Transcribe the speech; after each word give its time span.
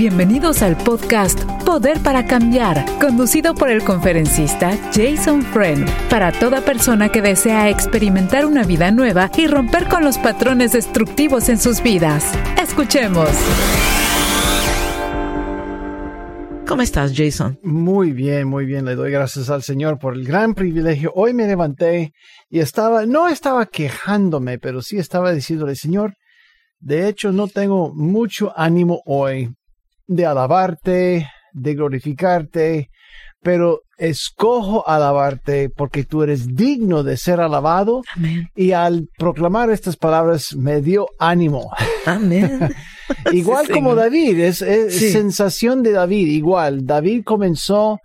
Bienvenidos 0.00 0.62
al 0.62 0.78
podcast 0.78 1.38
Poder 1.66 2.02
para 2.02 2.24
Cambiar, 2.24 2.86
conducido 2.98 3.54
por 3.54 3.68
el 3.68 3.84
conferencista 3.84 4.74
Jason 4.94 5.42
Friend, 5.42 5.86
para 6.08 6.32
toda 6.32 6.62
persona 6.62 7.10
que 7.10 7.20
desea 7.20 7.68
experimentar 7.68 8.46
una 8.46 8.64
vida 8.64 8.90
nueva 8.92 9.30
y 9.36 9.46
romper 9.46 9.88
con 9.88 10.02
los 10.02 10.16
patrones 10.16 10.72
destructivos 10.72 11.50
en 11.50 11.58
sus 11.58 11.82
vidas. 11.82 12.32
Escuchemos. 12.58 13.28
¿Cómo 16.66 16.80
estás, 16.80 17.12
Jason? 17.14 17.58
Muy 17.62 18.12
bien, 18.12 18.48
muy 18.48 18.64
bien. 18.64 18.86
Le 18.86 18.94
doy 18.94 19.10
gracias 19.10 19.50
al 19.50 19.62
Señor 19.62 19.98
por 19.98 20.14
el 20.14 20.24
gran 20.24 20.54
privilegio. 20.54 21.12
Hoy 21.14 21.34
me 21.34 21.46
levanté 21.46 22.14
y 22.48 22.60
estaba, 22.60 23.04
no 23.04 23.28
estaba 23.28 23.66
quejándome, 23.66 24.58
pero 24.58 24.80
sí 24.80 24.96
estaba 24.96 25.30
diciéndole, 25.32 25.76
Señor, 25.76 26.14
de 26.78 27.06
hecho 27.06 27.32
no 27.32 27.48
tengo 27.48 27.92
mucho 27.94 28.58
ánimo 28.58 29.02
hoy 29.04 29.50
de 30.10 30.26
alabarte, 30.26 31.28
de 31.52 31.74
glorificarte, 31.74 32.90
pero 33.42 33.82
escojo 33.96 34.86
alabarte 34.88 35.70
porque 35.70 36.04
tú 36.04 36.22
eres 36.24 36.54
digno 36.56 37.02
de 37.04 37.16
ser 37.16 37.40
alabado. 37.40 38.02
Amén. 38.16 38.48
Y 38.56 38.72
al 38.72 39.06
proclamar 39.16 39.70
estas 39.70 39.96
palabras 39.96 40.54
me 40.56 40.82
dio 40.82 41.06
ánimo. 41.18 41.70
Amén. 42.06 42.70
igual 43.32 43.66
Sí, 43.66 43.72
como. 43.72 43.94
David, 43.94 44.40
es, 44.40 44.62
es 44.62 44.96
Sí. 44.96 45.10
sensación 45.10 45.82
de 45.84 45.92
David, 45.92 46.26
igual. 46.26 46.84
David 46.86 47.22
comenzó 47.24 47.98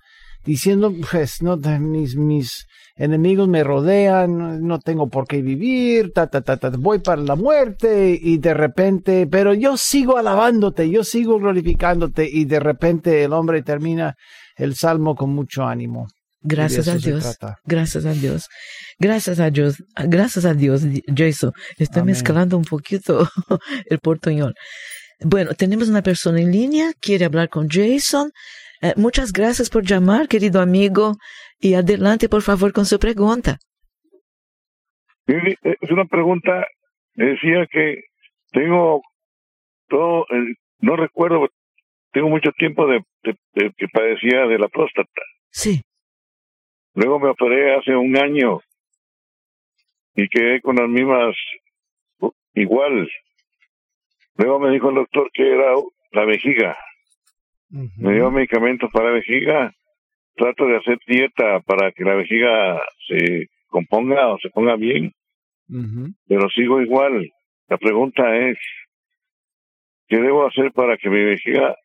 diciendo, 0.46 0.94
pues, 1.10 1.42
no, 1.42 1.58
mis, 1.58 2.16
mis 2.16 2.68
enemigos 2.96 3.48
me 3.48 3.64
rodean, 3.64 4.66
no, 4.66 4.80
tengo 4.80 5.08
por 5.10 5.28
qué 5.28 5.42
vivir, 5.42 6.14
ta, 6.14 6.28
ta, 6.28 6.42
ta, 6.42 6.58
ta, 6.58 6.70
voy 6.70 7.00
para 7.00 7.22
la 7.22 7.36
muerte 7.36 8.18
y 8.22 8.38
de 8.38 8.54
repente, 8.54 9.28
pero 9.28 9.54
yo 9.54 9.78
sigo 9.78 10.18
alabándote, 10.18 10.90
yo 10.90 11.04
sigo 11.04 11.38
glorificándote 11.40 12.30
y 12.32 12.46
de 12.46 12.60
repente 12.60 13.24
el 13.24 13.34
hombre 13.34 13.62
termina 13.64 14.16
el 14.56 14.76
salmo 14.76 15.16
con 15.16 15.32
mucho 15.32 15.66
ánimo. 15.66 16.08
Gracias 16.42 16.88
a 16.88 16.98
Dios. 16.98 17.38
Gracias 17.66 18.06
a 18.06 18.14
Dios. 18.14 18.48
Gracias 19.00 19.40
a 19.40 19.50
Dios. 19.50 19.78
Gracias 19.96 20.46
a 20.46 20.54
Dios, 20.54 20.84
Jason. 21.08 21.52
Estoy 21.78 22.02
Amén. 22.02 22.14
mezclando 22.14 22.56
un 22.56 22.66
poquito 22.66 23.28
el 23.90 24.00
portuñol. 24.00 24.54
Bueno, 25.22 25.54
tenemos 25.56 25.90
una 25.90 26.04
persona 26.04 26.40
en 26.40 26.52
línea, 26.52 26.92
quiere 27.02 27.26
hablar 27.26 27.50
con 27.50 27.68
Jason. 27.68 28.32
Eh, 28.82 28.94
muchas 28.96 29.32
gracias 29.32 29.70
por 29.70 29.84
llamar, 29.84 30.28
querido 30.28 30.62
amigo. 30.62 31.18
Y 31.66 31.74
adelante, 31.74 32.30
por 32.30 32.44
favor, 32.44 32.72
con 32.74 32.86
su 32.86 33.00
pregunta. 33.00 33.58
Es 35.26 35.90
una 35.90 36.06
pregunta, 36.06 36.68
decía 37.16 37.66
que 37.72 38.04
tengo 38.52 39.02
todo, 39.88 40.28
el- 40.30 40.56
no 40.80 40.96
recuerdo, 40.96 41.50
tengo 42.12 42.30
mucho 42.30 42.52
tiempo 42.52 42.86
de, 42.86 43.00
de- 43.24 43.36
de 43.56 43.72
que 43.76 43.88
padecía 43.88 44.46
de 44.46 44.60
la 44.60 44.68
próstata. 44.68 45.22
Sí, 45.50 45.82
Luego 46.94 47.20
me 47.20 47.30
operé 47.30 47.76
hace 47.76 47.96
un 47.96 48.16
año 48.16 48.62
y 50.16 50.30
quedé 50.30 50.62
con 50.62 50.76
las 50.76 50.88
mismas, 50.88 51.36
igual. 52.54 53.10
Luego 54.38 54.60
me 54.60 54.70
dijo 54.72 54.90
el 54.90 54.96
doctor 54.96 55.30
que 55.34 55.52
era 55.52 55.74
la 56.12 56.26
vejiga. 56.26 56.78
Me 57.98 58.14
dio 58.14 58.30
medicamentos 58.32 58.90
para 58.94 59.08
la 59.08 59.12
vejiga. 59.16 59.74
Trato 60.36 60.66
de 60.66 60.78
hacer 60.78 60.98
dieta 61.08 61.62
para 61.62 61.92
que 61.92 62.04
la 62.04 62.16
vejiga 62.16 62.82
se 63.08 63.48
componga 63.68 64.34
o 64.34 64.38
se 64.40 64.50
ponga 64.50 64.76
bien. 64.76 65.14
Pero 66.28 66.50
sigo 66.50 66.82
igual. 66.82 67.32
La 67.68 67.78
pregunta 67.78 68.36
es, 68.38 68.58
¿qué 70.08 70.18
debo 70.18 70.46
hacer 70.46 70.72
para 70.72 70.98
que 70.98 71.10
mi 71.10 71.24
vejiga 71.24 71.76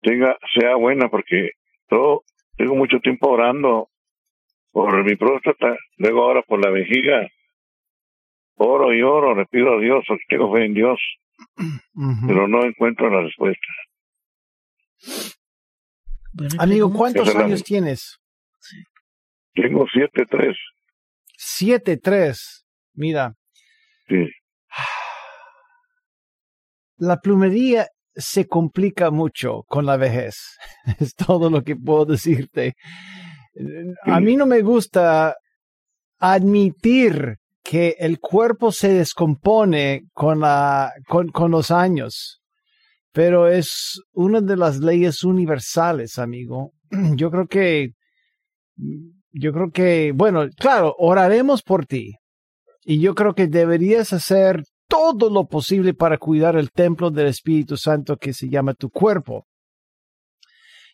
tenga, 0.00 0.36
sea 0.54 0.76
buena? 0.76 1.08
Porque 1.08 1.50
yo 1.90 2.22
tengo 2.56 2.74
mucho 2.74 3.00
tiempo 3.00 3.28
orando 3.30 3.88
por 4.70 5.04
mi 5.04 5.16
próstata, 5.16 5.76
luego 5.98 6.22
ahora 6.22 6.42
por 6.42 6.64
la 6.64 6.70
vejiga. 6.70 7.28
Oro 8.56 8.94
y 8.94 9.02
oro, 9.02 9.34
le 9.34 9.46
pido 9.46 9.76
a 9.76 9.80
Dios, 9.80 10.04
porque 10.06 10.24
tengo 10.28 10.52
fe 10.54 10.64
en 10.64 10.74
Dios, 10.74 10.98
pero 12.26 12.46
no 12.48 12.64
encuentro 12.64 13.10
la 13.10 13.22
respuesta. 13.22 13.66
Amigo. 16.58 16.92
¿cuántos 16.92 17.32
la- 17.34 17.44
años 17.44 17.62
tienes? 17.62 18.18
Tengo 19.54 19.86
siete, 19.92 20.24
tres, 20.28 20.56
Siete, 21.36 21.96
tres. 21.98 22.64
Mira, 22.94 23.34
sí. 24.08 24.26
la 26.96 27.18
plumería 27.20 27.88
se 28.14 28.46
complica 28.46 29.10
mucho 29.10 29.62
con 29.66 29.86
la 29.86 29.96
vejez. 29.96 30.36
Es 31.00 31.14
todo 31.14 31.50
lo 31.50 31.62
que 31.62 31.76
puedo 31.76 32.04
decirte. 32.04 32.74
A 34.04 34.20
mí 34.20 34.36
no 34.36 34.46
me 34.46 34.62
gusta 34.62 35.36
admitir 36.18 37.36
que 37.62 37.96
el 37.98 38.18
cuerpo 38.20 38.72
se 38.72 38.92
descompone 38.92 40.04
con, 40.12 40.40
la, 40.40 40.92
con, 41.08 41.28
con 41.28 41.50
los 41.50 41.70
años, 41.70 42.41
pero 43.12 43.48
es 43.48 44.00
una 44.12 44.40
de 44.40 44.56
las 44.56 44.78
leyes 44.78 45.22
universales, 45.24 46.18
amigo. 46.18 46.72
Yo 47.16 47.30
creo 47.30 47.46
que, 47.46 47.92
yo 49.32 49.52
creo 49.52 49.70
que, 49.70 50.12
bueno, 50.14 50.48
claro, 50.56 50.94
oraremos 50.98 51.62
por 51.62 51.86
ti. 51.86 52.16
Y 52.84 53.00
yo 53.00 53.14
creo 53.14 53.34
que 53.34 53.46
deberías 53.46 54.12
hacer 54.12 54.64
todo 54.88 55.30
lo 55.30 55.46
posible 55.46 55.94
para 55.94 56.18
cuidar 56.18 56.56
el 56.56 56.70
templo 56.70 57.10
del 57.10 57.28
Espíritu 57.28 57.76
Santo 57.76 58.16
que 58.16 58.32
se 58.32 58.48
llama 58.48 58.74
tu 58.74 58.90
cuerpo. 58.90 59.46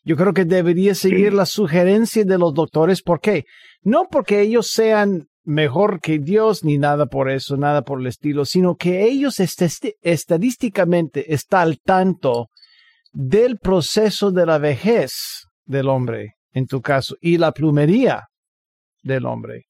Yo 0.05 0.17
creo 0.17 0.33
que 0.33 0.45
deberías 0.45 0.99
seguir 0.99 1.33
las 1.33 1.51
sugerencias 1.51 2.27
de 2.27 2.39
los 2.39 2.55
doctores. 2.55 3.03
¿Por 3.03 3.21
qué? 3.21 3.45
No 3.83 4.07
porque 4.11 4.41
ellos 4.41 4.71
sean 4.71 5.27
mejor 5.49 6.01
que 6.01 6.19
Dios 6.19 6.63
ni 6.63 6.77
nada 6.77 7.07
por 7.07 7.31
eso, 7.31 7.57
nada 7.57 7.83
por 7.83 8.01
el 8.01 8.07
estilo, 8.07 8.45
sino 8.45 8.77
que 8.77 9.05
ellos 9.05 9.41
este- 9.41 9.97
estadísticamente 10.03 11.33
están 11.33 11.69
al 11.69 11.79
tanto 11.81 12.49
del 13.13 13.59
proceso 13.59 14.31
de 14.31 14.45
la 14.45 14.59
vejez 14.59 15.47
del 15.65 15.89
hombre, 15.89 16.35
en 16.53 16.67
tu 16.67 16.83
caso, 16.83 17.17
y 17.21 17.39
la 17.39 17.53
plumería 17.53 18.27
del 19.03 19.25
hombre. 19.25 19.65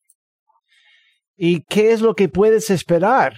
¿Y 1.37 1.63
qué 1.63 1.93
es 1.93 2.01
lo 2.01 2.15
que 2.15 2.29
puedes 2.29 2.71
esperar? 2.71 3.37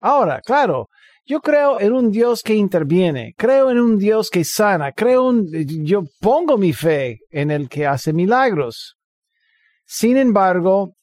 Ahora, 0.00 0.40
claro, 0.40 0.88
yo 1.24 1.40
creo 1.40 1.78
en 1.78 1.92
un 1.92 2.10
Dios 2.10 2.42
que 2.42 2.54
interviene, 2.54 3.34
creo 3.36 3.70
en 3.70 3.78
un 3.78 3.96
Dios 3.96 4.28
que 4.28 4.42
sana, 4.42 4.90
creo 4.90 5.30
en, 5.30 5.46
yo 5.84 6.02
pongo 6.20 6.58
mi 6.58 6.72
fe 6.72 7.18
en 7.30 7.52
el 7.52 7.68
que 7.68 7.86
hace 7.86 8.12
milagros. 8.12 8.96
Sin 9.86 10.16
embargo, 10.16 10.94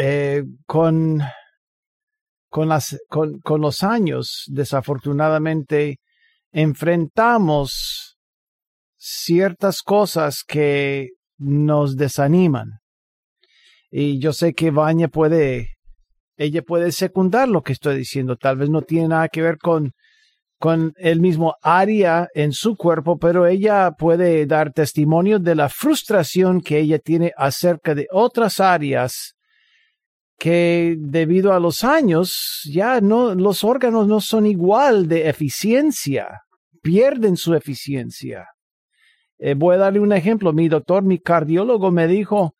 eh, 0.00 0.44
con, 0.64 1.18
las, 2.54 2.96
con, 3.08 3.40
con 3.40 3.60
los 3.60 3.82
años, 3.82 4.44
desafortunadamente, 4.46 5.98
enfrentamos 6.52 8.16
ciertas 8.96 9.82
cosas 9.82 10.44
que 10.46 11.08
nos 11.36 11.96
desaniman. 11.96 12.78
Y 13.90 14.20
yo 14.20 14.32
sé 14.32 14.54
que 14.54 14.70
Vanya 14.70 15.08
puede, 15.08 15.70
ella 16.36 16.62
puede 16.62 16.92
secundar 16.92 17.48
lo 17.48 17.62
que 17.62 17.72
estoy 17.72 17.96
diciendo. 17.96 18.36
Tal 18.36 18.56
vez 18.56 18.70
no 18.70 18.82
tiene 18.82 19.08
nada 19.08 19.28
que 19.28 19.42
ver 19.42 19.58
con, 19.58 19.94
con 20.60 20.92
el 20.98 21.20
mismo 21.20 21.56
área 21.60 22.28
en 22.34 22.52
su 22.52 22.76
cuerpo, 22.76 23.18
pero 23.18 23.48
ella 23.48 23.90
puede 23.98 24.46
dar 24.46 24.72
testimonio 24.72 25.40
de 25.40 25.56
la 25.56 25.68
frustración 25.68 26.60
que 26.60 26.78
ella 26.78 27.00
tiene 27.00 27.32
acerca 27.36 27.96
de 27.96 28.06
otras 28.12 28.60
áreas 28.60 29.34
que 30.38 30.96
debido 30.98 31.52
a 31.52 31.60
los 31.60 31.82
años 31.82 32.60
ya 32.64 33.00
no, 33.00 33.34
los 33.34 33.64
órganos 33.64 34.06
no 34.06 34.20
son 34.20 34.46
igual 34.46 35.08
de 35.08 35.28
eficiencia, 35.28 36.42
pierden 36.80 37.36
su 37.36 37.54
eficiencia. 37.54 38.46
Eh, 39.38 39.54
voy 39.54 39.74
a 39.74 39.78
darle 39.78 40.00
un 40.00 40.12
ejemplo. 40.12 40.52
Mi 40.52 40.68
doctor, 40.68 41.02
mi 41.02 41.18
cardiólogo 41.18 41.90
me 41.90 42.06
dijo, 42.06 42.54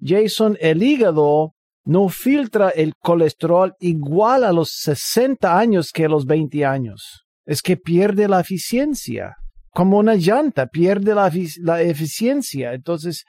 Jason, 0.00 0.56
el 0.60 0.82
hígado 0.82 1.54
no 1.84 2.08
filtra 2.08 2.70
el 2.70 2.94
colesterol 2.96 3.74
igual 3.80 4.44
a 4.44 4.52
los 4.52 4.70
60 4.70 5.58
años 5.58 5.90
que 5.92 6.06
a 6.06 6.08
los 6.08 6.26
20 6.26 6.64
años. 6.64 7.24
Es 7.44 7.62
que 7.62 7.76
pierde 7.76 8.28
la 8.28 8.40
eficiencia. 8.40 9.36
Como 9.70 9.98
una 9.98 10.14
llanta, 10.14 10.68
pierde 10.68 11.14
la, 11.14 11.30
la 11.58 11.82
eficiencia. 11.82 12.74
Entonces, 12.74 13.24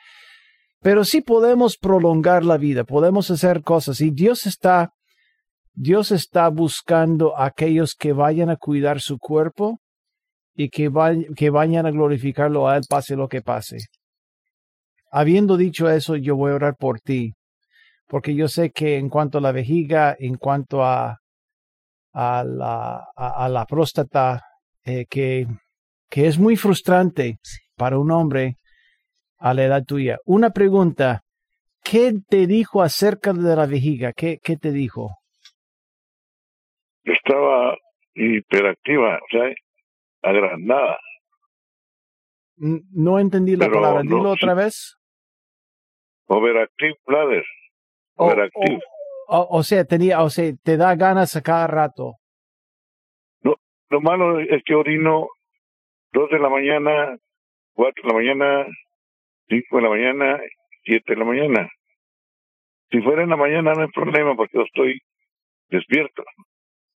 pero 0.85 1.03
sí 1.03 1.21
podemos 1.21 1.77
prolongar 1.77 2.45
la 2.45 2.57
vida, 2.57 2.83
podemos 2.83 3.31
hacer 3.31 3.63
cosas. 3.63 4.01
Y 4.01 4.11
Dios 4.11 4.45
está, 4.45 4.91
Dios 5.73 6.11
está 6.11 6.47
buscando 6.49 7.35
a 7.35 7.45
aquellos 7.47 7.95
que 7.95 8.13
vayan 8.13 8.51
a 8.51 8.55
cuidar 8.55 9.01
su 9.01 9.17
cuerpo 9.17 9.79
y 10.53 10.69
que, 10.69 10.91
vay- 10.91 11.25
que 11.35 11.49
vayan 11.49 11.87
a 11.87 11.89
glorificarlo 11.89 12.67
a 12.67 12.77
Él, 12.77 12.83
pase 12.87 13.15
lo 13.15 13.27
que 13.27 13.41
pase. 13.41 13.77
Habiendo 15.09 15.57
dicho 15.57 15.89
eso, 15.89 16.17
yo 16.17 16.35
voy 16.35 16.51
a 16.51 16.55
orar 16.57 16.75
por 16.77 16.99
ti, 16.99 17.33
porque 18.07 18.35
yo 18.35 18.47
sé 18.47 18.69
que 18.69 18.97
en 18.99 19.09
cuanto 19.09 19.39
a 19.39 19.41
la 19.41 19.51
vejiga, 19.51 20.15
en 20.19 20.35
cuanto 20.35 20.83
a, 20.83 21.17
a, 22.13 22.43
la, 22.43 23.07
a, 23.15 23.45
a 23.45 23.49
la 23.49 23.65
próstata, 23.65 24.43
eh, 24.83 25.07
que, 25.09 25.47
que 26.11 26.27
es 26.27 26.37
muy 26.37 26.55
frustrante 26.55 27.39
para 27.75 27.97
un 27.97 28.11
hombre 28.11 28.57
a 29.37 29.53
la 29.53 29.63
edad 29.63 29.83
tuya. 29.85 30.17
Una 30.25 30.51
pregunta, 30.51 31.21
¿qué 31.83 32.13
te 32.27 32.47
dijo 32.47 32.81
acerca 32.81 33.33
de 33.33 33.55
la 33.55 33.65
vejiga? 33.65 34.13
¿Qué, 34.13 34.39
qué 34.43 34.57
te 34.57 34.71
dijo? 34.71 35.17
Estaba 37.03 37.75
hiperactiva, 38.13 39.17
o 39.17 39.27
sea, 39.29 39.53
agrandada. 40.21 40.97
No 42.57 43.19
entendí 43.19 43.55
la 43.55 43.69
palabra. 43.69 44.01
Dilo 44.01 44.31
otra 44.31 44.53
vez. 44.53 44.97
Overactive 46.27 46.95
bladder. 47.05 47.43
Overactive. 48.15 48.79
O, 49.27 49.63
sea, 49.63 49.85
tenía, 49.85 50.21
o 50.21 50.29
sea, 50.29 50.51
te 50.63 50.77
da 50.77 50.95
ganas 50.95 51.35
a 51.35 51.41
cada 51.41 51.67
rato. 51.67 52.13
No, 53.41 53.55
lo 53.89 54.01
malo 54.01 54.39
es 54.39 54.63
que 54.63 54.75
orino 54.75 55.27
dos 56.13 56.29
de 56.29 56.39
la 56.39 56.49
mañana, 56.49 57.17
cuatro 57.73 58.03
de 58.03 58.09
la 58.09 58.15
mañana, 58.15 58.65
cinco 59.47 59.77
de 59.77 59.83
la 59.83 59.89
mañana, 59.89 60.39
siete 60.83 61.13
de 61.13 61.17
la 61.17 61.25
mañana. 61.25 61.69
Si 62.91 63.01
fuera 63.01 63.23
en 63.23 63.29
la 63.29 63.37
mañana 63.37 63.73
no 63.73 63.81
hay 63.81 63.89
problema 63.89 64.35
porque 64.35 64.57
yo 64.57 64.63
estoy 64.63 64.99
despierto. 65.69 66.23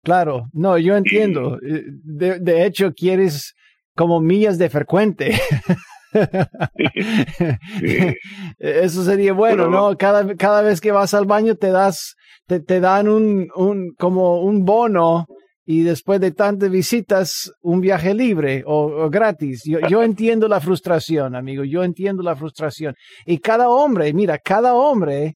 Claro, 0.03 0.45
no, 0.53 0.77
yo 0.77 0.95
entiendo. 0.95 1.57
Eh, 1.61 1.83
de, 2.03 2.39
de 2.39 2.65
hecho, 2.65 2.93
quieres 2.93 3.55
como 3.95 4.21
millas 4.21 4.57
de 4.57 4.69
frecuente. 4.69 5.31
Eso 8.59 9.03
sería 9.03 9.33
bueno, 9.33 9.67
¿no? 9.67 9.97
Cada, 9.97 10.35
cada 10.35 10.61
vez 10.61 10.79
que 10.79 10.91
vas 10.91 11.13
al 11.13 11.25
baño 11.25 11.55
te 11.55 11.71
das, 11.71 12.15
te, 12.47 12.59
te 12.59 12.79
dan 12.79 13.09
un, 13.09 13.49
un, 13.55 13.93
como 13.97 14.41
un 14.41 14.63
bono 14.63 15.25
y 15.71 15.83
después 15.83 16.19
de 16.19 16.31
tantas 16.31 16.71
visitas, 16.71 17.53
un 17.61 17.79
viaje 17.79 18.15
libre 18.15 18.63
o, 18.65 19.07
gratis. 19.07 19.61
Yo, 19.65 19.77
yo, 19.87 20.01
entiendo 20.01 20.47
la 20.47 20.59
frustración, 20.59 21.35
amigo, 21.35 21.63
yo 21.63 21.83
entiendo 21.83 22.23
la 22.23 22.35
frustración. 22.35 22.95
Y 23.23 23.37
cada 23.37 23.69
hombre, 23.69 24.11
mira, 24.11 24.39
cada 24.39 24.73
hombre 24.73 25.35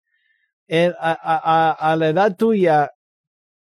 eh, 0.67 0.91
a, 0.99 1.95
la 1.99 2.09
edad 2.09 2.35
tuya 2.35 2.89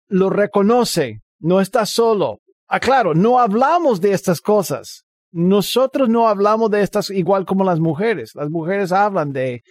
lo 0.09 0.29
reconoce, 0.29 1.23
no 1.39 1.63
está 1.63 1.87
solo. 1.87 2.41
Ah, 2.69 2.81
claro, 2.81 3.15
no 3.15 3.39
hablamos 3.39 4.03
de 4.03 4.13
estas 4.13 4.43
cosas. 4.43 5.05
Nosotros 5.33 6.11
no 6.11 6.29
hablamos 6.29 6.71
de 6.71 6.83
estas 6.83 7.09
igual 7.09 7.47
como 7.47 7.65
las 7.65 7.81
mujeres. 7.81 8.33
Las 8.35 8.51
mujeres 8.51 8.93
hablan 8.93 9.33
de, 9.33 9.63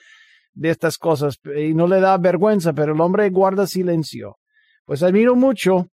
de 0.53 0.69
estas 0.71 0.97
cosas 0.97 1.35
y 1.55 1.75
no 1.75 1.85
le 1.85 1.99
da 1.99 2.17
vergüenza, 2.17 2.73
pero 2.73 2.95
el 2.95 3.01
hombre 3.01 3.29
guarda 3.29 3.67
silencio. 3.67 4.38
Pues 4.83 5.03
admiro 5.03 5.35
mucho 5.35 5.89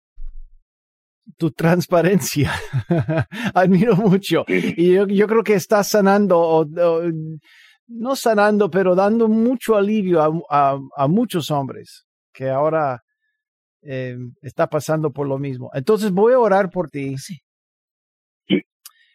tu 1.38 1.52
transparencia. 1.52 2.52
admiro 3.54 3.96
mucho. 3.96 4.46
Y 4.48 4.94
yo, 4.94 5.08
yo, 5.08 5.28
creo 5.28 5.44
que 5.44 5.54
estás 5.54 5.90
sanando, 5.90 6.66
no 7.88 8.16
sanando, 8.16 8.70
pero 8.70 8.96
dando 8.96 9.28
mucho 9.28 9.76
alivio 9.76 10.22
a, 10.22 10.32
a, 10.50 10.80
a 10.98 11.08
muchos 11.08 11.52
hombres 11.52 12.06
que 12.34 12.50
ahora 12.50 13.02
eh, 13.86 14.16
está 14.42 14.68
pasando 14.68 15.12
por 15.12 15.28
lo 15.28 15.38
mismo. 15.38 15.70
Entonces 15.74 16.12
voy 16.12 16.34
a 16.34 16.40
orar 16.40 16.70
por 16.70 16.90
ti. 16.90 17.18
Sí. 17.18 17.40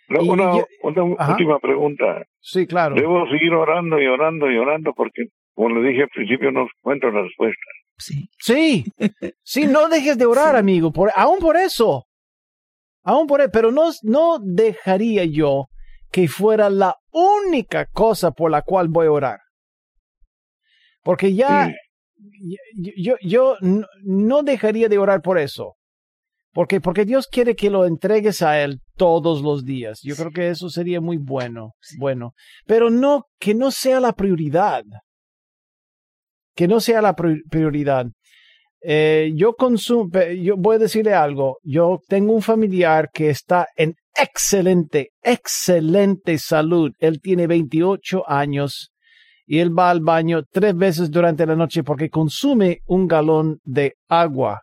una, 0.08 0.52
última 0.82 1.58
pregunta. 1.58 2.24
Sí, 2.40 2.66
claro. 2.66 2.94
Debo 2.94 3.26
seguir 3.28 3.52
orando 3.54 4.00
y 4.00 4.06
orando 4.06 4.50
y 4.50 4.56
orando 4.58 4.92
porque, 4.94 5.26
como 5.54 5.70
le 5.70 5.88
dije 5.88 6.02
al 6.02 6.08
principio, 6.08 6.50
no 6.52 6.62
encuentro 6.62 7.10
la 7.10 7.22
respuesta. 7.22 7.60
Sí. 7.98 8.30
Sí, 8.38 8.84
sí, 9.42 9.66
no 9.66 9.88
dejes 9.88 10.16
de 10.18 10.26
orar, 10.26 10.56
amigo, 10.56 10.92
por, 10.92 11.10
aún 11.14 11.38
por 11.38 11.56
eso. 11.56 12.06
Aún 13.02 13.26
por 13.26 13.40
eso, 13.40 13.50
pero 13.52 13.72
no, 13.72 13.90
no 14.02 14.38
dejaría 14.40 15.24
yo 15.24 15.66
que 16.10 16.28
fuera 16.28 16.70
la 16.70 16.96
única 17.10 17.86
cosa 17.86 18.30
por 18.30 18.50
la 18.50 18.62
cual 18.62 18.88
voy 18.88 19.06
a 19.06 19.12
orar. 19.12 19.38
Porque 21.02 21.34
ya, 21.34 21.72
yo, 22.96 23.14
yo 23.22 23.56
no 24.02 24.42
dejaría 24.42 24.88
de 24.88 24.98
orar 24.98 25.22
por 25.22 25.38
eso. 25.38 25.74
Porque, 26.52 26.80
porque 26.80 27.04
Dios 27.04 27.28
quiere 27.28 27.54
que 27.54 27.70
lo 27.70 27.84
entregues 27.84 28.42
a 28.42 28.60
Él 28.62 28.80
todos 28.96 29.42
los 29.42 29.64
días. 29.64 30.00
Yo 30.02 30.16
creo 30.16 30.30
que 30.30 30.48
eso 30.48 30.70
sería 30.70 31.00
muy 31.00 31.16
bueno, 31.16 31.74
bueno. 31.98 32.32
Pero 32.66 32.90
no, 32.90 33.24
que 33.38 33.54
no 33.54 33.70
sea 33.70 34.00
la 34.00 34.12
prioridad. 34.12 34.82
Que 36.58 36.66
no 36.66 36.80
sea 36.80 37.00
la 37.00 37.14
prioridad. 37.14 38.06
Eh, 38.82 39.30
yo 39.36 39.54
consumo, 39.54 40.10
yo 40.42 40.56
voy 40.56 40.74
a 40.74 40.80
decirle 40.80 41.14
algo. 41.14 41.58
Yo 41.62 42.00
tengo 42.08 42.32
un 42.32 42.42
familiar 42.42 43.10
que 43.14 43.30
está 43.30 43.68
en 43.76 43.94
excelente, 44.12 45.10
excelente 45.22 46.36
salud. 46.38 46.90
Él 46.98 47.20
tiene 47.20 47.46
28 47.46 48.28
años 48.28 48.90
y 49.46 49.60
él 49.60 49.70
va 49.70 49.90
al 49.90 50.00
baño 50.00 50.42
tres 50.50 50.74
veces 50.74 51.12
durante 51.12 51.46
la 51.46 51.54
noche 51.54 51.84
porque 51.84 52.10
consume 52.10 52.80
un 52.86 53.06
galón 53.06 53.60
de 53.62 53.94
agua 54.08 54.60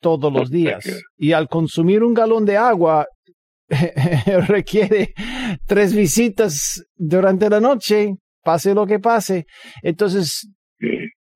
todos 0.00 0.32
los 0.32 0.50
días. 0.50 0.82
Y 1.18 1.32
al 1.32 1.46
consumir 1.46 2.02
un 2.02 2.14
galón 2.14 2.46
de 2.46 2.56
agua, 2.56 3.06
requiere 4.48 5.12
tres 5.66 5.94
visitas 5.94 6.82
durante 6.96 7.50
la 7.50 7.60
noche, 7.60 8.14
pase 8.42 8.72
lo 8.72 8.86
que 8.86 8.98
pase. 8.98 9.44
Entonces, 9.82 10.48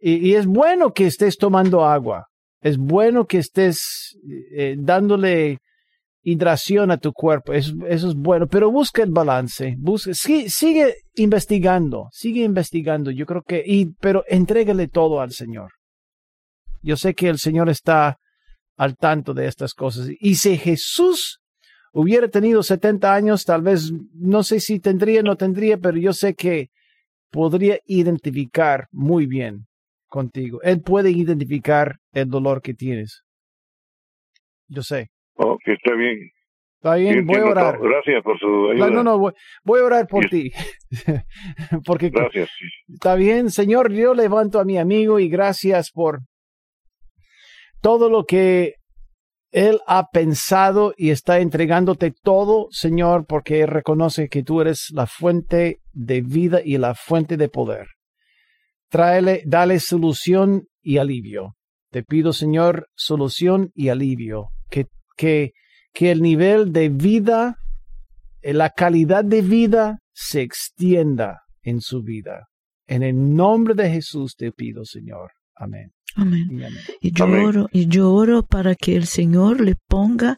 y, 0.05 0.35
es 0.35 0.47
bueno 0.47 0.93
que 0.93 1.07
estés 1.07 1.37
tomando 1.37 1.85
agua. 1.85 2.27
Es 2.61 2.77
bueno 2.77 3.27
que 3.27 3.39
estés 3.39 4.19
eh, 4.57 4.75
dándole 4.79 5.59
hidratación 6.25 6.91
a 6.91 6.99
tu 6.99 7.13
cuerpo, 7.13 7.53
eso, 7.53 7.75
eso, 7.89 8.09
es 8.09 8.15
bueno, 8.15 8.47
pero 8.47 8.71
busca 8.71 9.03
el 9.03 9.11
balance, 9.11 9.75
busca, 9.79 10.15
sigue, 10.15 10.49
sigue, 10.49 10.95
investigando, 11.17 12.07
sigue 12.13 12.45
investigando, 12.45 13.11
yo 13.11 13.27
creo 13.27 13.43
que, 13.43 13.61
y, 13.67 13.87
pero 14.01 14.23
entrégale 14.29 14.87
todo 14.87 15.21
al 15.21 15.33
Señor. 15.33 15.73
Yo 16.81 16.97
sé 16.97 17.15
que 17.15 17.29
el 17.29 17.39
Señor 17.39 17.69
está 17.69 18.19
al 18.77 18.97
tanto 18.97 19.35
de 19.35 19.47
estas 19.47 19.75
cosas. 19.75 20.09
Y 20.21 20.37
si 20.37 20.57
Jesús 20.57 21.41
hubiera 21.93 22.29
tenido 22.29 22.63
70 22.63 23.13
años, 23.13 23.45
tal 23.45 23.63
vez, 23.63 23.93
no 24.15 24.43
sé 24.43 24.61
si 24.61 24.79
tendría 24.79 25.23
no 25.23 25.37
tendría, 25.37 25.79
pero 25.79 25.99
yo 25.99 26.13
sé 26.13 26.35
que 26.35 26.69
podría 27.31 27.79
identificar 27.87 28.87
muy 28.93 29.27
bien 29.27 29.67
contigo. 30.13 30.61
Él 30.63 30.83
puede 30.83 31.11
identificar 31.11 31.97
el 32.13 32.29
dolor 32.29 32.61
que 32.61 32.75
tienes. 32.75 33.23
Yo 34.69 34.83
sé. 34.83 35.09
Ok, 35.37 35.63
está 35.67 35.95
bien. 35.95 36.31
Está 36.77 36.97
bien, 36.97 37.25
voy 37.25 37.39
a 37.39 37.45
orar. 37.47 37.79
Gracias 37.81 38.23
por 38.23 38.39
su 38.39 38.71
ayuda. 38.71 38.91
No, 38.91 39.03
no, 39.03 39.19
voy, 39.19 39.33
voy 39.65 39.81
a 39.81 39.85
orar 39.85 40.07
por 40.07 40.27
ti. 40.27 40.51
Porque 41.87 42.11
gracias. 42.11 42.51
Está 42.89 43.15
bien, 43.15 43.51
Señor, 43.51 43.93
yo 43.93 44.15
levanto 44.15 44.61
a 44.61 44.65
mi 44.65 44.79
amigo 44.79 45.19
y 45.19 45.29
gracias 45.29 45.91
por 45.91 46.21
todo 47.81 48.11
lo 48.11 48.25
que 48.25 48.75
él 49.53 49.81
ha 49.87 50.09
pensado 50.13 50.93
y 50.97 51.11
está 51.11 51.39
entregándote 51.39 52.13
todo, 52.23 52.67
Señor, 52.71 53.27
porque 53.27 53.67
reconoce 53.67 54.29
que 54.29 54.43
tú 54.43 54.61
eres 54.61 54.89
la 54.93 55.07
fuente 55.07 55.79
de 55.93 56.21
vida 56.21 56.61
y 56.65 56.79
la 56.79 56.95
fuente 56.95 57.37
de 57.37 57.49
poder. 57.49 57.87
Tráele, 58.93 59.43
dale 59.47 59.81
solución 59.81 60.67
y 60.83 60.99
alivio. 60.99 61.57
Te 61.91 62.03
pido, 62.03 62.35
Señor, 62.35 62.89
solución 62.95 63.71
y 63.75 63.89
alivio. 63.89 64.51
Que 64.71 64.87
que, 65.17 65.53
que 65.95 66.11
el 66.11 66.21
nivel 66.21 66.73
de 66.73 66.91
vida, 66.91 67.57
eh, 68.43 68.53
la 68.53 68.69
calidad 68.69 69.25
de 69.25 69.41
vida 69.41 69.99
se 70.13 70.43
extienda 70.43 71.41
en 71.63 71.81
su 71.81 72.03
vida. 72.03 72.49
En 72.87 73.03
el 73.03 73.35
nombre 73.35 73.75
de 73.75 73.91
Jesús 73.91 74.35
te 74.37 74.53
pido, 74.53 74.85
Señor. 74.85 75.31
Amén. 75.55 75.93
Amén. 76.15 76.51
Y, 77.01 77.13
yo 77.13 77.25
oro, 77.25 77.69
y 77.73 77.87
yo 77.87 78.13
oro 78.13 78.43
para 78.43 78.75
que 78.75 78.97
el 78.97 79.07
Señor 79.07 79.63
le 79.63 79.77
ponga 79.89 80.37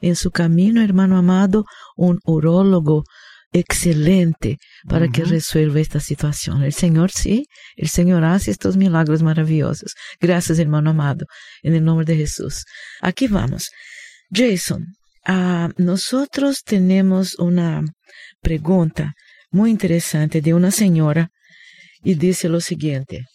en 0.00 0.16
su 0.16 0.32
camino, 0.32 0.82
hermano 0.82 1.16
amado, 1.16 1.64
un 1.96 2.18
urólogo 2.24 3.04
excelente 3.52 4.58
para 4.88 5.08
que 5.08 5.24
resuelva 5.24 5.80
esta 5.80 6.00
situación. 6.00 6.62
El 6.62 6.72
Señor 6.72 7.10
sí, 7.10 7.46
el 7.76 7.88
Señor 7.88 8.24
hace 8.24 8.50
estos 8.50 8.76
milagros 8.76 9.22
maravillosos. 9.22 9.94
Gracias, 10.20 10.58
hermano 10.58 10.90
amado, 10.90 11.26
en 11.62 11.74
el 11.74 11.84
nombre 11.84 12.06
de 12.06 12.16
Jesús. 12.16 12.64
Aquí 13.00 13.28
vamos. 13.28 13.70
Jason, 14.30 14.86
uh, 15.28 15.68
nosotros 15.76 16.62
tenemos 16.64 17.38
una 17.38 17.82
pregunta 18.40 19.14
muy 19.50 19.70
interesante 19.70 20.40
de 20.40 20.54
una 20.54 20.70
señora 20.70 21.30
y 22.02 22.14
dice 22.14 22.48
lo 22.48 22.60
siguiente. 22.60 23.26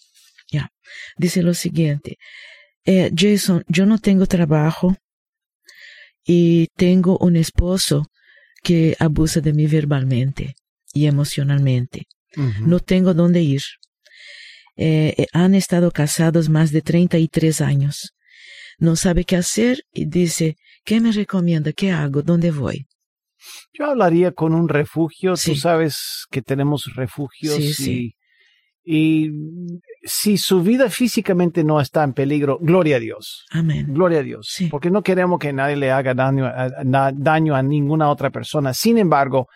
Ya, 0.51 0.69
dice 1.17 1.43
lo 1.43 1.53
siguiente. 1.53 2.17
Eh, 2.85 3.11
Jason, 3.15 3.63
yo 3.67 3.85
no 3.85 3.99
tengo 3.99 4.25
trabajo 4.25 4.95
y 6.25 6.67
tengo 6.75 7.17
un 7.19 7.35
esposo 7.35 8.07
que 8.63 8.95
abusa 8.99 9.41
de 9.41 9.53
mí 9.53 9.67
verbalmente 9.67 10.55
y 10.93 11.07
emocionalmente. 11.07 12.07
Uh 12.35 12.41
-huh. 12.41 12.59
No 12.67 12.79
tengo 12.79 13.13
dónde 13.13 13.41
ir. 13.41 13.61
Eh, 14.75 15.13
eh, 15.17 15.27
han 15.33 15.55
estado 15.55 15.91
casados 15.91 16.49
más 16.49 16.71
de 16.71 16.81
33 16.81 17.61
años. 17.61 18.13
No 18.79 18.95
sabe 18.95 19.23
qué 19.23 19.35
hacer 19.37 19.79
y 19.91 20.05
dice, 20.05 20.55
¿Qué 20.87 21.01
me 21.01 21.11
recomienda? 21.11 21.73
¿Qué 21.73 21.91
hago? 21.91 22.21
¿Dónde 22.21 22.49
voy? 22.49 22.87
Yo 23.73 23.87
hablaría 23.87 24.31
con 24.31 24.53
un 24.53 24.69
refugio. 24.69 25.35
Sí. 25.35 25.51
Tú 25.51 25.57
sabes 25.57 26.25
que 26.31 26.41
tenemos 26.41 26.85
refugios 26.95 27.55
Sí, 27.55 27.63
y, 27.63 27.73
sí. 27.73 28.15
Y 28.89 29.29
si 30.05 30.37
su 30.37 30.61
vida 30.63 30.89
físicamente 30.89 31.61
no 31.65 31.81
está 31.81 32.05
en 32.05 32.13
peligro, 32.13 32.57
gloria 32.61 32.95
a 32.95 32.99
Dios. 32.99 33.45
Amén. 33.51 33.87
Gloria 33.93 34.19
a 34.19 34.23
Dios. 34.23 34.47
Sí. 34.49 34.67
Porque 34.67 34.89
no 34.89 35.01
queremos 35.01 35.39
que 35.39 35.51
nadie 35.51 35.75
le 35.75 35.91
haga 35.91 36.13
daño 36.13 36.45
a, 36.45 36.63
a- 36.67 37.11
daño 37.13 37.53
a 37.53 37.61
ninguna 37.61 38.09
otra 38.09 38.29
persona. 38.29 38.73
Sin 38.73 38.97
embargo, 38.97 39.47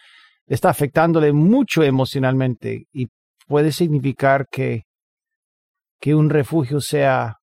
está 0.45 0.69
afectándole 0.69 1.31
mucho 1.31 1.81
emocionalmente 1.81 2.87
y 2.91 3.07
puede 3.47 3.71
significar 3.71 4.47
que, 4.51 4.83
que 6.01 6.13
un 6.13 6.29
refugio 6.29 6.81
sea 6.81 7.37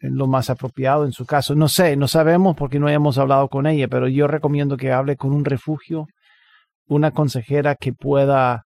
lo 0.00 0.26
más 0.26 0.50
apropiado 0.50 1.04
en 1.04 1.12
su 1.12 1.24
caso. 1.24 1.54
No 1.54 1.68
sé, 1.68 1.96
no 1.96 2.08
sabemos 2.08 2.56
porque 2.56 2.80
no 2.80 2.88
hemos 2.88 3.16
hablado 3.18 3.48
con 3.48 3.66
ella, 3.68 3.86
pero 3.86 4.08
yo 4.08 4.26
recomiendo 4.26 4.76
que 4.76 4.90
hable 4.90 5.16
con 5.16 5.32
un 5.32 5.44
refugio, 5.44 6.06
una 6.88 7.12
consejera 7.12 7.76
que 7.76 7.92
pueda 7.92 8.64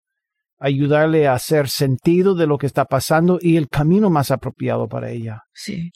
ayudarle 0.63 1.27
a 1.27 1.35
hacer 1.35 1.69
sentido 1.69 2.35
de 2.35 2.47
lo 2.47 2.57
que 2.57 2.67
está 2.67 2.85
pasando 2.85 3.39
y 3.41 3.57
el 3.57 3.69
camino 3.69 4.11
más 4.11 4.31
apropiado 4.31 4.89
para 4.89 5.11
ella. 5.11 5.41
Sí. 5.53 5.91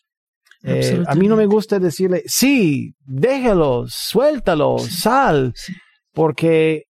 Eh, 0.63 1.05
a 1.07 1.15
mí 1.15 1.29
no 1.29 1.37
me 1.37 1.47
gusta 1.47 1.79
decirle, 1.79 2.23
sí, 2.27 2.93
déjalo, 3.05 3.85
suéltalo, 3.89 4.79
Sí. 4.79 4.91
sal, 4.91 5.53
Sí. 5.55 5.73
porque 6.13 6.85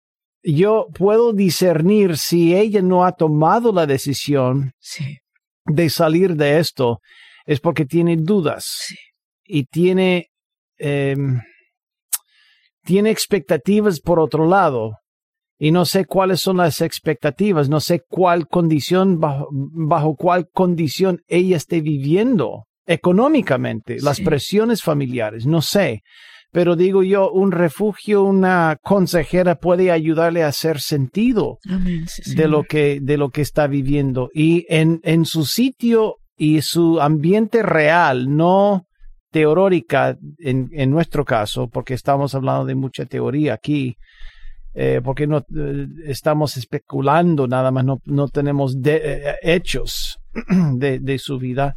yo 0.44 0.88
puedo 0.94 1.34
discernir 1.34 2.17
si 2.17 2.55
ella 2.55 2.82
no 2.82 3.03
ha 3.03 3.12
tomado 3.12 3.74
la 3.74 3.86
decisión 3.86 4.72
Sí. 4.79 5.17
de 5.65 5.89
salir 5.89 6.36
de 6.36 6.60
esto, 6.60 7.00
es 7.46 7.60
porque 7.60 7.86
tiene 7.86 8.15
dudas 8.17 8.65
y 9.44 9.65
tiene, 9.65 10.27
em, 10.77 11.41
tiene 12.84 13.10
expectativas 13.10 14.00
por 14.00 14.20
otro 14.20 14.48
lado. 14.48 14.91
Y 15.58 15.72
no 15.72 15.86
sé 15.86 16.06
cuáles 16.06 16.42
son 16.42 16.58
las 16.58 16.82
expectativas, 16.82 17.70
no 17.70 17.80
sé 17.80 18.02
cuál 18.08 18.48
condición, 18.48 19.20
bajo, 19.20 19.48
bajo 19.52 20.16
cuál 20.16 20.50
condición 20.52 21.22
ella 21.28 21.58
esté 21.58 21.82
viviendo 21.82 22.66
económicamente, 22.86 23.98
las 24.02 24.20
presiones 24.20 24.84
familiares, 24.84 25.46
no 25.46 25.62
sé. 25.62 26.02
Pero 26.52 26.76
digo 26.76 27.04
yo, 27.04 27.32
un 27.32 27.52
refugio, 27.52 28.24
una 28.24 28.78
consejera 28.82 29.56
puede 29.56 29.92
ayudarle 29.92 30.44
a 30.44 30.48
hacer 30.48 30.80
sentido 30.80 31.58
Amén. 31.68 32.06
sí, 32.08 32.34
de 32.36 32.48
lo 32.48 32.64
que 32.64 33.00
de 33.02 33.18
lo 33.18 33.30
que 33.30 33.42
está 33.42 33.68
viviendo 33.68 34.30
y 34.34 34.66
en, 34.70 35.02
en 35.04 35.26
su 35.26 35.44
sitio 35.46 36.16
y 36.38 36.62
su 36.62 37.02
ambiente 37.02 37.62
real, 37.62 38.34
no 38.34 38.86
teórica 39.32 40.18
en, 40.40 40.70
en 40.72 40.92
nuestro 40.92 41.26
caso, 41.26 41.68
porque 41.68 41.94
estamos 41.94 42.36
hablando 42.36 42.66
de 42.66 42.76
mucha 42.76 43.06
teoría 43.06 43.56
aquí, 43.56 43.98
eh, 44.75 45.01
porque 45.03 45.25
no 45.25 45.39
eh, 45.39 45.88
estamos 46.05 46.58
especulando 46.58 47.48
nada 47.48 47.72
más, 47.72 47.86
no, 47.86 48.00
no 48.05 48.27
tenemos 48.27 48.82
de- 48.82 49.01
eh, 49.03 49.36
hechos 49.41 50.17
de, 50.75 51.00
de 51.00 51.17
su 51.17 51.39
vida. 51.39 51.75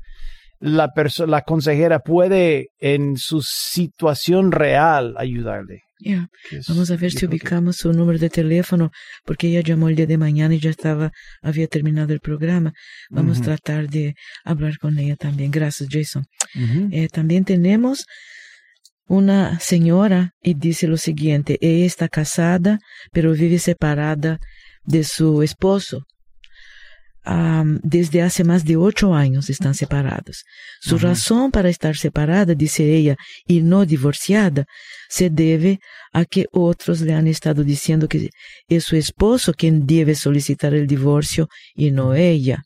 La, 0.60 0.92
la 1.28 1.42
consejera 1.42 2.00
puede 2.00 2.68
en 2.80 3.16
su 3.16 3.40
situación 3.42 4.50
real 4.50 5.14
ayudarle. 5.16 5.82
Yeah. 6.00 6.28
Vamos 6.68 6.90
a 6.92 6.96
ver 6.96 7.10
si 7.10 7.18
creo 7.18 7.30
que- 7.30 7.36
ubicamos 7.36 7.76
su 7.76 7.92
número 7.92 8.18
de 8.18 8.30
teléfono, 8.30 8.90
porque 9.24 9.48
ella 9.48 9.60
llamó 9.62 9.88
el 9.88 9.96
día 9.96 10.06
de 10.06 10.18
mañana 10.18 10.54
y 10.54 10.60
ya 10.60 10.70
estaba, 10.70 11.10
había 11.42 11.66
terminado 11.68 12.12
el 12.12 12.20
programa. 12.20 12.72
Vamos 13.10 13.38
Ujú. 13.38 13.42
a 13.50 13.56
tratar 13.56 13.88
de 13.88 14.14
hablar 14.44 14.78
con 14.78 14.98
ella 14.98 15.16
también. 15.16 15.50
Gracias, 15.52 15.88
Jason. 15.92 16.24
Ujú. 16.54 16.88
Eh, 16.92 17.08
también 17.08 17.44
tenemos 17.44 18.04
una 19.08 19.58
señora 19.58 20.32
y 20.42 20.54
dice 20.54 20.86
lo 20.86 20.98
siguiente, 20.98 21.58
ella 21.60 21.86
está 21.86 22.08
casada, 22.08 22.78
pero 23.12 23.32
vive 23.32 23.58
separada 23.58 24.38
de 24.84 25.02
su 25.04 25.42
esposo. 25.42 26.04
Desde 27.82 28.22
hace 28.22 28.42
más 28.42 28.64
de 28.64 28.76
ocho 28.76 29.14
años 29.14 29.50
están 29.50 29.74
separados. 29.74 30.44
Su 30.80 30.96
razón 30.96 31.50
para 31.50 31.68
estar 31.68 31.94
separada, 31.96 32.54
dice 32.54 32.94
ella, 32.94 33.16
y 33.46 33.60
no 33.60 33.84
divorciada, 33.84 34.64
se 35.10 35.28
debe 35.28 35.78
a 36.12 36.24
que 36.24 36.46
otros 36.52 37.02
le 37.02 37.12
han 37.12 37.26
estado 37.26 37.64
diciendo 37.64 38.08
que 38.08 38.30
es 38.66 38.84
su 38.84 38.96
esposo 38.96 39.52
quien 39.52 39.86
debe 39.86 40.14
solicitar 40.14 40.72
el 40.72 40.86
divorcio 40.86 41.48
y 41.74 41.90
no 41.90 42.14
ella. 42.14 42.62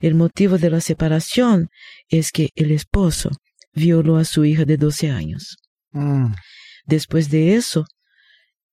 El 0.00 0.14
motivo 0.16 0.58
de 0.58 0.70
la 0.70 0.80
separación 0.80 1.68
es 2.08 2.32
que 2.32 2.50
el 2.56 2.72
esposo 2.72 3.30
violó 3.72 4.16
a 4.16 4.24
su 4.24 4.44
hija 4.44 4.64
de 4.64 4.76
12 4.76 5.10
años. 5.10 5.56
Mm. 5.92 6.32
Después 6.86 7.30
de 7.30 7.54
eso, 7.54 7.84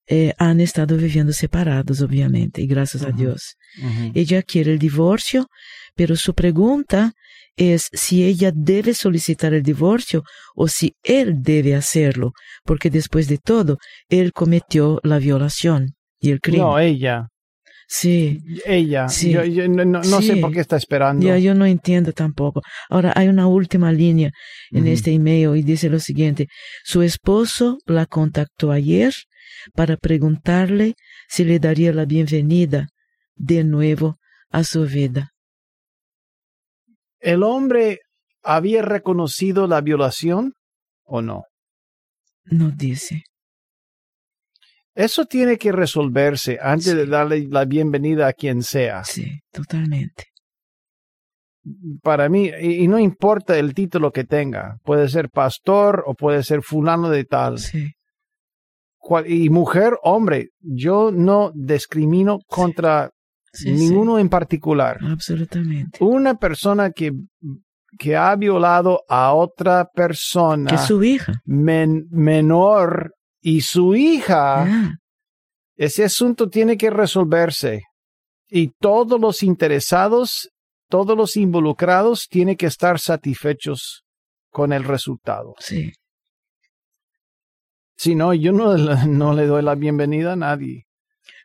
eh, 0.10 0.34
han 0.38 0.62
estado 0.62 0.96
viviendo 0.96 1.34
separados, 1.34 2.01
obviamente, 2.01 2.62
y 2.62 2.68
gracias 2.68 3.04
a. 3.04 3.12
Dios. 3.12 3.56
Ella 4.13 4.42
quiere 4.42 4.72
el 4.74 4.80
divorcio, 4.80 5.48
pero 5.96 6.16
su 6.16 6.34
pregunta 6.34 7.13
es 7.58 7.89
si 7.92 8.24
ella 8.24 8.51
debe 8.56 8.94
solicitar 8.94 9.54
el 9.54 9.63
divorcio 9.63 10.24
o 10.56 10.68
si 10.68 10.96
él 11.04 11.42
debe 11.42 11.75
hacerlo, 11.75 12.32
porque 12.63 12.89
después 12.89 13.27
de 13.27 13.38
todo, 13.38 13.77
él 14.08 14.32
cometió 14.32 15.00
la 15.04 15.20
violación 15.20 15.96
y 16.20 16.32
el 16.32 16.39
crimen. 16.39 16.62
No, 16.62 16.80
ella. 16.80 17.27
Sí. 17.88 18.39
Ella, 18.65 19.08
Sí. 19.10 19.32
yo, 19.32 19.44
yo 19.46 19.67
no, 19.67 19.84
no- 19.86 20.01
no 20.01 20.22
sé 20.22 20.34
Sí. 20.36 20.39
por 20.41 20.51
qué 20.51 20.60
está 20.60 20.75
esperando. 20.77 21.25
Ya, 21.25 21.38
yo 21.39 21.56
no 21.56 21.65
entiendo 21.65 22.12
tampoco. 22.13 22.62
Ahora, 22.89 23.13
hay 23.15 23.27
una 23.29 23.48
última 23.48 23.91
línea 23.91 24.32
en 24.72 24.88
este 24.88 25.12
email 25.13 25.56
y 25.56 25.63
dice 25.63 25.89
lo 25.89 26.00
siguiente. 26.00 26.48
Su 26.84 27.01
esposo 27.01 27.77
la 27.86 28.06
contactó 28.06 28.72
ayer 28.72 29.13
para 29.74 29.98
preguntarle 29.98 30.94
si 31.29 31.44
le 31.46 31.60
daría 31.60 31.91
la 31.94 32.06
bienvenida 32.06 32.88
de 33.36 33.63
nuevo 33.63 34.17
a 34.51 34.63
su 34.63 34.86
vida. 34.86 35.32
¿El 37.20 37.44
hombre 37.44 38.00
había 38.44 38.82
reconocido 38.82 39.67
la 39.67 39.82
violación 39.82 40.53
o 41.03 41.22
no? 41.22 41.44
No 42.46 42.72
dice. 42.72 43.24
Eso 44.98 45.25
tiene 45.25 45.58
que 45.58 45.72
resolverse 45.72 46.58
antes 46.60 46.86
Sí. 46.88 46.96
de 46.96 47.06
darle 47.06 47.48
la 47.50 47.66
bienvenida 47.66 48.27
a 48.27 48.34
quien 48.34 48.63
sea. 48.63 49.04
Sí, 49.04 49.39
totalmente. 49.51 50.24
Para 52.01 52.30
mí, 52.30 52.50
y, 52.62 52.84
y 52.84 52.88
no 52.88 52.98
importa 52.98 53.58
el 53.60 53.74
título 53.74 54.12
que 54.12 54.24
tenga, 54.24 54.77
puede 54.84 55.10
ser 55.10 55.30
pastor 55.30 56.04
o 56.08 56.16
puede 56.16 56.42
ser 56.44 56.62
fulano 56.62 57.10
de 57.10 57.25
tal. 57.25 57.60
Sí, 57.60 57.92
Cual- 58.98 59.30
y 59.30 59.50
mujer, 59.50 59.98
hombre, 60.01 60.50
yo 60.60 61.12
no 61.12 61.51
discrimino 61.54 62.39
contra 62.48 63.12
sí, 63.51 63.72
ninguno 63.74 64.18
en 64.18 64.30
particular. 64.30 64.98
absolutamente. 65.04 66.04
Una 66.04 66.36
persona 66.36 66.92
que, 66.92 67.12
que 68.00 68.16
ha 68.16 68.36
violado 68.36 69.01
a 69.10 69.34
otra 69.34 69.86
persona 69.94 70.70
Que 70.72 70.77
su 70.77 71.04
hija. 71.04 71.34
men- 71.46 72.08
menor 72.12 73.13
y 73.41 73.62
su 73.62 73.96
hija, 73.96 74.63
Ah, 74.63 74.94
ese 75.75 76.03
asunto 76.03 76.50
tiene 76.50 76.77
que 76.77 76.89
resolverse. 76.89 77.84
Y 78.50 78.70
todos 78.79 79.20
los 79.20 79.44
interesados, 79.44 80.50
todos 80.89 81.15
los 81.17 81.36
involucrados 81.38 82.27
tienen 82.29 82.56
que 82.56 82.65
estar 82.67 83.00
satisfechos 83.00 84.03
con 84.50 84.72
el 84.74 84.84
resultado. 84.84 85.53
sí. 85.60 85.91
Si 88.00 88.13
no, 88.13 88.34
yo 88.34 88.51
no, 88.51 88.75
le- 88.77 89.06
no 89.08 89.34
le 89.34 89.48
doy 89.48 89.63
la 89.63 89.74
bienvenida 89.75 90.34
a 90.34 90.36
nadie. 90.36 90.84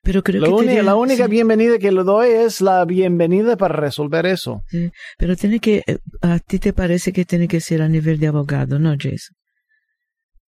Pero 0.02 0.22
creo 0.22 0.40
La, 0.42 0.48
que 0.48 0.66
tenía- 0.66 0.82
la 0.82 0.96
única 0.96 1.24
sí, 1.24 1.30
bienvenida 1.30 1.78
que 1.78 1.90
le 1.92 2.02
doy 2.02 2.28
es 2.30 2.60
la 2.60 2.84
bienvenida 2.84 3.56
para 3.56 3.74
resolver 3.76 4.26
eso. 4.26 4.62
sí. 4.68 4.90
Pero 5.16 5.34
tiene 5.36 5.60
que, 5.60 5.82
eh, 5.86 5.98
a 6.20 6.38
ti 6.40 6.58
te 6.58 6.72
parece 6.72 7.12
que 7.12 7.24
tiene 7.24 7.48
que 7.48 7.60
ser 7.60 7.80
a 7.82 7.88
nivel 7.88 8.18
de 8.18 8.26
abogado, 8.26 8.78
¿no, 8.78 8.90
Jason? 8.98 9.34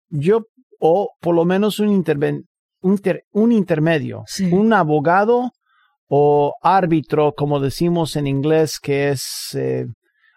Yo, 0.10 0.48
o 0.86 1.12
por 1.22 1.34
lo 1.34 1.46
menos 1.46 1.80
un, 1.80 1.88
interven- 1.90 2.44
un, 2.82 2.98
ter- 2.98 3.24
un 3.32 3.52
intermedio, 3.54 4.24
Sí. 4.28 4.50
un 4.52 4.74
abogado 4.74 5.52
o 6.10 6.54
árbitro, 6.62 7.34
como 7.36 7.60
decimos 7.62 8.18
en 8.18 8.28
inglés, 8.28 8.80
que 8.82 9.10
es, 9.10 9.24
eh, 9.56 9.86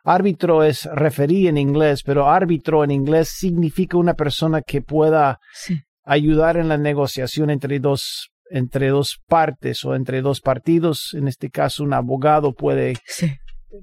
árbitro 0.04 0.62
es 0.62 0.84
referí 0.84 1.48
en 1.48 1.58
inglés, 1.58 2.02
pero 2.04 2.28
árbitro 2.28 2.84
en 2.84 2.92
inglés 2.92 3.30
significa 3.36 3.96
una 3.96 4.14
persona 4.14 4.62
que 4.62 4.82
pueda 4.82 5.38
Sí, 5.52 5.80
ayudar 6.04 6.56
en 6.56 6.68
la 6.68 6.78
negociación 6.78 7.50
entre 7.50 7.80
dos, 7.80 8.28
entre 8.48 8.90
dos 8.90 9.18
partes 9.26 9.84
o 9.84 9.96
entre 9.96 10.22
dos 10.22 10.40
partidos. 10.40 11.10
En 11.14 11.26
este 11.26 11.50
caso, 11.50 11.82
un 11.82 11.92
abogado 11.92 12.52
puede 12.54 12.94
sí. 13.04 13.32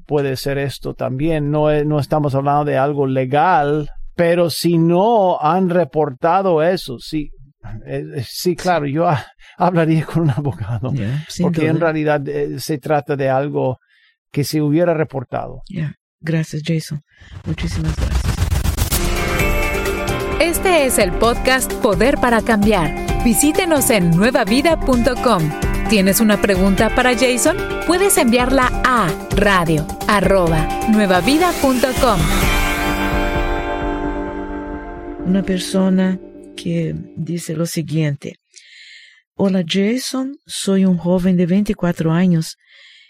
puede 0.08 0.38
ser 0.38 0.58
esto 0.58 0.94
también. 0.94 1.52
No, 1.52 1.70
no 1.84 2.00
estamos 2.00 2.34
hablando 2.36 2.64
de 2.64 2.78
algo 2.78 3.06
legal, 3.06 3.90
pero 4.16 4.50
si 4.50 4.78
no 4.78 5.40
han 5.40 5.70
reportado 5.70 6.62
eso, 6.62 6.98
sí, 7.00 7.32
eh, 7.86 8.04
eh, 8.16 8.26
sí, 8.28 8.56
claro, 8.56 8.86
yo 8.86 9.08
hablaría 9.58 10.06
con 10.06 10.24
un 10.24 10.30
abogado, 10.30 10.92
porque 11.42 11.68
en 11.68 11.80
realidad 11.80 12.28
eh, 12.28 12.60
se 12.60 12.78
trata 12.78 13.16
de 13.16 13.30
algo 13.30 13.80
que 14.32 14.44
se 14.44 14.62
hubiera 14.62 14.94
reportado. 14.94 15.62
Ya. 15.70 15.96
Gracias, 16.20 16.64
Jason. 16.66 17.02
Muchísimas 17.46 17.96
gracias. 17.96 18.24
Este 20.40 20.86
es 20.86 20.98
el 20.98 21.12
podcast 21.14 21.72
Poder 21.76 22.18
para 22.18 22.42
Cambiar. 22.42 23.24
Visítenos 23.24 23.90
en 23.90 24.12
nuevavida.com. 24.12 25.50
¿Tienes 25.90 26.20
una 26.22 26.42
pregunta 26.42 26.90
para 26.96 27.14
Jason? 27.14 27.58
Puedes 27.86 28.18
enviarla 28.18 28.70
a 28.84 29.10
radio 29.36 29.86
nuevavida.com. 30.90 32.63
Una 35.26 35.42
persona 35.42 36.20
que 36.56 36.94
dice 37.16 37.56
lo 37.56 37.66
siguiente. 37.66 38.36
Hola 39.36 39.64
Jason, 39.66 40.38
soy 40.46 40.86
un 40.86 40.98
joven 40.98 41.38
de 41.38 41.46
24 41.46 42.12
años 42.12 42.58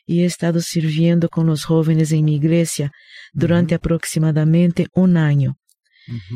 y 0.06 0.22
he 0.22 0.26
estado 0.26 0.62
sirviendo 0.62 1.28
con 1.28 1.48
los 1.48 1.66
jóvenes 1.66 2.12
en 2.12 2.26
mi 2.26 2.36
iglesia 2.36 2.92
durante 3.34 3.74
aproximadamente 3.76 4.88
un 4.94 5.18
año. 5.18 5.58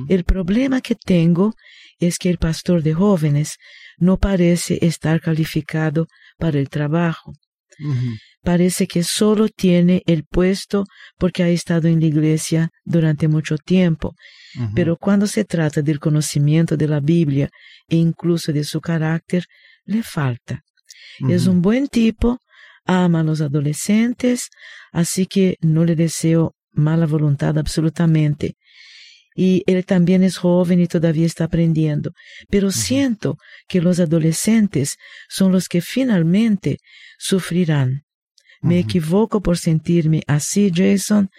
El 0.10 0.24
problema 0.24 0.82
que 0.82 0.96
tengo 0.96 1.54
es 2.00 2.18
que 2.18 2.30
el 2.30 2.38
pastor 2.38 2.82
de 2.82 2.94
jóvenes 2.94 3.58
no 3.98 4.18
parece 4.18 4.80
estar 4.82 5.22
calificado 5.22 6.08
para 6.38 6.58
el 6.60 6.70
trabajo. 6.70 7.34
Parece 8.48 8.88
que 8.88 9.04
solo 9.04 9.50
tiene 9.50 10.04
el 10.06 10.24
puesto 10.24 10.86
porque 11.18 11.44
ha 11.44 11.50
estado 11.50 11.90
en 11.90 12.00
la 12.00 12.06
iglesia 12.06 12.70
durante 12.86 13.28
mucho 13.28 13.58
tiempo, 13.58 14.16
pero 14.74 14.96
cuando 14.96 15.28
se 15.28 15.44
trata 15.44 15.82
del 15.82 16.00
conocimiento 16.00 16.78
de 16.78 16.88
la 16.88 17.02
Biblia 17.02 17.50
e 17.90 17.98
incluso 17.98 18.54
de 18.54 18.64
su 18.64 18.80
carácter, 18.80 19.44
le 19.84 20.02
falta. 20.02 20.62
Es 21.28 21.46
un 21.48 21.62
buen 21.62 21.90
tipo, 21.90 22.40
ama 22.86 23.20
a 23.20 23.24
los 23.24 23.42
adolescentes, 23.42 24.48
así 24.94 25.26
que 25.26 25.58
no 25.60 25.84
le 25.84 25.98
deseo 25.98 26.56
mala 26.72 27.06
voluntad 27.06 27.58
absolutamente. 27.58 28.56
Y 29.36 29.62
él 29.68 29.86
también 29.86 30.24
es 30.24 30.38
joven 30.38 30.80
y 30.80 30.88
todavía 30.88 31.26
está 31.26 31.44
aprendiendo. 31.44 32.12
Pero 32.50 32.72
siento 32.72 33.36
que 33.68 33.82
los 33.82 34.00
adolescentes 34.00 34.96
son 35.28 35.52
los 35.52 35.68
que 35.68 35.82
finalmente 35.82 36.78
sufrirán. 37.20 38.07
Me 38.62 38.80
equivoco 38.80 39.42
por 39.42 39.58
sentirme 39.58 40.24
así, 40.28 40.72
Jason. 40.74 41.30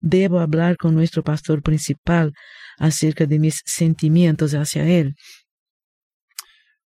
Debo 0.00 0.38
hablar 0.38 0.76
con 0.76 0.94
nuestro 0.94 1.22
pastor 1.22 1.62
principal 1.62 2.32
acerca 2.78 3.26
de 3.26 3.38
mis 3.38 3.60
sentimientos 3.64 4.52
hacia 4.52 4.84
él. 4.84 5.14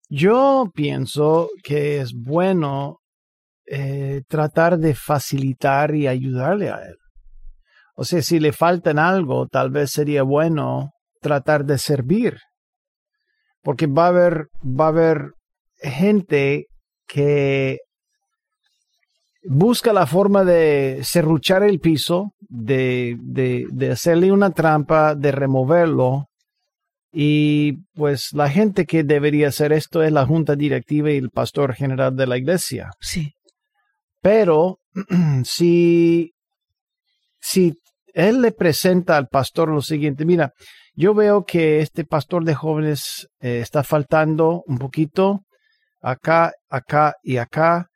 Yo 0.09 0.71
pienso 0.75 1.51
que 1.63 2.01
es 2.01 2.13
bueno 2.15 2.99
eh, 3.67 4.23
tratar 4.29 4.79
de 4.79 4.95
facilitar 4.95 5.95
y 5.95 6.09
ayudarle 6.09 6.71
a 6.71 6.83
él. 6.83 6.97
O 7.95 8.05
sea, 8.05 8.23
si 8.23 8.41
le 8.41 8.53
faltan 8.53 8.99
algo, 8.99 9.47
tal 9.47 9.71
vez 9.71 9.91
sería 9.91 10.23
bueno 10.23 10.91
tratar 11.21 11.65
de 11.65 11.79
servir. 11.79 12.39
Porque 13.63 13.87
va 13.87 14.07
a 14.07 14.09
haber, 14.09 14.47
va 14.65 14.87
a 14.87 14.89
haber 14.89 15.33
gente 15.77 16.67
que 17.07 17.79
busca 19.43 19.93
la 19.93 20.07
forma 20.07 20.45
de 20.45 21.01
serruchar 21.03 21.63
el 21.63 21.81
piso, 21.81 22.33
de, 22.41 23.17
de, 23.21 23.67
de 23.71 23.93
hacerle 23.93 24.33
una 24.33 24.51
trampa, 24.51 25.15
de 25.15 25.33
removerlo. 25.33 26.27
Y 27.13 27.85
pues 27.95 28.33
la 28.33 28.49
gente 28.49 28.87
que 28.87 29.03
debería 29.03 29.49
hacer 29.49 29.73
esto 29.73 30.03
es 30.03 30.13
la 30.13 30.27
junta 30.27 30.55
directiva 30.55 31.11
y 31.11 31.17
el 31.17 31.31
pastor 31.31 31.75
general 31.75 32.15
de 32.15 32.27
la 32.27 32.37
iglesia. 32.37 32.91
Sí. 33.01 33.33
Pero 34.21 34.79
si, 35.45 36.33
si 37.41 37.75
él 38.15 38.43
le 38.43 38.53
presenta 38.53 39.17
al 39.17 39.29
pastor 39.29 39.71
lo 39.71 39.83
siguiente, 39.83 40.25
mira, 40.25 40.53
yo 40.95 41.15
veo 41.15 41.45
que 41.45 41.81
este 41.81 42.05
pastor 42.05 42.45
de 42.45 42.55
jóvenes 42.55 43.29
eh, 43.41 43.61
está 43.61 43.83
faltando 43.83 44.63
un 44.67 44.79
poquito 44.79 45.41
acá, 46.01 46.53
acá 46.69 47.15
y 47.23 47.39
acá, 47.39 47.87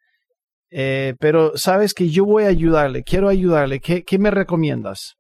eh, 0.77 1.15
pero 1.21 1.57
sabes 1.57 1.95
que 1.95 2.11
yo 2.11 2.25
voy 2.25 2.45
a 2.45 2.49
ayudarle, 2.49 3.03
quiero 3.05 3.29
ayudarle, 3.29 3.81
¿qué, 3.81 4.03
qué 4.03 4.19
me 4.19 4.31
recomiendas? 4.31 5.15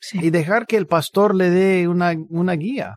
Sí. 0.00 0.18
Y 0.22 0.30
dejar 0.30 0.66
que 0.66 0.76
el 0.76 0.86
pastor 0.86 1.34
le 1.34 1.50
dé 1.50 1.88
una, 1.88 2.14
una 2.28 2.52
guía 2.52 2.96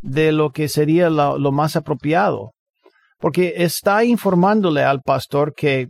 de 0.00 0.30
lo 0.30 0.50
que 0.50 0.68
sería 0.68 1.10
lo, 1.10 1.38
lo 1.38 1.50
más 1.50 1.74
apropiado 1.74 2.52
porque 3.18 3.54
está 3.56 4.04
informándole 4.04 4.82
al 4.82 5.02
pastor 5.02 5.54
que 5.54 5.88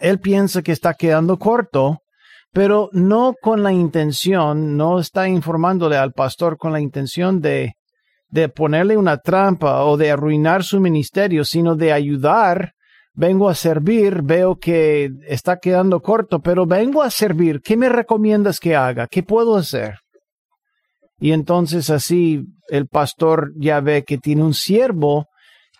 él 0.00 0.20
piensa 0.20 0.62
que 0.62 0.72
está 0.72 0.94
quedando 0.94 1.38
corto, 1.38 1.98
pero 2.52 2.88
no 2.92 3.34
con 3.40 3.62
la 3.62 3.72
intención, 3.72 4.76
no 4.76 5.00
está 5.00 5.28
informándole 5.28 5.96
al 5.96 6.12
pastor 6.12 6.56
con 6.56 6.72
la 6.72 6.80
intención 6.80 7.40
de, 7.40 7.74
de 8.28 8.48
ponerle 8.48 8.96
una 8.96 9.18
trampa 9.18 9.84
o 9.84 9.96
de 9.96 10.10
arruinar 10.10 10.64
su 10.64 10.80
ministerio, 10.80 11.44
sino 11.44 11.74
de 11.76 11.92
ayudar. 11.92 12.72
Vengo 13.18 13.48
a 13.48 13.56
servir, 13.56 14.22
veo 14.22 14.60
que 14.60 15.10
está 15.26 15.58
quedando 15.58 16.00
corto, 16.00 16.38
pero 16.38 16.66
vengo 16.66 17.02
a 17.02 17.10
servir. 17.10 17.60
¿Qué 17.62 17.76
me 17.76 17.88
recomiendas 17.88 18.60
que 18.60 18.76
haga? 18.76 19.08
¿Qué 19.08 19.24
puedo 19.24 19.56
hacer? 19.56 19.96
Y 21.18 21.32
entonces 21.32 21.90
así 21.90 22.44
el 22.68 22.86
pastor 22.86 23.50
ya 23.56 23.80
ve 23.80 24.04
que 24.04 24.18
tiene 24.18 24.44
un 24.44 24.54
siervo 24.54 25.26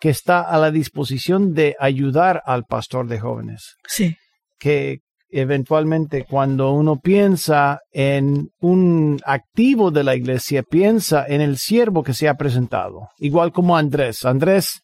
que 0.01 0.11
está 0.11 0.41
a 0.41 0.59
la 0.59 0.73
disposición 0.73 1.55
de 1.55 1.77
ayudar 1.79 2.43
al 2.45 2.65
pastor 2.65 3.07
de 3.07 3.21
jóvenes. 3.21 3.77
Sí. 3.87 4.17
Que 4.59 4.99
eventualmente 5.31 6.25
cuando 6.29 6.73
uno 6.73 6.99
piensa 6.99 7.79
en 7.93 8.49
un 8.59 9.21
activo 9.25 9.93
de 9.93 10.03
la 10.03 10.17
iglesia, 10.17 10.65
piensa 10.65 11.25
en 11.25 11.41
el 11.41 11.57
siervo 11.57 12.03
que 12.03 12.15
se 12.15 12.29
ha 12.29 12.35
presentado, 12.35 13.11
igual 13.19 13.53
como 13.53 13.77
Andrés. 13.77 14.25
Andrés, 14.25 14.81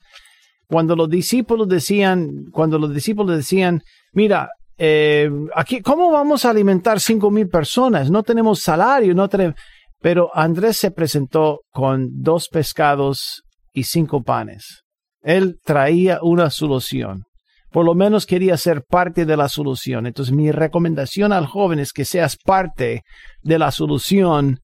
cuando 0.66 0.96
los 0.96 1.09
discípulos 1.09 1.68
decían, 1.68 2.46
cuando 2.53 2.79
los 2.79 2.94
discípulos 2.94 3.37
decían, 3.37 3.83
mira, 4.12 4.48
eh, 4.77 5.31
aquí, 5.55 5.81
¿cómo 5.81 6.11
vamos 6.11 6.44
a 6.44 6.50
alimentar 6.50 7.00
cinco 7.00 7.31
mil 7.31 7.48
personas? 7.48 8.11
No 8.11 8.22
tenemos 8.22 8.61
salario, 8.61 9.14
no 9.14 9.29
tenemos. 9.29 9.55
Pero 10.00 10.31
Andrés 10.35 10.77
se 10.77 10.90
presentó 10.90 11.61
con 11.72 12.09
dos 12.22 12.48
pescados 12.48 13.42
y 13.72 13.85
cinco 13.85 14.22
panes. 14.22 14.83
Él 15.22 15.59
traía 15.64 16.18
una 16.22 16.50
solución. 16.50 17.24
Por 17.70 17.85
lo 17.85 17.94
menos 17.94 18.27
quería 18.27 18.57
ser 18.57 18.85
parte 18.85 19.24
de 19.24 19.37
la 19.37 19.48
solución. 19.48 20.07
Entonces 20.07 20.35
mi 20.35 20.53
recomendación 20.53 21.33
al 21.33 21.46
joven 21.46 21.79
es 21.79 21.92
que 21.92 22.05
seas 22.05 22.37
parte 22.37 23.03
de 23.42 23.59
la 23.59 23.70
solución 23.70 24.61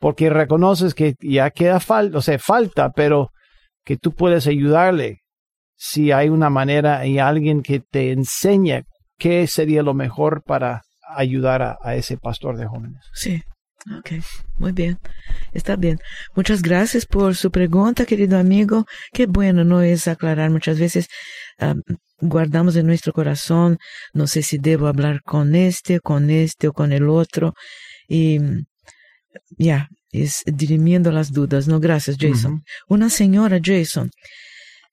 porque 0.00 0.30
reconoces 0.30 0.94
que 0.94 1.14
ya 1.20 1.50
queda 1.50 1.78
falta, 1.78 2.18
o 2.18 2.22
sea, 2.22 2.36
falta, 2.40 2.90
pero 2.90 3.28
que 3.84 3.96
tú 3.96 4.12
puedes 4.12 4.48
ayudarle 4.48 5.21
si 5.84 6.12
hay 6.12 6.28
una 6.28 6.48
manera 6.48 7.04
y 7.06 7.18
alguien 7.18 7.60
que 7.60 7.80
te 7.80 8.12
enseñe 8.12 8.84
qué 9.18 9.48
sería 9.48 9.82
lo 9.82 9.94
mejor 9.94 10.44
para 10.44 10.82
ayudar 11.16 11.60
a, 11.60 11.76
a 11.82 11.96
ese 11.96 12.16
pastor 12.16 12.56
de 12.56 12.66
jóvenes. 12.68 13.02
Sí. 13.12 13.42
Ok, 13.98 14.12
muy 14.58 14.70
bien. 14.70 15.00
Está 15.52 15.74
bien. 15.74 15.98
Muchas 16.36 16.62
gracias 16.62 17.04
por 17.04 17.34
su 17.34 17.50
pregunta, 17.50 18.06
querido 18.06 18.38
amigo. 18.38 18.84
Qué 19.12 19.26
bueno 19.26 19.64
no 19.64 19.82
es 19.82 20.06
aclarar 20.06 20.50
muchas 20.50 20.78
veces. 20.78 21.08
Um, 21.58 21.82
guardamos 22.20 22.76
en 22.76 22.86
nuestro 22.86 23.12
corazón, 23.12 23.78
no 24.14 24.28
sé 24.28 24.42
si 24.44 24.58
debo 24.58 24.86
hablar 24.86 25.20
con 25.24 25.56
este, 25.56 25.98
con 25.98 26.30
este 26.30 26.68
o 26.68 26.72
con 26.72 26.92
el 26.92 27.08
otro. 27.08 27.54
Y 28.06 28.38
ya, 29.58 29.88
es 30.12 30.44
dirimiendo 30.46 31.10
las 31.10 31.32
dudas. 31.32 31.66
No, 31.66 31.80
gracias, 31.80 32.18
Jason. 32.20 32.52
Uh 32.52 32.56
-huh. 32.58 32.62
Una 32.86 33.10
señora, 33.10 33.58
Jason, 33.60 34.10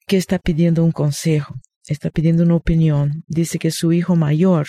que 0.09 0.17
está 0.17 0.39
pidiendo 0.39 0.83
un 0.83 0.91
consejo, 0.91 1.53
está 1.87 2.09
pidiendo 2.09 2.41
una 2.43 2.55
opinión. 2.55 3.23
Dice 3.27 3.59
que 3.59 3.69
su 3.69 3.93
hijo 3.93 4.15
mayor 4.15 4.65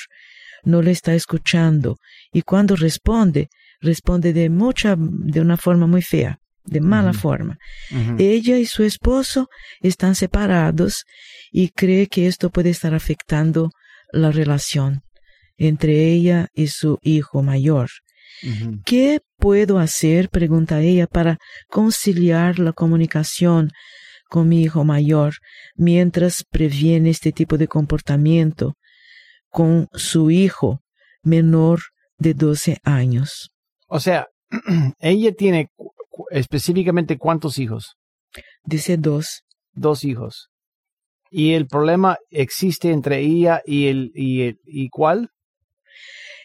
no 0.64 0.82
le 0.82 0.90
está 0.90 1.14
escuchando 1.14 1.96
y 2.30 2.42
cuando 2.42 2.76
responde, 2.76 3.48
responde 3.80 4.34
de 4.34 4.50
mucha, 4.50 4.96
de 4.98 5.40
una 5.40 5.56
forma 5.56 5.86
muy 5.86 6.02
fea, 6.02 6.38
de 6.66 6.80
mala 6.82 7.10
uh 7.10 7.14
-huh. 7.14 7.20
forma. 7.26 7.54
Uh 7.90 7.96
-huh. 7.96 8.16
Ella 8.20 8.58
y 8.58 8.66
su 8.66 8.82
esposo 8.84 9.48
están 9.80 10.14
separados 10.14 11.04
y 11.50 11.70
cree 11.70 12.06
que 12.06 12.26
esto 12.26 12.50
puede 12.50 12.70
estar 12.70 12.92
afectando 12.94 13.70
la 14.12 14.30
relación 14.30 15.00
entre 15.56 15.92
ella 16.12 16.48
y 16.54 16.66
su 16.66 16.98
hijo 17.02 17.42
mayor. 17.42 17.88
Uh 18.42 18.46
-huh. 18.46 18.82
¿Qué 18.84 19.20
puedo 19.38 19.78
hacer, 19.78 20.28
pregunta 20.28 20.82
ella, 20.82 21.06
para 21.06 21.38
conciliar 21.68 22.58
la 22.58 22.72
comunicación 22.72 23.70
con 24.30 24.48
mi 24.48 24.62
hijo 24.62 24.84
mayor 24.84 25.34
mientras 25.74 26.44
previene 26.48 27.10
este 27.10 27.32
tipo 27.32 27.58
de 27.58 27.68
comportamiento 27.68 28.76
con 29.50 29.88
su 29.92 30.30
hijo 30.30 30.80
menor 31.22 31.80
de 32.16 32.32
12 32.32 32.78
años? 32.84 33.50
O 33.88 34.00
sea, 34.00 34.28
ella 35.00 35.32
tiene 35.32 35.68
específicamente 36.30 37.18
cuántos 37.18 37.58
hijos? 37.58 37.96
Dice 38.64 38.96
dos. 38.96 39.42
Dos 39.72 40.04
hijos. 40.04 40.48
¿Y 41.30 41.52
el 41.54 41.66
problema 41.66 42.18
existe 42.30 42.90
entre 42.90 43.20
ella 43.20 43.62
y 43.64 43.88
el 43.88 44.10
y, 44.14 44.42
el, 44.42 44.58
y 44.64 44.88
cuál? 44.88 45.30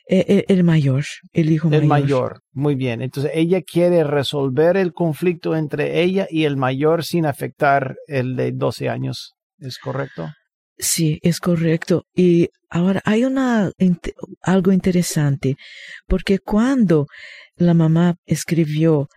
Eh, 0.08 0.46
el, 0.48 0.64
mayor, 0.64 1.04
el 1.34 1.52
hijo 1.52 1.68
mayor. 1.68 1.84
El 1.84 1.90
mayor, 1.90 2.42
muy 2.52 2.76
bien. 2.76 3.02
Entonces 3.02 3.32
ella 3.34 3.62
quiere 3.62 4.04
resolver 4.04 4.78
el 4.78 4.94
conflicto 4.94 5.56
entre 5.56 6.02
ella 6.04 6.28
y 6.30 6.44
el 6.44 6.58
mayor 6.58 7.04
sin 7.04 7.26
afectar 7.26 7.96
el 8.08 8.36
de 8.36 8.52
12 8.52 8.90
años. 8.90 9.34
¿Es 9.58 9.80
correcto? 9.80 10.30
Sí, 10.78 11.20
es 11.24 11.40
correcto. 11.40 12.04
Y 12.14 12.50
ahora 12.70 13.02
hay 13.04 13.24
una 13.24 13.72
algo 14.42 14.72
interesante, 14.72 15.56
porque 16.08 16.38
cuando 16.38 17.08
la 17.56 17.74
mamá 17.74 18.16
escribió 18.26 19.08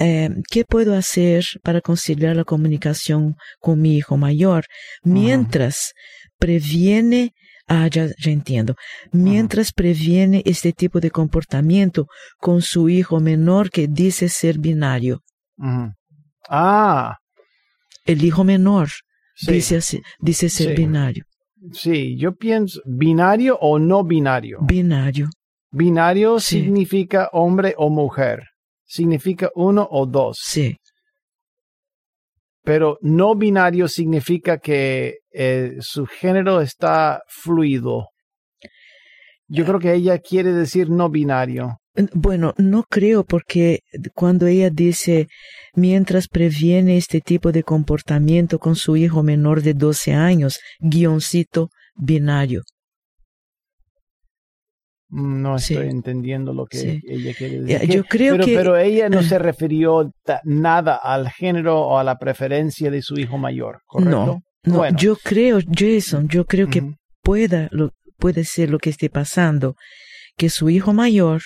eh, 0.00 0.30
¿qué 0.48 0.64
puedo 0.64 0.94
hacer 0.94 1.44
para 1.64 1.80
conciliar 1.80 2.36
la 2.36 2.44
comunicación 2.44 3.34
con 3.58 3.80
mi 3.80 3.96
hijo 3.96 4.16
mayor 4.16 4.64
mientras 5.02 5.92
previene 6.38 7.32
Ah, 7.68 7.86
ya, 7.88 8.06
ya 8.18 8.30
entiendo. 8.30 8.74
Mientras 9.12 9.72
previene 9.72 10.42
este 10.46 10.72
tipo 10.72 11.00
de 11.00 11.10
comportamiento 11.10 12.06
con 12.38 12.62
su 12.62 12.88
hijo 12.88 13.20
menor 13.20 13.70
que 13.70 13.86
dice 13.86 14.28
ser 14.28 14.58
binario. 14.58 15.20
Ah. 16.48 17.16
El 18.06 18.24
hijo 18.24 18.42
menor 18.42 18.88
dice, 19.46 19.80
dice 20.18 20.48
ser 20.48 20.74
binario. 20.74 21.24
Sí, 21.72 22.16
yo 22.16 22.34
pienso 22.34 22.80
binario 22.86 23.58
o 23.60 23.78
no 23.78 24.02
binario. 24.02 24.60
Binario. 24.62 25.28
Binario 25.70 26.40
significa 26.40 27.28
hombre 27.32 27.74
o 27.76 27.90
mujer. 27.90 28.44
Significa 28.86 29.50
uno 29.54 29.86
o 29.90 30.06
dos. 30.06 30.38
Sí 30.40 30.78
pero 32.68 32.98
no 33.00 33.34
binario 33.34 33.88
significa 33.88 34.58
que 34.58 35.20
eh, 35.32 35.76
su 35.80 36.04
género 36.04 36.60
está 36.60 37.22
fluido. 37.26 38.08
Yo 39.46 39.64
creo 39.64 39.78
que 39.78 39.94
ella 39.94 40.18
quiere 40.18 40.52
decir 40.52 40.90
no 40.90 41.08
binario. 41.08 41.78
Bueno, 42.12 42.52
no 42.58 42.82
creo 42.82 43.24
porque 43.24 43.80
cuando 44.12 44.46
ella 44.46 44.68
dice 44.68 45.28
mientras 45.74 46.28
previene 46.28 46.98
este 46.98 47.22
tipo 47.22 47.52
de 47.52 47.62
comportamiento 47.62 48.58
con 48.58 48.76
su 48.76 48.98
hijo 48.98 49.22
menor 49.22 49.62
de 49.62 49.72
12 49.72 50.12
años, 50.12 50.58
guioncito 50.78 51.70
binario. 51.96 52.64
No 55.10 55.56
estoy 55.56 55.88
entendiendo 55.88 56.52
lo 56.52 56.66
que 56.66 57.00
ella 57.06 57.32
quiere 57.34 57.62
decir. 57.62 57.88
Yo 57.88 58.04
creo 58.04 58.34
pero, 58.34 58.44
que... 58.44 58.54
pero 58.54 58.76
ella 58.76 59.08
no 59.08 59.22
se 59.22 59.38
refirió 59.38 60.12
nada 60.44 60.96
al 60.96 61.30
género 61.30 61.80
o 61.80 61.98
a 61.98 62.04
la 62.04 62.18
preferencia 62.18 62.90
de 62.90 63.00
su 63.00 63.18
hijo 63.18 63.38
mayor, 63.38 63.80
¿correcto? 63.86 64.42
No, 64.64 64.88
yo 64.96 65.16
creo, 65.16 65.60
Jason, 65.72 66.28
yo 66.28 66.44
creo 66.44 66.68
que 66.68 66.82
pueda, 67.22 67.68
lo, 67.70 67.92
puede 68.18 68.44
ser 68.44 68.68
lo 68.68 68.78
que 68.78 68.90
esté 68.90 69.08
pasando, 69.08 69.76
que 70.36 70.50
su 70.50 70.68
hijo 70.68 70.92
mayor 70.92 71.42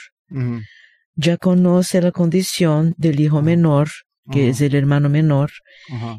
ya 1.15 1.37
conoce 1.37 2.01
la 2.01 2.11
condición 2.11 2.95
del 2.97 3.21
hijo 3.21 3.43
menor, 3.43 3.89
que 4.31 4.49
es 4.49 4.61
el 4.61 4.75
hermano 4.75 5.09
menor, 5.09 5.51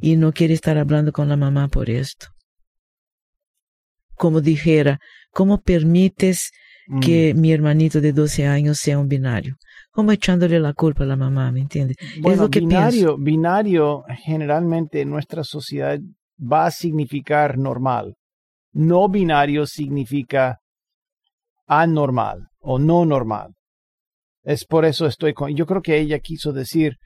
y 0.02 0.16
no 0.16 0.32
quiere 0.32 0.54
estar 0.54 0.78
hablando 0.78 1.12
con 1.12 1.28
la 1.28 1.36
mamá 1.36 1.68
por 1.68 1.90
esto. 1.90 2.28
Como 4.16 4.40
dijera, 4.40 5.00
¿cómo 5.32 5.60
permites 5.62 6.52
que 7.02 7.34
mm. 7.34 7.40
mi 7.40 7.52
hermanito 7.52 8.02
de 8.02 8.14
12 8.14 8.48
años 8.48 8.78
sea 8.78 9.00
un 9.00 9.08
binario. 9.08 9.56
Como 9.92 10.12
echándole 10.12 10.60
la 10.60 10.74
culpa 10.74 11.04
a 11.04 11.08
la 11.08 11.16
mamá, 11.16 11.52
¿me 11.52 11.62
entiendes? 11.62 11.98
Bueno, 12.20 12.48
binario, 12.50 13.18
binario 13.18 14.04
generalmente 14.24 15.02
en 15.02 15.10
nuestra 15.10 15.44
sociedad 15.44 16.00
va 16.40 16.66
a 16.66 16.72
significar 16.72 17.58
normal. 17.58 18.16
No 18.72 19.08
binario 19.08 19.68
significa 19.68 20.60
anormal 21.68 22.48
o 22.60 22.80
no 22.80 23.06
normal. 23.06 23.54
Es 24.44 24.66
por 24.66 24.84
eso 24.86 25.06
estoy 25.06 25.34
con... 25.34 25.56
Yo 25.56 25.66
creo 25.66 25.82
que 25.82 26.00
ella 26.00 26.20
quiso 26.20 26.52
decir 26.52 26.98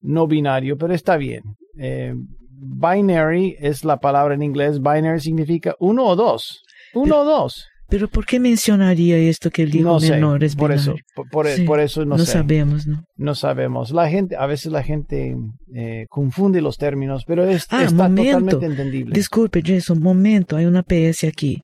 no 0.00 0.26
binario, 0.26 0.76
pero 0.76 0.94
está 0.94 1.16
bien. 1.16 1.42
Eh, 1.78 2.14
binary 2.50 3.56
es 3.58 3.84
la 3.84 3.98
palabra 3.98 4.34
en 4.34 4.42
inglés. 4.42 4.80
Binary 4.80 5.20
significa 5.20 5.74
uno 5.78 6.06
o 6.06 6.16
dos. 6.16 6.62
Uno 6.94 7.20
o 7.20 7.24
dos. 7.24 7.66
Pero 7.88 8.08
¿por 8.08 8.26
qué 8.26 8.40
mencionaría 8.40 9.16
esto 9.16 9.50
que 9.50 9.62
el 9.62 9.74
hijo 9.74 10.00
menor 10.00 10.42
es 10.42 10.56
por 10.56 10.72
eso, 10.72 10.94
por, 11.30 11.46
eso 11.46 12.04
no, 12.04 12.16
no 12.16 12.24
sabemos, 12.24 12.86
¿no? 12.86 13.04
No 13.16 13.34
sabemos. 13.34 13.92
La 13.92 14.08
gente, 14.08 14.34
a 14.36 14.46
veces 14.46 14.72
la 14.72 14.82
gente 14.82 15.36
eh, 15.72 16.06
confunde 16.08 16.60
los 16.60 16.78
términos, 16.78 17.24
pero 17.26 17.44
es, 17.44 17.66
ah, 17.70 17.84
está 17.84 18.08
momento. 18.08 18.40
totalmente 18.40 18.66
entendible. 18.66 19.14
Disculpe, 19.14 19.62
Jason, 19.64 20.00
momento, 20.00 20.56
hay 20.56 20.66
una 20.66 20.82
PS 20.82 21.24
aquí. 21.24 21.62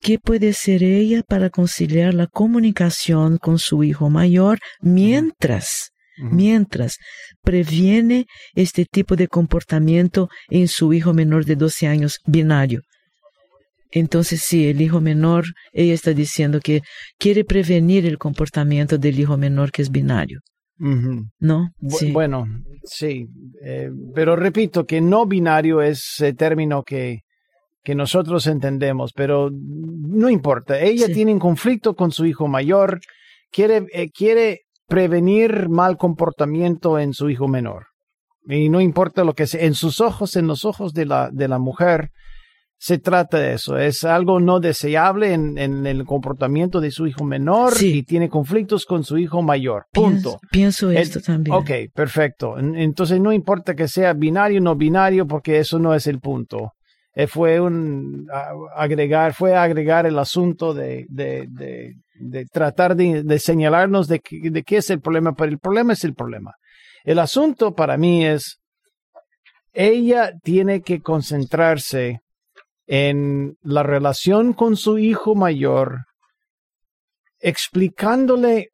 ¿Qué 0.00 0.18
puede 0.18 0.50
hacer 0.50 0.82
ella 0.82 1.22
para 1.22 1.48
conciliar 1.48 2.12
la 2.12 2.26
comunicación 2.26 3.38
con 3.38 3.58
su 3.58 3.84
hijo 3.84 4.10
mayor 4.10 4.58
mientras, 4.80 5.92
mientras 6.18 6.98
previene 7.40 8.26
este 8.54 8.84
tipo 8.84 9.16
de 9.16 9.28
comportamiento 9.28 10.28
en 10.50 10.68
su 10.68 10.92
hijo 10.92 11.14
menor 11.14 11.46
de 11.46 11.56
12 11.56 11.86
años 11.86 12.18
binario? 12.26 12.82
Entonces, 13.92 14.42
sí, 14.42 14.68
el 14.68 14.80
hijo 14.80 15.00
menor, 15.00 15.44
ella 15.72 15.92
está 15.92 16.12
diciendo 16.12 16.60
que 16.60 16.80
quiere 17.18 17.44
prevenir 17.44 18.06
el 18.06 18.18
comportamiento 18.18 18.96
del 18.98 19.20
hijo 19.20 19.36
menor 19.36 19.70
que 19.70 19.82
es 19.82 19.90
binario. 19.90 20.40
¿No? 21.38 21.68
sí. 21.90 22.10
Bueno, 22.10 22.46
sí. 22.82 23.28
Eh, 23.64 23.90
pero 24.14 24.34
repito 24.34 24.84
que 24.84 25.00
no 25.00 25.26
binario 25.26 25.80
es 25.80 26.16
el 26.20 26.34
término 26.34 26.82
que, 26.82 27.20
que 27.84 27.94
nosotros 27.94 28.46
entendemos, 28.46 29.12
pero 29.12 29.50
no 29.52 30.28
importa. 30.28 30.80
Ella 30.80 31.06
tiene 31.06 31.32
un 31.32 31.38
conflicto 31.38 31.94
con 31.94 32.10
su 32.10 32.24
hijo 32.24 32.48
mayor, 32.48 33.00
quiere, 33.52 33.86
eh, 33.92 34.10
quiere 34.10 34.62
prevenir 34.88 35.68
mal 35.68 35.96
comportamiento 35.98 36.98
en 36.98 37.12
su 37.12 37.30
hijo 37.30 37.46
menor. 37.46 37.86
Y 38.48 38.68
no 38.68 38.80
importa 38.80 39.22
lo 39.22 39.34
que 39.34 39.46
sea, 39.46 39.62
en 39.62 39.74
sus 39.74 40.00
ojos, 40.00 40.34
en 40.34 40.46
los 40.46 40.64
ojos 40.64 40.92
de 40.94 41.06
la, 41.06 41.30
de 41.30 41.46
la 41.46 41.58
mujer, 41.58 42.10
se 42.82 42.98
trata 42.98 43.38
de 43.38 43.52
eso. 43.52 43.78
Es 43.78 44.02
algo 44.02 44.40
no 44.40 44.58
deseable 44.58 45.34
en, 45.34 45.86
el 45.86 46.04
comportamiento 46.04 46.80
de 46.80 46.90
su 46.90 47.06
hijo 47.06 47.22
menor 47.22 47.74
y 47.80 48.02
tiene 48.02 48.28
conflictos 48.28 48.86
con 48.86 49.04
su 49.04 49.18
hijo 49.18 49.40
mayor. 49.40 49.86
Punto. 49.92 50.40
Pienso, 50.50 50.90
esto 50.90 51.20
también. 51.20 51.54
Ok, 51.54 51.70
perfecto. 51.94 52.58
Entonces 52.58 53.20
no 53.20 53.32
importa 53.32 53.76
que 53.76 53.86
sea 53.86 54.14
binario 54.14 54.58
o 54.58 54.64
no 54.64 54.74
binario 54.74 55.28
porque 55.28 55.60
eso 55.60 55.78
no 55.78 55.94
es 55.94 56.08
el 56.08 56.18
punto. 56.18 56.72
Eh, 57.14 57.28
fue 57.28 57.60
un 57.60 58.26
agregar, 58.74 59.32
fue 59.32 59.54
agregar 59.54 60.04
el 60.06 60.18
asunto 60.18 60.74
de, 60.74 61.06
de, 61.08 61.46
de, 61.48 62.46
tratar 62.46 62.96
de, 62.96 63.38
señalarnos 63.38 64.08
de, 64.08 64.20
de 64.28 64.62
qué 64.64 64.78
es 64.78 64.90
el 64.90 65.00
problema, 65.00 65.34
pero 65.34 65.52
el 65.52 65.60
problema 65.60 65.92
es 65.92 66.02
el 66.02 66.14
problema. 66.14 66.56
El 67.04 67.20
asunto 67.20 67.76
para 67.76 67.96
mí 67.96 68.26
es, 68.26 68.58
ella 69.72 70.32
tiene 70.42 70.80
que 70.80 71.00
concentrarse 71.00 72.22
en 72.86 73.56
la 73.62 73.82
relación 73.82 74.52
con 74.52 74.76
su 74.76 74.98
hijo 74.98 75.34
mayor, 75.34 76.04
explicándole 77.40 78.68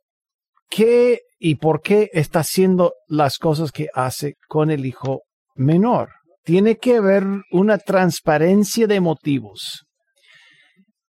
qué 0.69 1.21
y 1.39 1.57
por 1.57 1.81
qué 1.81 2.11
está 2.13 2.41
haciendo 2.41 2.95
las 3.07 3.39
cosas 3.39 3.73
que 3.73 3.89
hace 3.95 4.35
con 4.49 4.71
el 4.71 4.85
hijo 4.87 5.23
menor. 5.55 6.11
Tiene 6.45 6.77
que 6.77 6.97
haber 6.97 7.25
una 7.53 7.79
transparencia 7.79 8.87
de 8.87 9.01
motivos. 9.01 9.85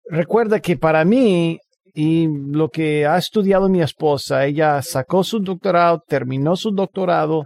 Recuerda 0.05 0.59
que 0.59 0.75
para 0.75 1.05
mí, 1.05 1.59
y 1.93 2.27
lo 2.27 2.69
que 2.69 3.05
ha 3.05 3.17
estudiado 3.17 3.69
mi 3.69 3.81
esposa, 3.81 4.45
ella 4.45 4.81
sacó 4.81 5.23
su 5.23 5.39
doctorado, 5.39 6.03
terminó 6.07 6.55
su 6.55 6.71
doctorado, 6.71 7.45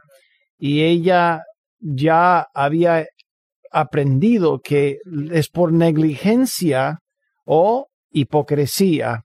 y 0.58 0.84
ella 0.84 1.44
ya 1.80 2.48
había 2.54 3.06
aprendido 3.74 4.60
que 4.60 5.00
es 5.32 5.50
por 5.50 5.74
negligencia 5.74 7.00
o 7.46 7.88
hipocresía 8.12 9.24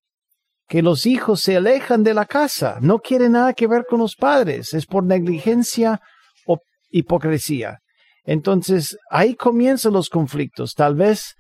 que 0.69 0.83
los 0.83 1.07
hijos 1.07 1.41
se 1.41 1.57
alejan 1.57 2.05
de 2.05 2.13
la 2.13 2.27
casa, 2.27 2.79
no 2.83 2.99
quieren 2.99 3.33
nada 3.33 3.55
que 3.55 3.67
ver 3.67 3.87
con 3.89 4.01
los 4.01 4.15
padres, 4.15 4.75
es 4.75 4.85
por 4.85 5.03
negligencia 5.03 6.01
o 6.47 6.59
hipocresía. 6.91 7.79
Entonces, 8.25 8.99
ahí 9.11 9.35
comienzan 9.35 9.95
los 9.95 10.11
conflictos. 10.11 10.75
Tal 10.75 10.95
vez 10.95 11.35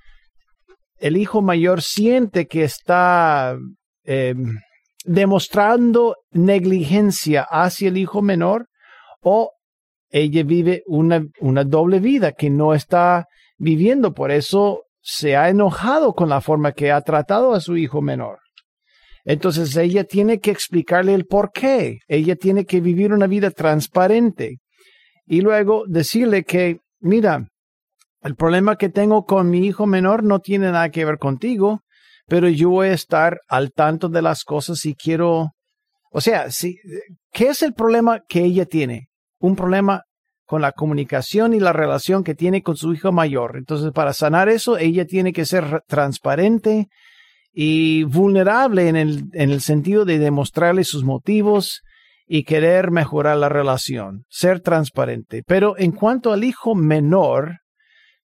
el 0.96 1.18
hijo 1.18 1.42
mayor 1.42 1.82
siente 1.82 2.46
que 2.46 2.64
está 2.64 3.54
em, 4.04 4.56
demostrando 5.04 6.16
negligencia 6.30 7.46
hacia 7.50 7.88
el 7.88 7.98
hijo 7.98 8.22
menor 8.22 8.66
o 9.20 9.52
ella 10.10 10.42
vive 10.42 10.82
una, 10.86 11.26
una 11.40 11.64
doble 11.64 12.00
vida 12.00 12.32
que 12.32 12.50
no 12.50 12.74
está 12.74 13.26
viviendo. 13.58 14.14
Por 14.14 14.30
eso 14.30 14.84
se 15.00 15.36
ha 15.36 15.48
enojado 15.48 16.14
con 16.14 16.28
la 16.28 16.40
forma 16.40 16.72
que 16.72 16.92
ha 16.92 17.00
tratado 17.00 17.54
a 17.54 17.60
su 17.60 17.76
hijo 17.76 18.00
menor. 18.00 18.38
Entonces 19.24 19.76
ella 19.76 20.04
tiene 20.04 20.40
que 20.40 20.50
explicarle 20.50 21.14
el 21.14 21.26
por 21.26 21.52
qué. 21.52 21.98
Ella 22.08 22.36
tiene 22.36 22.64
que 22.64 22.80
vivir 22.80 23.12
una 23.12 23.26
vida 23.26 23.50
transparente. 23.50 24.58
Y 25.26 25.42
luego 25.42 25.84
decirle 25.86 26.44
que, 26.44 26.80
mira, 27.00 27.46
el 28.22 28.34
problema 28.34 28.76
que 28.76 28.88
tengo 28.88 29.24
con 29.26 29.50
mi 29.50 29.66
hijo 29.66 29.86
menor 29.86 30.24
no 30.24 30.40
tiene 30.40 30.72
nada 30.72 30.90
que 30.90 31.04
ver 31.04 31.18
contigo. 31.18 31.82
pero 32.26 32.48
yo 32.48 32.68
voy 32.68 32.88
a 32.88 32.92
estar 32.92 33.40
al 33.48 33.72
tanto 33.72 34.10
de 34.10 34.20
las 34.20 34.44
cosas 34.44 34.84
y 34.84 34.94
quiero, 34.94 35.52
o 36.10 36.20
sea, 36.20 36.50
si, 36.50 36.76
¿qué 37.32 37.48
es 37.48 37.62
el 37.62 37.72
problema 37.72 38.22
que 38.28 38.44
ella 38.44 38.66
tiene? 38.66 39.07
Un 39.38 39.56
problema 39.56 40.04
con 40.46 40.62
la 40.62 40.72
comunicación 40.72 41.52
y 41.52 41.60
la 41.60 41.72
relación 41.72 42.24
que 42.24 42.34
tiene 42.34 42.62
con 42.62 42.76
su 42.76 42.94
hijo 42.94 43.12
mayor. 43.12 43.56
Entonces, 43.56 43.92
para 43.92 44.14
sanar 44.14 44.48
eso, 44.48 44.78
ella 44.78 45.04
tiene 45.04 45.32
que 45.32 45.44
ser 45.44 45.82
transparente 45.86 46.88
y 47.52 48.04
vulnerable 48.04 48.88
en 48.88 48.96
el, 48.96 49.24
en 49.34 49.50
el 49.50 49.60
sentido 49.60 50.04
de 50.04 50.18
demostrarle 50.18 50.84
sus 50.84 51.04
motivos 51.04 51.82
y 52.26 52.44
querer 52.44 52.90
mejorar 52.90 53.36
la 53.36 53.48
relación, 53.48 54.24
ser 54.28 54.60
transparente. 54.60 55.42
Pero 55.46 55.74
en 55.78 55.92
cuanto 55.92 56.32
al 56.32 56.44
hijo 56.44 56.74
menor, 56.74 57.58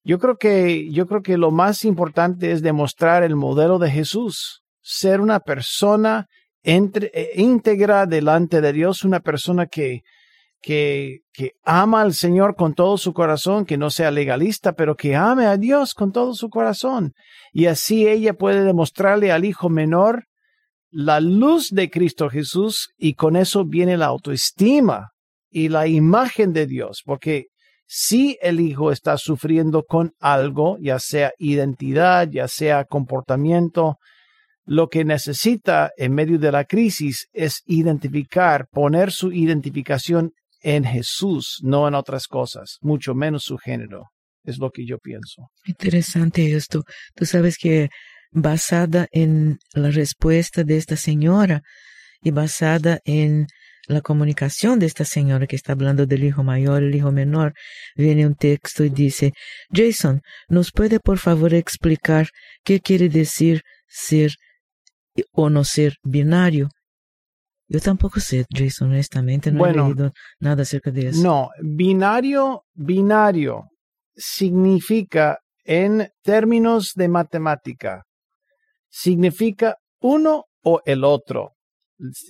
yo 0.02 0.18
creo 0.18 0.36
que, 0.36 0.90
yo 0.90 1.06
creo 1.06 1.22
que 1.22 1.38
lo 1.38 1.50
más 1.50 1.84
importante 1.84 2.52
es 2.52 2.62
demostrar 2.62 3.22
el 3.22 3.36
modelo 3.36 3.78
de 3.78 3.90
Jesús, 3.90 4.62
ser 4.82 5.20
una 5.20 5.40
persona 5.40 6.26
entre, 6.62 7.10
eh, 7.14 7.30
íntegra 7.36 8.04
delante 8.04 8.60
de 8.60 8.72
Dios, 8.74 9.04
una 9.04 9.20
persona 9.20 9.66
que, 9.66 10.02
que, 10.64 11.20
que 11.34 11.52
ama 11.62 12.00
al 12.00 12.14
Señor 12.14 12.56
con 12.56 12.72
todo 12.72 12.96
su 12.96 13.12
corazón, 13.12 13.66
que 13.66 13.76
no 13.76 13.90
sea 13.90 14.10
legalista, 14.10 14.72
pero 14.72 14.96
que 14.96 15.14
ame 15.14 15.44
a 15.44 15.58
Dios 15.58 15.92
con 15.92 16.10
todo 16.10 16.32
su 16.32 16.48
corazón. 16.48 17.12
Y 17.52 17.66
así 17.66 18.08
ella 18.08 18.32
puede 18.32 18.64
demostrarle 18.64 19.30
al 19.30 19.44
hijo 19.44 19.68
menor 19.68 20.24
la 20.90 21.20
luz 21.20 21.68
de 21.68 21.90
Cristo 21.90 22.30
Jesús 22.30 22.88
y 22.96 23.12
con 23.12 23.36
eso 23.36 23.66
viene 23.66 23.98
la 23.98 24.06
autoestima 24.06 25.10
y 25.50 25.68
la 25.68 25.86
imagen 25.86 26.54
de 26.54 26.66
Dios, 26.66 27.02
porque 27.04 27.48
si 27.86 28.38
el 28.40 28.58
hijo 28.58 28.90
está 28.90 29.18
sufriendo 29.18 29.82
con 29.82 30.12
algo, 30.18 30.78
ya 30.80 30.98
sea 30.98 31.32
identidad, 31.38 32.26
ya 32.30 32.48
sea 32.48 32.86
comportamiento, 32.86 33.98
lo 34.64 34.88
que 34.88 35.04
necesita 35.04 35.90
en 35.98 36.14
medio 36.14 36.38
de 36.38 36.52
la 36.52 36.64
crisis 36.64 37.28
es 37.34 37.60
identificar, 37.66 38.66
poner 38.70 39.12
su 39.12 39.30
identificación 39.30 40.32
en 40.64 40.84
Jesús, 40.84 41.60
no 41.62 41.86
en 41.86 41.94
otras 41.94 42.26
cosas, 42.26 42.78
mucho 42.80 43.14
menos 43.14 43.44
su 43.44 43.58
género. 43.58 44.06
Es 44.42 44.58
lo 44.58 44.70
que 44.70 44.86
yo 44.86 44.98
pienso. 44.98 45.50
Interesante 45.66 46.54
esto. 46.54 46.82
Tú 47.14 47.24
sabes 47.26 47.56
que 47.58 47.90
basada 48.30 49.06
en 49.12 49.58
la 49.74 49.90
respuesta 49.90 50.64
de 50.64 50.76
esta 50.76 50.96
señora 50.96 51.62
y 52.22 52.30
basada 52.30 52.98
en 53.04 53.46
la 53.86 54.00
comunicación 54.00 54.78
de 54.78 54.86
esta 54.86 55.04
señora 55.04 55.46
que 55.46 55.56
está 55.56 55.72
hablando 55.72 56.06
del 56.06 56.24
hijo 56.24 56.42
mayor, 56.42 56.82
el 56.82 56.94
hijo 56.94 57.12
menor, 57.12 57.52
viene 57.94 58.26
un 58.26 58.34
texto 58.34 58.84
y 58.84 58.88
dice, 58.88 59.32
Jason, 59.70 60.22
¿nos 60.48 60.72
puede 60.72 60.98
por 60.98 61.18
favor 61.18 61.52
explicar 61.52 62.28
qué 62.64 62.80
quiere 62.80 63.10
decir 63.10 63.62
ser 63.86 64.32
o 65.32 65.50
no 65.50 65.64
ser 65.64 65.96
binario? 66.02 66.70
Yo 67.74 67.80
tampoco 67.80 68.20
sé, 68.20 68.46
Jason, 68.48 68.90
honestamente, 68.90 69.50
no 69.50 69.66
he 69.66 69.72
leído 69.72 70.12
nada 70.38 70.62
acerca 70.62 70.92
de 70.92 71.08
eso. 71.08 71.20
No, 71.20 71.50
binario, 71.60 72.62
binario 72.72 73.64
significa 74.14 75.40
en 75.64 76.08
términos 76.22 76.92
de 76.94 77.08
matemática, 77.08 78.04
significa 78.88 79.76
uno 80.02 80.44
o 80.62 80.82
el 80.84 81.02
otro. 81.02 81.54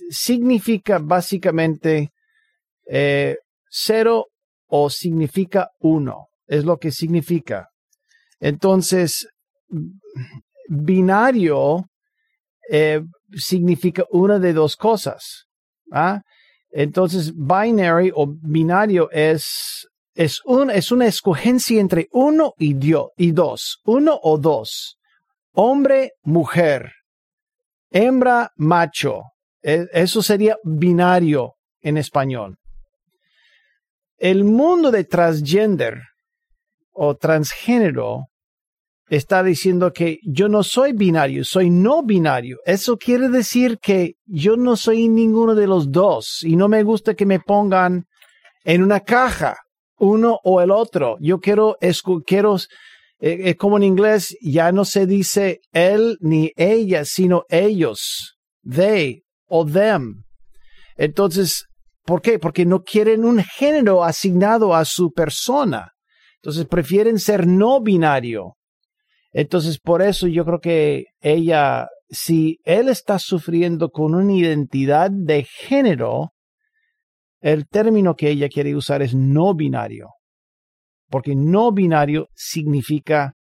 Significa 0.09 0.97
básicamente 0.97 2.09
eh, 2.89 3.37
cero 3.69 4.25
o 4.65 4.89
significa 4.89 5.69
uno. 5.79 6.25
Es 6.47 6.65
lo 6.65 6.77
que 6.77 6.89
significa. 6.89 7.69
Entonces, 8.39 9.27
binario 10.67 11.85
eh, 12.69 13.01
significa 13.33 14.05
una 14.11 14.39
de 14.39 14.53
dos 14.53 14.75
cosas. 14.75 15.45
¿ah? 15.91 16.21
Entonces, 16.69 17.33
binary 17.35 18.11
o 18.13 18.27
binario 18.27 19.09
es, 19.11 19.87
es, 20.13 20.41
un, 20.45 20.69
es 20.69 20.91
una 20.91 21.07
escogencia 21.07 21.79
entre 21.79 22.07
uno 22.11 22.53
y, 22.57 22.75
y 23.17 23.31
dos, 23.31 23.79
uno 23.85 24.19
o 24.21 24.37
dos, 24.37 24.97
hombre, 25.53 26.11
mujer, 26.23 26.91
hembra, 27.91 28.51
macho. 28.57 29.23
E, 29.63 29.87
eso 29.93 30.21
sería 30.21 30.57
binario 30.63 31.55
en 31.81 31.97
español. 31.97 32.57
El 34.17 34.43
mundo 34.43 34.91
de 34.91 35.03
transgender 35.03 36.01
o 36.91 37.15
transgénero 37.15 38.27
está 39.07 39.43
diciendo 39.43 39.93
que 39.93 40.19
yo 40.23 40.47
no 40.49 40.63
soy 40.63 40.93
binario, 40.93 41.43
soy 41.43 41.69
no 41.69 42.03
binario. 42.03 42.57
Eso 42.65 42.97
quiere 42.97 43.29
decir 43.29 43.77
que 43.79 44.15
yo 44.25 44.57
no 44.57 44.75
soy 44.75 45.07
ninguno 45.09 45.55
de 45.55 45.67
los 45.67 45.91
dos 45.91 46.43
y 46.43 46.55
no 46.55 46.67
me 46.67 46.83
gusta 46.83 47.13
que 47.13 47.25
me 47.25 47.39
pongan 47.39 48.05
en 48.63 48.83
una 48.83 49.01
caja, 49.01 49.57
uno 49.97 50.39
o 50.43 50.61
el 50.61 50.71
otro. 50.71 51.17
Yo 51.19 51.39
quiero, 51.39 51.77
quiero, 52.25 52.55
eh, 53.19 53.37
eh, 53.49 53.55
como 53.55 53.77
en 53.77 53.83
inglés 53.83 54.35
ya 54.41 54.71
no 54.71 54.85
se 54.85 55.05
dice 55.05 55.59
él 55.71 56.17
ni 56.19 56.51
ella, 56.55 57.05
sino 57.05 57.43
ellos, 57.49 58.35
they 58.67 59.23
o 59.47 59.65
them. 59.65 60.23
Entonces, 60.97 61.65
¿por 62.05 62.21
qué? 62.21 62.39
Porque 62.39 62.65
no 62.65 62.81
quieren 62.81 63.23
un 63.23 63.43
género 63.43 64.03
asignado 64.03 64.73
a 64.73 64.83
su 64.83 65.11
persona. 65.11 65.91
Entonces 66.37 66.65
prefieren 66.65 67.19
ser 67.19 67.45
no 67.45 67.81
binario. 67.81 68.55
Entonces, 69.37 69.79
por 69.79 70.01
eso 70.01 70.27
yo 70.27 70.45
creo 70.45 70.59
que 70.61 71.07
ella, 71.19 71.89
si 72.09 72.61
él 72.63 72.87
está 72.87 73.19
sufriendo 73.19 73.89
con 73.89 74.15
una 74.15 74.31
identidad 74.31 75.11
de 75.11 75.43
género, 75.43 76.31
el 77.41 77.67
término 77.67 78.15
que 78.15 78.29
ella 78.29 78.47
quiere 78.47 78.73
usar 78.77 79.01
es 79.01 79.13
no 79.13 79.53
binario, 79.53 80.11
porque 81.09 81.35
no 81.35 81.73
binario 81.73 82.29
significa 82.33 83.33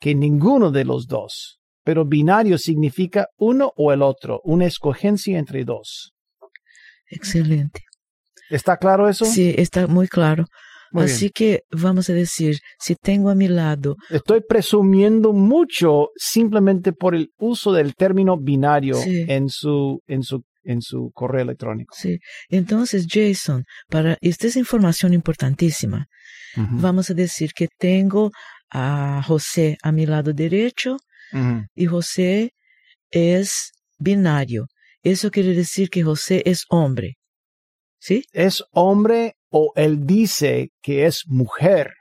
que 0.00 0.14
ninguno 0.14 0.70
de 0.70 0.86
los 0.86 1.06
dos, 1.06 1.58
pero 1.84 2.06
binario 2.06 2.56
significa 2.56 3.26
uno 3.36 3.74
o 3.76 3.92
el 3.92 4.00
otro, 4.00 4.40
una 4.42 4.64
escogencia 4.64 5.38
entre 5.38 5.64
dos. 5.64 6.14
Excelente. 7.10 7.82
¿Está 8.48 8.78
claro 8.78 9.06
eso? 9.06 9.26
Sí, 9.26 9.54
está 9.58 9.86
muy 9.86 10.08
claro. 10.08 10.46
Así 11.00 11.30
que 11.30 11.62
vamos 11.70 12.10
a 12.10 12.12
decir, 12.12 12.58
si 12.78 12.94
tengo 12.94 13.30
a 13.30 13.34
mi 13.34 13.48
lado... 13.48 13.96
Estoy 14.10 14.42
presumiendo 14.46 15.32
mucho 15.32 16.08
simplemente 16.16 16.92
por 16.92 17.14
el 17.14 17.30
uso 17.38 17.72
del 17.72 17.94
término 17.94 18.38
binario 18.38 18.96
en, 19.04 19.48
su, 19.48 20.00
en, 20.06 20.22
su, 20.22 20.42
en 20.64 20.82
su 20.82 21.10
correo 21.14 21.42
electrónico. 21.42 21.94
Sí. 21.96 22.18
Entonces, 22.48 23.06
Jason, 23.08 23.64
para 23.88 24.16
esta 24.20 24.46
es 24.46 24.56
información 24.56 25.14
importantísima. 25.14 26.06
Vamos 26.56 27.10
a 27.10 27.14
decir 27.14 27.50
que 27.54 27.68
tengo 27.78 28.30
a 28.70 29.22
José 29.26 29.76
a 29.82 29.92
mi 29.92 30.06
lado 30.06 30.32
derecho 30.32 30.96
y 31.74 31.86
José 31.86 32.52
es 33.10 33.72
binario. 33.98 34.66
Eso 35.02 35.30
quiere 35.30 35.54
decir 35.54 35.88
que 35.90 36.02
José 36.02 36.42
es 36.46 36.64
hombre. 36.68 37.16
¿Sí? 37.98 38.24
Es 38.32 38.62
hombre 38.72 39.35
o 39.50 39.72
él 39.76 40.06
dice 40.06 40.70
que 40.82 41.06
es 41.06 41.22
mujer. 41.26 41.92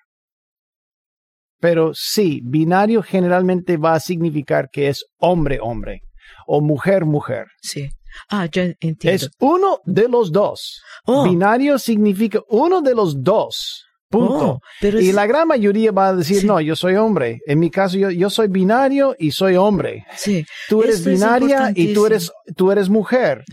Pero 1.59 1.91
sí, 1.93 2.41
binario 2.43 3.01
generalmente 3.01 3.77
va 3.77 3.93
a 3.93 3.99
significar 3.99 4.69
que 4.71 4.89
es 4.89 5.05
hombre-hombre 5.19 6.01
o 6.47 6.61
mujer-mujer. 6.61 7.47
Sí. 7.61 7.89
Ah, 8.29 8.47
ya 8.51 8.63
entiendo. 8.79 9.09
Es 9.09 9.29
uno 9.39 9.79
de 9.85 10.07
los 10.07 10.31
dos. 10.31 10.81
Oh. 11.05 11.23
Binario 11.23 11.77
significa 11.77 12.39
uno 12.49 12.81
de 12.81 12.95
los 12.95 13.21
dos. 13.23 13.85
Punto. 14.09 14.59
Oh, 14.61 14.61
y 14.81 15.11
la 15.11 15.25
gran 15.25 15.47
mayoría 15.47 15.91
va 15.91 16.09
a 16.09 16.15
decir, 16.15 16.45
no, 16.45 16.61
yo 16.61 16.75
soy 16.75 16.95
hombre. 16.95 17.39
En 17.47 17.59
mi 17.59 17.69
caso, 17.71 17.97
yo, 17.97 18.11
yo 18.11 18.29
soy 18.29 18.47
binario 18.47 19.15
y 19.17 19.31
soy 19.31 19.55
hombre. 19.55 20.05
Sí. 20.15 20.45
Tú 20.69 20.83
eres 20.83 21.03
binaria 21.03 21.71
y 21.75 21.93
tú 21.93 22.05
eres, 22.05 22.31
tú 22.55 22.71
eres 22.71 22.87
mujer. 22.87 23.43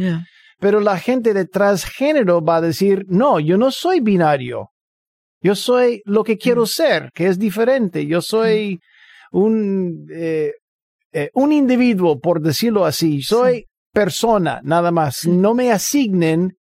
Pero 0.62 0.78
la 0.78 0.96
gente 0.96 1.34
de 1.34 1.46
transgénero 1.46 2.40
va 2.40 2.58
a 2.58 2.60
decir, 2.60 3.04
no, 3.08 3.40
yo 3.40 3.58
no 3.58 3.72
soy 3.72 3.98
binario. 3.98 4.68
Yo 5.40 5.56
soy 5.56 6.02
lo 6.04 6.22
que 6.22 6.38
quiero 6.38 6.62
mm. 6.62 6.66
ser, 6.66 7.10
que 7.12 7.26
es 7.26 7.36
diferente. 7.36 8.06
Yo 8.06 8.22
soy 8.22 8.78
mm. 9.32 9.38
un, 9.38 10.06
eh, 10.14 10.52
eh, 11.10 11.30
un 11.34 11.52
individuo, 11.52 12.20
por 12.20 12.40
decirlo 12.40 12.84
así. 12.84 13.22
Soy 13.22 13.66
persona, 13.92 14.60
nada 14.62 14.92
más. 14.92 15.26
No 15.26 15.52
me 15.52 15.72
asignen 15.72 16.52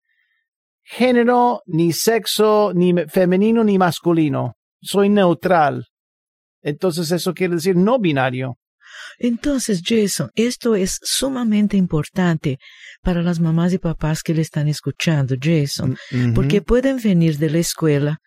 género, 0.82 1.62
ni 1.66 1.92
sexo, 1.92 2.72
ni 2.74 2.92
femenino, 3.06 3.62
ni 3.62 3.78
masculino. 3.78 4.54
Soy 4.80 5.10
neutral. 5.10 5.86
Entonces 6.60 7.12
eso 7.12 7.32
quiere 7.32 7.54
decir 7.54 7.76
no 7.76 8.00
binario. 8.00 8.56
Entonces, 9.18 9.82
Jason, 9.84 10.30
esto 10.34 10.74
es 10.74 10.98
sumamente 11.02 11.76
importante 11.76 12.58
para 13.02 13.22
las 13.22 13.40
mamás 13.40 13.72
y 13.72 13.78
papás 13.78 14.22
que 14.22 14.34
le 14.34 14.42
están 14.42 14.68
escuchando, 14.68 15.34
Jason, 15.40 15.96
mm, 16.10 16.34
porque 16.34 16.62
pueden 16.62 16.98
venir 17.02 17.38
de 17.38 17.50
la 17.50 17.58
escuela 17.58 18.18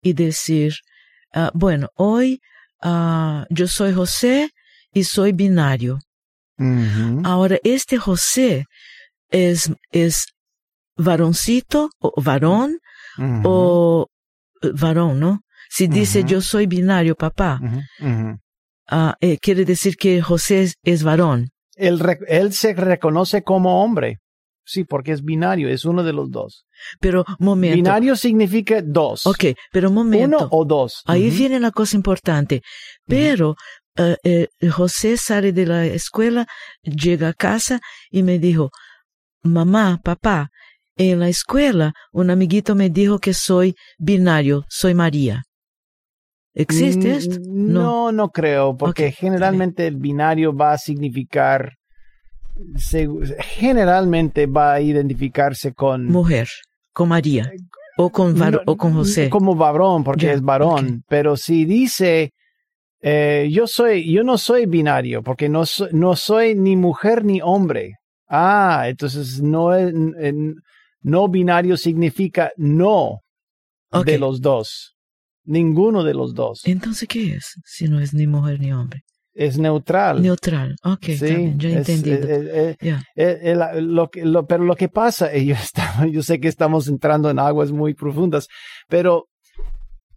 y 0.00 0.12
decir, 0.12 0.74
ah, 1.32 1.50
bueno, 1.54 1.88
hoy 1.96 2.40
ah, 2.80 3.46
yo 3.50 3.66
soy 3.66 3.92
José 3.92 4.50
y 4.92 5.04
soy 5.04 5.32
binario. 5.32 5.98
Ahora, 7.24 7.58
este 7.64 7.98
José 7.98 8.66
es, 9.28 9.72
es 9.90 10.26
varoncito 10.96 11.90
o 11.98 12.12
varón 12.22 12.78
o 13.18 14.06
eh, 14.62 14.70
varón, 14.72 15.18
¿no? 15.18 15.40
Si 15.68 15.88
dice 15.88 16.22
yo 16.22 16.40
soy 16.40 16.66
binario, 16.66 17.16
papá, 17.16 17.60
ah, 18.88 19.16
eh, 19.20 19.38
quiere 19.38 19.64
decir 19.64 19.96
que 19.96 20.22
José 20.22 20.62
es, 20.62 20.76
es 20.84 21.02
varón. 21.02 21.50
Él, 21.76 22.52
se 22.52 22.74
reconoce 22.74 23.42
como 23.42 23.82
hombre. 23.82 24.18
Sí, 24.66 24.84
porque 24.84 25.12
es 25.12 25.22
binario, 25.22 25.68
es 25.68 25.84
uno 25.84 26.02
de 26.02 26.14
los 26.14 26.30
dos. 26.30 26.64
Pero, 26.98 27.24
momento. 27.38 27.76
Binario 27.76 28.16
significa 28.16 28.80
dos. 28.82 29.26
Ok, 29.26 29.44
pero 29.70 29.90
momento. 29.90 30.38
Uno 30.38 30.48
o 30.50 30.64
dos. 30.64 31.02
Ahí 31.04 31.28
viene 31.28 31.60
la 31.60 31.70
cosa 31.70 31.96
importante. 31.96 32.62
Pero 33.06 33.56
eh, 33.96 34.16
eh, 34.24 34.48
José 34.70 35.16
sale 35.18 35.52
de 35.52 35.66
la 35.66 35.84
escuela, 35.84 36.46
llega 36.82 37.28
a 37.28 37.34
casa 37.34 37.80
y 38.10 38.22
me 38.22 38.38
dijo, 38.38 38.70
mamá, 39.42 40.00
papá, 40.02 40.48
en 40.96 41.20
la 41.20 41.28
escuela 41.28 41.92
un 42.12 42.30
amiguito 42.30 42.74
me 42.74 42.88
dijo 42.88 43.18
que 43.18 43.34
soy 43.34 43.74
binario, 43.98 44.64
soy 44.68 44.94
María. 44.94 45.42
¿Existe 46.54 47.08
Mm, 47.08 47.16
esto? 47.16 47.36
No, 47.46 48.12
no 48.12 48.30
creo, 48.30 48.76
porque 48.76 49.10
generalmente 49.12 49.86
el 49.86 49.96
binario 49.96 50.54
va 50.54 50.72
a 50.72 50.78
significar, 50.78 51.72
se- 52.76 53.08
generalmente 53.40 54.46
va 54.46 54.74
a 54.74 54.80
identificarse 54.80 55.72
con... 55.74 56.06
Mujer, 56.06 56.48
con 56.92 57.08
María. 57.08 57.50
O 57.96 58.10
con, 58.10 58.38
var- 58.38 58.52
No, 58.52 58.60
o 58.66 58.76
con 58.76 58.94
José. 58.94 59.28
Como 59.30 59.54
varón, 59.54 60.04
porque 60.04 60.26
es 60.32 60.42
varón. 60.42 61.02
Pero 61.08 61.36
si 61.36 61.64
dice, 61.64 62.30
eh, 63.00 63.48
yo 63.50 63.66
soy, 63.66 64.10
yo 64.12 64.22
no 64.22 64.38
soy 64.38 64.66
binario, 64.66 65.22
porque 65.22 65.48
no, 65.48 65.66
so- 65.66 65.88
no 65.92 66.14
soy 66.16 66.54
ni 66.54 66.76
mujer 66.76 67.24
ni 67.24 67.40
hombre. 67.42 67.94
Ah, 68.28 68.84
entonces 68.88 69.40
no 69.42 69.74
es, 69.74 69.92
no 71.02 71.28
binario 71.28 71.76
significa 71.76 72.50
no 72.56 73.20
de 74.04 74.18
los 74.18 74.40
dos. 74.40 74.93
Ninguno 75.44 76.02
de 76.04 76.14
los 76.14 76.34
dos. 76.34 76.62
Entonces, 76.64 77.08
¿qué 77.08 77.34
es? 77.34 77.54
Si 77.64 77.86
no 77.88 78.00
es 78.00 78.14
ni 78.14 78.26
mujer 78.26 78.60
ni 78.60 78.72
hombre. 78.72 79.02
Es 79.34 79.58
neutral. 79.58 80.22
Neutral. 80.22 80.76
Ok, 80.84 81.06
Sí, 81.06 81.54
ya 81.56 81.68
eh, 81.70 81.82
eh, 81.86 82.76
Ya. 82.80 83.02
eh, 83.16 83.56
lo 83.80 84.08
que- 84.08 84.24
lo- 84.24 84.46
pero 84.46 84.62
lo 84.64 84.76
que 84.76 84.88
pasa, 84.88 85.30
yo, 86.12 86.22
sé 86.22 86.38
que 86.40 86.48
estamos 86.48 86.86
entrando 86.88 87.28
en 87.30 87.38
aguas 87.40 87.72
muy 87.72 87.94
profundas, 87.94 88.46
pero 88.88 89.26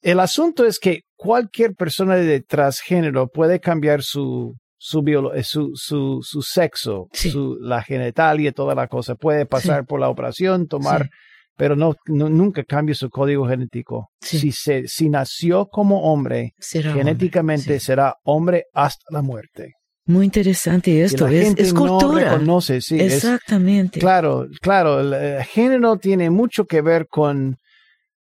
el 0.01 0.19
asunto 0.19 0.65
es 0.65 0.77
que 0.79 1.01
cualquier 1.15 1.73
persona 1.73 2.15
de 2.15 2.41
transgénero 2.41 3.27
puede 3.27 3.59
cambiar 3.59 4.03
su 4.03 4.55
su, 4.79 5.01
biolo- 5.01 5.31
su, 5.43 5.71
su, 5.73 6.19
su 6.21 6.43
sexo, 6.43 7.07
Sí. 7.11 7.31
su, 7.31 7.57
la 7.59 7.81
genitalia, 7.81 8.51
toda 8.51 8.75
la 8.75 8.87
cosa. 8.87 9.15
Puede 9.15 9.47
pasar 9.47 9.87
por 9.87 9.99
la 9.99 10.07
operación, 10.07 10.67
tomar, 10.67 11.05
Sí. 11.05 11.09
Pero 11.57 11.75
no, 11.75 11.95
no- 12.05 12.29
nunca 12.29 12.63
cambia 12.63 12.95
su 12.95 13.09
código 13.09 13.47
genético. 13.47 14.09
Sí. 14.21 14.39
Si, 14.39 14.51
se, 14.51 14.83
si 14.87 15.09
nació 15.09 15.65
como 15.65 16.03
hombre, 16.11 16.53
Será 16.59 16.91
hombre, 16.91 17.03
genéticamente 17.03 17.79
sí. 17.79 17.85
será 17.85 18.15
hombre 18.23 18.65
hasta 18.73 19.03
la 19.09 19.21
muerte. 19.21 19.73
Muy 20.05 20.23
interesante 20.25 21.01
esto. 21.03 21.27
Es, 21.27 21.73
no 21.73 21.81
cultura. 21.99 22.31
reconoce, 22.31 22.79
sí, 22.79 22.97
es- 22.99 23.15
Exactamente. 23.15 23.99
Claro, 23.99 24.47
claro, 24.61 25.01
el, 25.01 25.13
eh, 25.13 25.43
género 25.43 25.97
tiene 25.97 26.29
mucho 26.29 26.63
que 26.65 26.81
ver 26.81 27.07
con, 27.09 27.57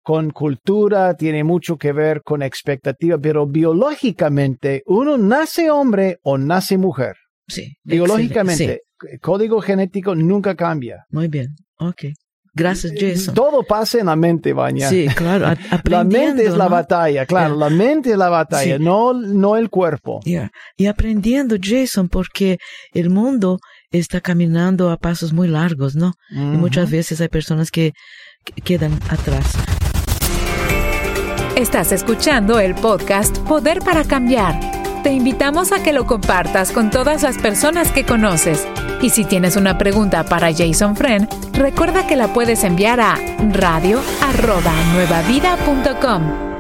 con 0.03 0.29
cultura, 0.29 1.15
tiene 1.15 1.43
mucho 1.43 1.77
que 1.77 1.91
ver 1.91 2.21
con 2.21 2.43
expectativa, 2.43 3.17
pero 3.17 3.47
biológicamente 3.47 4.83
uno 4.85 5.17
nace 5.17 5.71
hombre 5.71 6.17
o 6.23 6.37
nace 6.37 6.77
mujer. 6.77 7.15
Sí. 7.47 7.73
Biológicamente, 7.83 8.81
el 9.09 9.19
código 9.19 9.59
genético 9.61 10.13
nunca 10.15 10.55
cambia. 10.55 10.97
Sí, 11.09 11.15
muy 11.15 11.27
bien. 11.27 11.47
Ok. 11.79 12.05
Gracias, 12.53 12.91
Jason. 12.99 13.33
Todo 13.33 13.63
pasa 13.63 13.99
en 13.99 14.07
la 14.07 14.15
mente, 14.15 14.51
Baña. 14.51 14.89
Sí, 14.89 15.07
claro. 15.15 15.53
La 15.85 16.03
mente 16.03 16.45
es 16.45 16.55
la 16.55 16.65
¿no? 16.65 16.71
batalla, 16.71 17.25
claro, 17.25 17.55
la 17.55 17.69
mente 17.69 18.11
es 18.11 18.17
la 18.17 18.27
batalla, 18.29 18.77
Sí. 18.77 18.83
no, 18.83 19.13
no 19.13 19.55
el 19.55 19.69
cuerpo. 19.69 20.19
Y 20.77 20.85
aprendiendo, 20.87 21.55
Jason, 21.61 22.09
porque 22.09 22.57
el 22.93 23.09
mundo 23.09 23.59
está 23.91 24.19
caminando 24.21 24.89
a 24.91 24.97
pasos 24.97 25.31
muy 25.33 25.47
largos, 25.47 25.95
¿no? 25.95 26.13
Y 26.29 26.35
muchas 26.35 26.91
veces 26.91 27.21
hay 27.21 27.29
personas 27.29 27.71
que 27.71 27.93
quedan 28.63 28.99
atrás. 29.09 29.45
Estás 31.55 31.91
escuchando 31.91 32.59
el 32.59 32.75
podcast 32.75 33.37
Poder 33.39 33.79
para 33.79 34.03
Cambiar. 34.03 34.59
Te 35.03 35.11
invitamos 35.11 35.71
a 35.71 35.81
que 35.83 35.93
lo 35.93 36.05
compartas 36.05 36.71
con 36.71 36.89
todas 36.89 37.23
las 37.23 37.37
personas 37.37 37.91
que 37.91 38.05
conoces. 38.05 38.67
Y 39.01 39.09
si 39.09 39.25
tienes 39.25 39.55
una 39.57 39.77
pregunta 39.79 40.23
para 40.23 40.53
Jason 40.53 40.95
Friend, 40.95 41.27
recuerda 41.57 42.05
que 42.07 42.15
la 42.15 42.27
puedes 42.33 42.63
enviar 42.63 42.99
a 42.99 43.15
radio@nuevavida.com. 43.51 46.51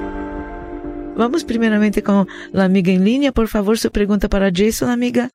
Vamos 1.17 1.43
primeramente 1.45 2.01
con 2.01 2.27
la 2.51 2.63
amiga 2.63 2.91
en 2.91 3.05
línea. 3.05 3.31
Por 3.31 3.47
favor, 3.47 3.77
su 3.77 3.91
pregunta 3.91 4.27
para 4.27 4.49
Jason, 4.53 4.89
amiga. 4.89 5.29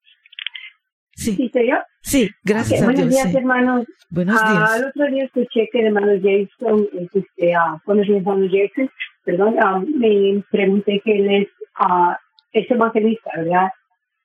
Sí, 1.14 1.34
¿Sí 1.36 1.48
soy 1.52 1.68
yo? 1.70 1.76
sí, 2.02 2.28
gracias 2.44 2.80
Ok, 2.80 2.82
a 2.82 2.86
buenos 2.86 3.02
Dios. 3.08 3.14
días, 3.14 3.30
sí. 3.30 3.36
hermanos. 3.36 3.86
Buenos 4.10 4.40
Ah, 4.42 4.52
días. 4.52 4.76
el 4.76 4.84
otro 4.88 5.06
día 5.14 5.24
escuché 5.24 5.68
que 5.72 5.78
el 5.80 5.86
hermano 5.86 6.12
Jason, 6.22 6.88
es, 6.92 7.08
este, 7.14 7.54
ah, 7.54 7.80
conocí 7.84 8.10
al 8.12 8.16
hermano 8.18 8.46
Jason, 8.50 8.90
perdón, 9.24 9.56
ah, 9.62 9.80
me 9.96 10.42
pregunté 10.50 11.00
que 11.04 11.16
él 11.18 11.30
es, 11.42 11.48
ah, 11.78 12.18
es 12.52 12.70
evangelista, 12.70 13.30
¿verdad? 13.36 13.68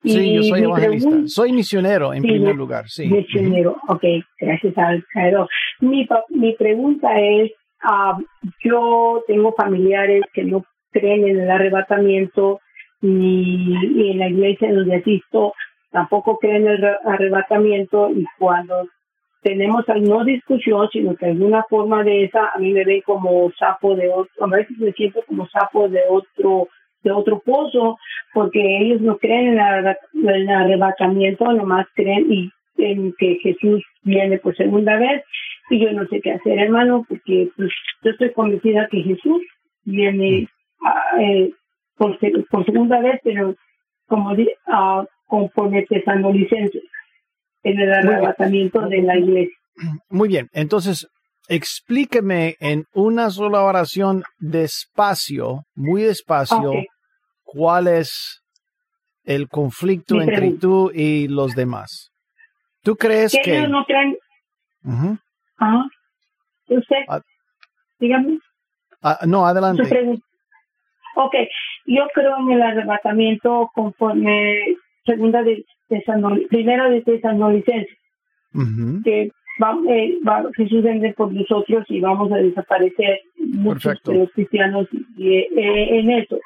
Sí, 0.04 0.34
yo 0.34 0.42
soy 0.42 0.62
evangelista. 0.62 1.08
pregunta- 1.08 1.28
Soy 1.28 1.52
misionero 1.52 2.12
en 2.12 2.22
Sí, 2.22 2.28
primer 2.28 2.54
lugar, 2.56 2.88
sí. 2.88 3.08
Misionero, 3.08 3.76
ok, 3.88 4.04
gracias 4.40 4.76
al 4.78 5.04
Creador. 5.12 5.48
Mi, 5.80 6.06
mi 6.30 6.54
pregunta 6.54 7.08
es, 7.20 7.52
ah, 7.82 8.18
yo 8.64 9.22
tengo 9.26 9.52
familiares 9.54 10.22
que 10.32 10.44
no 10.44 10.64
creen 10.90 11.26
en 11.28 11.40
el 11.40 11.50
arrebatamiento 11.50 12.60
ni, 13.00 13.56
ni 13.88 14.10
en 14.12 14.18
la 14.18 14.28
iglesia 14.28 14.68
en 14.68 14.76
donde 14.76 14.96
asisto, 14.96 15.52
tampoco 15.90 16.38
creen 16.38 16.62
en 16.66 16.68
el 16.68 16.78
re- 16.78 16.96
arrebatamiento 17.04 18.10
y 18.10 18.24
cuando 18.38 18.88
tenemos 19.42 19.84
no 20.00 20.24
discusión, 20.24 20.88
sino 20.92 21.16
que 21.16 21.26
alguna 21.26 21.64
forma 21.68 22.04
de 22.04 22.24
esa, 22.24 22.48
a 22.54 22.58
mí 22.58 22.72
me 22.72 22.84
ven 22.84 23.00
como 23.02 23.50
sapo 23.58 23.96
de 23.96 24.08
otro, 24.08 24.30
a 24.44 24.46
veces 24.48 24.78
me 24.78 24.92
siento 24.92 25.20
como 25.26 25.48
sapo 25.48 25.88
de 25.88 26.00
otro 26.08 26.68
de 27.02 27.10
otro 27.10 27.40
pozo, 27.40 27.98
porque 28.32 28.60
ellos 28.80 29.00
no 29.00 29.18
creen 29.18 29.48
en, 29.48 29.56
la- 29.56 29.96
el 30.34 30.48
arrebatamiento, 30.48 31.52
nomás 31.52 31.86
creen 31.94 32.32
y 32.32 32.50
en 32.78 33.12
que 33.18 33.36
Jesús 33.42 33.82
viene 34.02 34.38
por 34.38 34.56
segunda 34.56 34.96
vez, 34.96 35.22
y 35.70 35.78
yo 35.80 35.92
no 35.92 36.06
sé 36.08 36.20
qué 36.20 36.32
hacer, 36.32 36.58
hermano, 36.58 37.04
porque 37.08 37.48
pues, 37.56 37.70
yo 38.02 38.10
estoy 38.10 38.32
convencida 38.32 38.88
que 38.90 39.02
Jesús 39.02 39.42
viene 39.84 40.48
eh, 41.20 41.50
por, 41.96 42.18
se- 42.18 42.32
por 42.50 42.64
segunda 42.64 43.00
vez, 43.00 43.20
pero 43.22 43.54
como 44.06 44.34
ah, 44.66 45.04
conforme 45.26 45.84
tesanolicenses 45.84 46.82
en 47.62 47.78
el 47.80 47.92
arrebatamiento 47.92 48.80
de 48.88 49.02
la 49.02 49.16
iglesia. 49.18 49.56
Muy 50.10 50.28
bien, 50.28 50.48
entonces 50.52 51.06
explíqueme 51.48 52.54
en 52.60 52.84
una 52.94 53.30
sola 53.30 53.62
oración 53.62 54.22
despacio, 54.38 55.62
muy 55.74 56.02
despacio. 56.02 56.72
Cuál 57.52 57.86
es 57.88 58.42
el 59.24 59.48
conflicto 59.48 60.14
Mi 60.16 60.22
entre 60.22 60.36
pregunta. 60.36 60.60
tú 60.60 60.90
y 60.94 61.28
los 61.28 61.54
demás. 61.54 62.10
¿Tú 62.82 62.96
crees 62.96 63.32
Que 63.32 63.42
que... 63.42 63.58
ellos 63.58 63.70
no 63.70 63.84
creen, 63.84 64.16
Ujú. 64.84 65.18
ajá, 65.58 65.84
usted, 66.68 66.96
Ah. 67.08 67.20
dígame. 68.00 68.38
Ah, 69.02 69.18
no, 69.26 69.46
adelante. 69.46 69.82
Ok, 71.14 71.34
yo 71.86 72.02
creo 72.14 72.36
en 72.38 72.52
el 72.52 72.62
arrebatamiento 72.62 73.70
conforme 73.74 74.56
segunda 75.04 75.42
de 75.42 75.64
Tesanol, 75.88 76.46
primera 76.48 76.88
de 76.88 77.02
Tesanolicenses, 77.02 77.96
Ujú. 78.54 79.02
que 79.04 79.30
va, 79.62 79.76
eh, 79.90 80.18
va- 80.26 80.48
Jesús 80.56 80.82
vende 80.82 81.12
por 81.12 81.32
nosotros 81.32 81.84
y 81.88 82.00
vamos 82.00 82.32
a 82.32 82.36
desaparecer 82.36 83.20
muchos 83.36 83.82
Perfecto. 83.84 84.10
de 84.12 84.18
los 84.18 84.30
cristianos 84.32 84.88
y, 85.16 85.34
eh, 85.34 85.98
en 85.98 86.10
eso. 86.10 86.38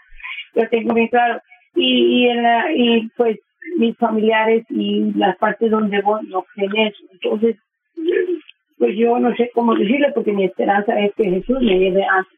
Yo 0.56 0.68
tengo 0.68 0.94
bien 0.94 1.08
claro. 1.08 1.40
Y, 1.76 2.24
y, 2.24 2.28
en 2.28 2.42
la- 2.42 2.72
y 2.74 3.08
pues 3.16 3.38
mis 3.78 3.96
familiares 3.98 4.64
y 4.70 5.12
las 5.14 5.36
partes 5.36 5.70
donde 5.70 6.00
voy 6.02 6.26
no 6.28 6.44
creen 6.54 6.88
eso. 6.88 7.02
Entonces, 7.12 7.56
pues 8.78 8.96
yo 8.96 9.18
no 9.18 9.34
sé 9.36 9.50
cómo 9.54 9.74
decirle 9.74 10.12
porque 10.14 10.32
mi 10.32 10.44
esperanza 10.44 10.98
es 10.98 11.12
que 11.14 11.24
Jesús 11.30 11.58
me 11.60 11.78
lleve 11.78 12.04
antes 12.04 12.32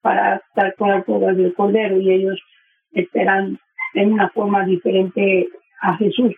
para 0.00 0.36
estar 0.36 0.74
con 0.76 0.90
las 0.90 1.06
bodas 1.06 1.36
del 1.36 1.54
Cordero 1.54 2.00
y 2.00 2.10
ellos 2.12 2.40
esperan 2.92 3.58
en 3.94 4.12
una 4.12 4.28
forma 4.30 4.64
diferente 4.66 5.48
a 5.80 5.96
Jesús. 5.96 6.34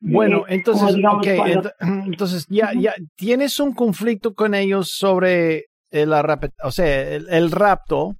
Bueno, 0.00 0.38
Eh, 0.48 0.54
entonces, 0.54 0.94
digamos 0.94 1.26
cuando- 1.36 1.70
entonces 2.06 2.46
ya, 2.48 2.70
ya 2.74 2.94
tienes 3.16 3.58
un 3.60 3.74
conflicto 3.74 4.34
con 4.34 4.54
ellos 4.54 4.92
sobre 4.92 5.66
el, 5.90 6.12
o 6.12 6.70
sea, 6.70 7.14
el, 7.16 7.28
el 7.30 7.50
rapto, 7.50 8.14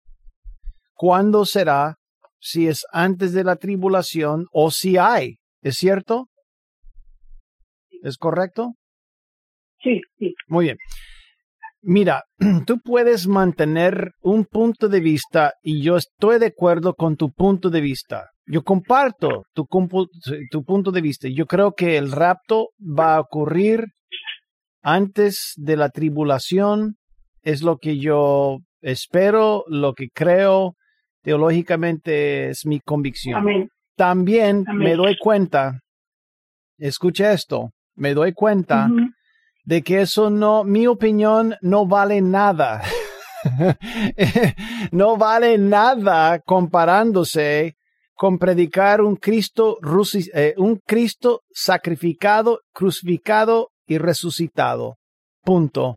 cuándo 0.99 1.47
será, 1.47 1.95
si 2.41 2.67
es 2.67 2.83
antes 2.93 3.33
de 3.33 3.45
la 3.45 3.57
tribulación 3.57 4.47
o 4.53 4.71
si 4.71 4.99
hay 4.99 5.39
¿Es 5.63 5.77
cierto? 5.77 6.29
¿Es 8.03 8.17
correcto? 8.17 8.75
Sí, 9.83 10.01
sí. 10.19 10.35
Muy 10.47 10.67
bien. 10.67 10.79
Mira, 11.83 12.23
tú 12.67 12.79
puedes 12.81 13.27
mantener 13.27 14.13
un 14.21 14.45
punto 14.45 14.89
de 14.89 15.01
vista 15.01 15.55
y 15.63 15.83
yo 15.83 15.97
estoy 15.97 16.39
de 16.39 16.47
acuerdo 16.47 16.95
con 16.95 17.17
tu 17.17 17.33
punto 17.33 17.71
de 17.71 17.81
vista. 17.81 18.27
Yo 18.47 18.63
comparto 18.63 19.43
tu, 19.53 19.67
tu 20.51 20.65
punto 20.65 20.91
de 20.91 21.01
vista. 21.01 21.29
Yo 21.29 21.47
creo 21.47 21.73
que 21.73 21.97
el 21.97 22.13
rapto 22.13 22.69
va 22.81 23.17
a 23.17 23.21
ocurrir 23.21 23.85
antes 24.83 25.53
de 25.57 25.77
la 25.77 25.91
tribulación. 25.91 26.97
Es 27.43 27.63
lo 27.63 27.79
que 27.79 27.99
yo 27.99 28.59
espero, 28.81 29.65
lo 29.69 29.93
que 29.93 30.09
creo. 30.09 30.75
Teológicamente 31.23 32.51
es 32.51 32.65
mi 32.67 32.81
convicción. 32.81 33.37
Amén. 33.37 33.69
También 33.97 34.65
Amén. 34.67 34.89
me 34.91 34.95
doy 34.97 35.17
cuenta, 35.19 35.81
escucha 36.79 37.33
esto, 37.33 37.71
me 37.97 38.15
doy 38.15 38.33
cuenta 38.33 38.89
de 39.65 39.83
que 39.83 40.01
eso 40.03 40.31
no, 40.31 40.63
mi 40.65 40.87
opinión 40.87 41.57
no 41.61 41.87
vale 41.87 42.21
nada. 42.21 42.83
no 44.93 45.17
vale 45.17 45.59
nada 45.59 46.39
comparándose 46.41 47.77
con 48.15 48.39
predicar 48.39 49.01
un 49.01 49.17
Cristo, 49.17 49.79
rusi- 49.81 50.31
eh, 50.35 50.55
un 50.57 50.81
Cristo 50.85 51.43
sacrificado, 51.51 52.61
crucificado 52.73 53.71
y 53.87 53.99
resucitado. 53.99 54.97
Punto. 55.43 55.97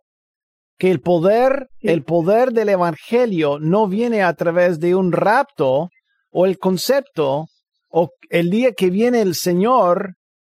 Que 0.78 0.90
el 0.90 1.00
poder, 1.00 1.68
el 1.80 2.02
poder 2.02 2.52
del 2.52 2.70
evangelio 2.70 3.58
no 3.60 3.86
viene 3.86 4.22
a 4.22 4.34
través 4.34 4.80
de 4.80 4.94
un 4.94 5.12
rapto 5.12 5.90
o 6.30 6.46
el 6.46 6.58
concepto 6.58 7.46
o 7.88 8.10
el 8.30 8.50
día 8.50 8.72
que 8.72 8.90
viene 8.90 9.20
el 9.20 9.34
Señor 9.34 10.14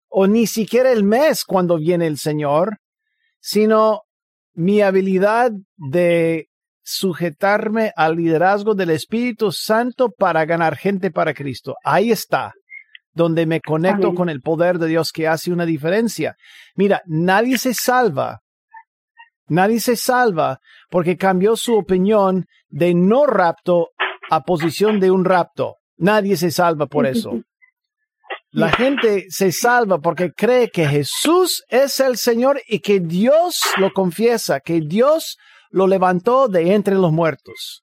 o 0.09 0.27
ni 0.27 0.47
siquiera 0.47 0.93
el 0.93 1.05
mes 1.05 1.45
cuando 1.45 1.77
viene 1.77 2.07
el 2.07 2.19
Señor, 2.19 2.79
sino 3.41 4.03
mi 4.55 4.81
habilidad 4.81 5.51
de 5.77 6.47
sujetarme 6.85 7.93
al 7.97 8.17
liderazgo 8.17 8.75
del 8.75 8.91
Espíritu 8.91 9.51
Santo 9.51 10.11
para 10.11 10.45
ganar 10.45 10.77
gente 10.77 11.11
para 11.11 11.35
Cristo. 11.35 11.75
Ahí 11.83 12.13
está, 12.13 12.53
donde 13.13 13.47
me 13.47 13.61
conecto 13.61 14.09
Amén. 14.09 14.15
con 14.17 14.29
el 14.29 14.41
poder 14.41 14.79
de 14.79 14.89
Dios 14.89 15.11
que 15.11 15.27
hace 15.27 15.53
una 15.53 15.67
diferencia. 15.67 16.37
Mira, 16.77 17.03
nadie 17.07 17.59
se 17.59 17.75
salva. 17.75 18.41
Nadie 19.49 19.81
se 19.81 19.97
salva 19.97 20.61
porque 20.91 21.17
cambió 21.17 21.57
su 21.57 21.77
opinión 21.77 22.47
de 22.69 22.95
no 22.95 23.27
rapto 23.27 23.91
a 24.31 24.41
posición 24.43 25.01
de 25.01 25.11
un 25.11 25.25
rapto. 25.25 25.77
Nadie 25.97 26.37
se 26.37 26.51
salva 26.51 26.87
por 26.87 27.07
eso. 27.07 27.33
La 28.51 28.71
gente 28.71 29.27
se 29.31 29.51
salva 29.51 29.99
porque 29.99 30.33
cree 30.33 30.71
que 30.71 30.87
Jesús 30.87 31.65
es 31.69 31.99
el 31.99 32.17
Señor 32.17 32.63
y 32.69 32.79
que 32.79 33.01
Dios 33.01 33.61
lo 33.79 33.93
confiesa, 33.93 34.61
que 34.61 34.81
Dios 34.81 35.39
lo 35.71 35.89
levantó 35.89 36.47
de 36.47 36.73
entre 36.73 36.95
los 36.95 37.11
muertos. 37.11 37.83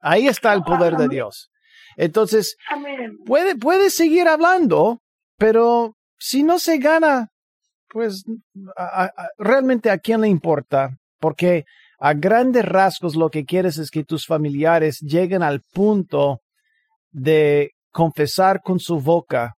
Ahí 0.00 0.28
está 0.28 0.54
el 0.54 0.62
poder 0.62 0.96
de 0.96 1.08
Dios. 1.08 1.50
Entonces, 1.96 2.56
puede, 3.26 3.56
puede 3.56 3.90
seguir 3.90 4.28
hablando, 4.28 5.00
pero 5.36 5.96
si 6.16 6.44
no 6.44 6.60
se 6.60 6.78
gana, 6.78 7.30
pues 7.90 8.24
realmente 9.38 9.90
a 9.90 9.98
quién 9.98 10.20
le 10.20 10.28
importa, 10.28 10.96
porque 11.18 11.64
a 11.98 12.14
grandes 12.14 12.64
rasgos 12.64 13.16
lo 13.16 13.28
que 13.30 13.44
quieres 13.44 13.78
es 13.78 13.90
que 13.90 14.04
tus 14.04 14.26
familiares 14.26 15.00
lleguen 15.00 15.42
al 15.42 15.62
punto 15.72 16.40
de 17.10 17.72
confesar 17.90 18.60
con 18.62 18.78
su 18.78 19.00
boca 19.00 19.54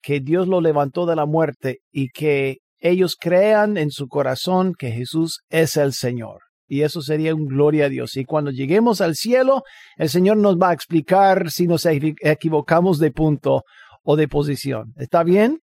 que 0.00 0.20
Dios 0.20 0.48
lo 0.48 0.60
levantó 0.60 1.06
de 1.06 1.16
la 1.16 1.26
muerte 1.26 1.78
y 1.90 2.08
que 2.08 2.58
ellos 2.78 3.16
crean 3.18 3.76
en 3.76 3.90
su 3.90 4.08
corazón 4.08 4.74
que 4.76 4.90
Jesús 4.90 5.40
es 5.48 5.76
el 5.76 5.92
Señor. 5.92 6.40
Y 6.66 6.82
eso 6.82 7.02
sería 7.02 7.34
un 7.34 7.46
gloria 7.46 7.84
a 7.86 7.88
Dios. 7.88 8.16
Y 8.16 8.24
cuando 8.24 8.50
lleguemos 8.50 9.00
al 9.00 9.14
cielo, 9.14 9.62
el 9.96 10.08
Señor 10.08 10.38
nos 10.38 10.56
va 10.56 10.70
a 10.70 10.72
explicar 10.72 11.50
si 11.50 11.66
nos 11.66 11.84
equi- 11.84 12.16
equivocamos 12.20 12.98
de 12.98 13.10
punto 13.12 13.62
o 14.02 14.16
de 14.16 14.26
posición. 14.26 14.94
¿Está 14.96 15.22
bien? 15.22 15.60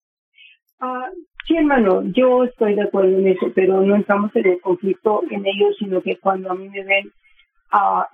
Ah, 0.79 1.11
sí, 1.47 1.57
hermano, 1.57 2.03
yo 2.15 2.45
estoy 2.45 2.75
de 2.75 2.83
acuerdo 2.83 3.19
en 3.19 3.29
eso, 3.29 3.47
pero 3.55 3.81
no 3.81 3.97
entramos 3.97 4.35
en 4.37 4.47
el 4.47 4.61
conflicto 4.61 5.23
en 5.31 5.47
ello, 5.47 5.73
sino 5.79 6.01
que 6.03 6.17
cuando 6.17 6.51
a 6.51 6.55
mí 6.55 6.69
me 6.69 6.85
ven 6.85 7.11
a 7.71 8.07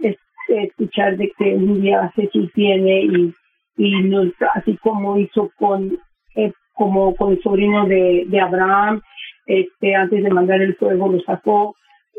escuchar 0.49 1.17
de 1.17 1.31
que 1.37 1.55
un 1.55 1.81
día 1.81 2.13
Jesús 2.15 2.51
viene 2.55 3.03
y, 3.03 3.35
y 3.77 4.03
nos, 4.03 4.29
así 4.55 4.77
como 4.79 5.19
hizo 5.19 5.51
con 5.59 5.99
eh, 6.35 6.53
como 6.75 7.15
con 7.17 7.33
el 7.33 7.43
sobrino 7.43 7.87
de, 7.87 8.25
de 8.29 8.41
Abraham, 8.41 9.03
este 9.47 9.95
antes 9.95 10.23
de 10.23 10.31
mandar 10.31 10.63
el 10.63 10.77
fuego 10.77 11.09
lo 11.09 11.21
sacó, 11.21 11.75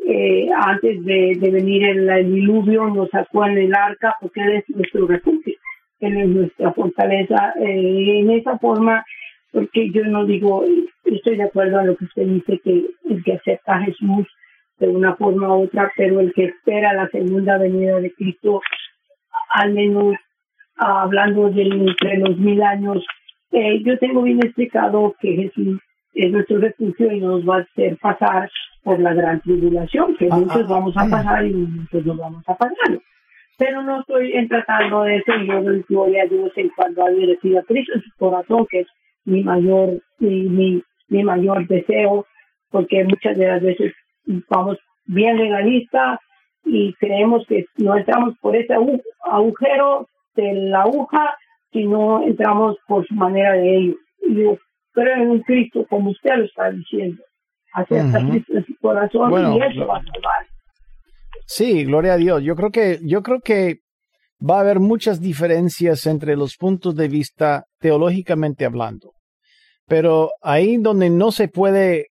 eh, 0.05 0.49
antes 0.53 1.03
de, 1.05 1.37
de 1.39 1.51
venir 1.51 1.85
el, 1.85 2.09
el 2.09 2.33
diluvio 2.33 2.87
nos 2.87 3.09
sacó 3.09 3.45
en 3.45 3.57
el 3.57 3.73
arca 3.73 4.15
porque 4.19 4.41
él 4.41 4.55
es 4.57 4.69
nuestro 4.69 5.07
refugio, 5.07 5.55
él 5.99 6.17
es 6.17 6.27
nuestra 6.27 6.73
fortaleza. 6.73 7.53
Eh, 7.61 8.19
en 8.19 8.31
esa 8.31 8.57
forma 8.59 9.05
porque 9.51 9.91
yo 9.91 10.03
no 10.05 10.25
digo, 10.25 10.63
estoy 11.05 11.37
de 11.37 11.43
acuerdo 11.43 11.79
en 11.79 11.87
lo 11.87 11.95
que 11.95 12.05
usted 12.05 12.27
dice, 12.27 12.59
que 12.63 12.85
el 13.09 13.23
que 13.23 13.33
acepta 13.33 13.75
a 13.75 13.83
Jesús 13.83 14.27
de 14.77 14.87
una 14.87 15.15
forma 15.15 15.55
u 15.55 15.63
otra, 15.63 15.91
pero 15.95 16.19
el 16.19 16.33
que 16.33 16.45
espera 16.45 16.93
la 16.93 17.09
segunda 17.09 17.57
venida 17.57 17.99
de 17.99 18.13
Cristo, 18.13 18.61
al 19.53 19.73
menos 19.73 20.15
ah, 20.77 21.01
hablando 21.03 21.49
de 21.49 21.63
entre 21.63 22.17
los 22.17 22.37
mil 22.37 22.61
años, 22.61 23.05
eh, 23.51 23.81
yo 23.83 23.97
tengo 23.97 24.21
bien 24.21 24.39
explicado 24.39 25.15
que 25.19 25.35
Jesús 25.35 25.79
es 26.13 26.31
nuestro 26.31 26.59
refugio 26.59 27.11
y 27.11 27.19
nos 27.19 27.47
va 27.47 27.57
a 27.57 27.61
hacer 27.61 27.97
pasar 27.97 28.49
por 28.83 28.99
la 28.99 29.13
gran 29.13 29.41
tribulación, 29.41 30.15
que 30.15 30.27
Ah, 30.31 30.37
muchos 30.37 30.63
ah, 30.65 30.67
vamos 30.69 30.95
a 30.95 31.01
ah. 31.01 31.07
pasar 31.09 31.45
y 31.45 31.53
muchos 31.53 32.05
no 32.05 32.15
vamos 32.15 32.43
a 32.47 32.55
pasar. 32.55 32.99
Pero 33.57 33.83
no 33.83 33.99
estoy 33.99 34.31
en 34.33 34.47
tratando 34.47 35.03
de 35.03 35.17
eso, 35.17 35.33
yo 35.45 35.61
doy 35.61 35.83
gloria 35.89 36.23
a 36.23 36.27
Dios 36.27 36.51
en 36.55 36.69
cuanto 36.69 37.03
a 37.03 37.09
reciba 37.09 37.59
a 37.59 37.63
Cristo 37.63 37.93
en 37.95 38.01
su 38.03 38.09
corazón, 38.17 38.65
que 38.69 38.81
es 38.81 38.87
mi 39.29 39.43
mayor 39.43 40.01
mi, 40.19 40.43
mi, 40.43 40.83
mi 41.07 41.23
mayor 41.23 41.67
deseo 41.67 42.25
porque 42.69 43.03
muchas 43.03 43.37
de 43.37 43.47
las 43.47 43.61
veces 43.61 43.93
vamos 44.49 44.77
bien 45.05 45.37
legalistas 45.37 46.19
y 46.65 46.93
creemos 46.95 47.45
que 47.47 47.65
no 47.77 47.97
entramos 47.97 48.35
por 48.41 48.55
ese 48.55 48.73
agu- 48.73 49.01
agujero 49.23 50.07
de 50.35 50.53
la 50.53 50.81
aguja 50.83 51.35
sino 51.71 52.23
entramos 52.23 52.77
por 52.87 53.07
su 53.07 53.13
manera 53.15 53.53
de 53.53 53.75
ellos 53.77 53.95
y 54.27 54.35
yo 54.43 54.57
creo 54.91 55.15
en 55.23 55.29
un 55.29 55.41
Cristo 55.41 55.85
como 55.89 56.09
usted 56.11 56.35
lo 56.35 56.45
está 56.45 56.71
diciendo 56.71 57.23
acepta 57.73 58.19
Ujú. 58.19 58.29
Cristo 58.31 58.53
en 58.57 58.65
su 58.65 58.75
corazón 58.81 59.29
Bueno, 59.29 59.55
y 59.55 59.61
eso 59.61 59.87
va 59.87 59.97
a 59.97 60.03
salvar 60.03 60.45
Sí, 61.45 61.83
gloria 61.83 62.13
a 62.13 62.17
Dios. 62.17 62.43
Yo 62.43 62.55
creo 62.55 62.69
que, 62.69 62.99
yo 63.03 63.23
creo 63.23 63.39
que 63.39 63.77
va 64.47 64.57
a 64.57 64.61
haber 64.61 64.79
muchas 64.79 65.19
diferencias 65.19 66.05
entre 66.05 66.35
los 66.35 66.55
puntos 66.55 66.95
de 66.95 67.07
vista 67.07 67.63
teológicamente 67.79 68.65
hablando. 68.65 69.13
Pero 69.89 70.29
ahí 70.41 70.77
donde 70.77 71.09
no 71.09 71.31
se 71.31 71.47
puede 71.47 72.07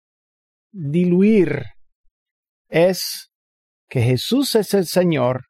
diluir 0.73 1.65
es 2.69 3.31
que 3.89 4.01
Jesús 4.01 4.55
es 4.55 4.75
el 4.75 4.87
Señor 4.87 5.47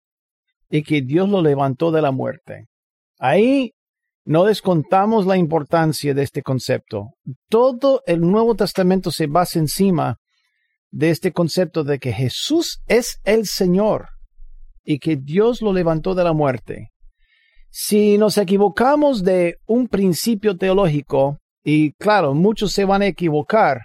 y 0.70 0.82
que 0.82 1.02
Dios 1.02 1.28
lo 1.28 1.42
levantó 1.42 1.92
de 1.92 2.02
la 2.02 2.10
muerte. 2.10 2.66
Ahí 3.18 3.72
no 4.24 4.44
descontamos 4.44 5.26
la 5.26 5.36
importancia 5.36 6.14
de 6.14 6.22
este 6.22 6.42
concepto. 6.42 7.10
Todo 7.48 8.02
el 8.06 8.22
Nuevo 8.22 8.54
Testamento 8.54 9.10
se 9.10 9.26
basa 9.26 9.58
encima 9.58 10.16
de 10.90 11.10
este 11.10 11.30
concepto 11.30 11.84
de 11.84 11.98
que 11.98 12.12
Jesús 12.12 12.80
es 12.86 13.18
el 13.24 13.46
Señor 13.46 14.08
y 14.82 14.98
que 14.98 15.16
Dios 15.16 15.60
lo 15.60 15.74
levantó 15.74 16.14
de 16.14 16.24
la 16.24 16.32
muerte. 16.32 16.88
Si 17.70 18.16
nos 18.16 18.38
equivocamos 18.38 19.24
de 19.24 19.56
un 19.66 19.88
principio 19.88 20.56
teológico, 20.56 21.38
y 21.64 21.92
claro, 21.94 22.34
muchos 22.34 22.72
se 22.72 22.84
van 22.84 23.02
a 23.02 23.06
equivocar, 23.06 23.80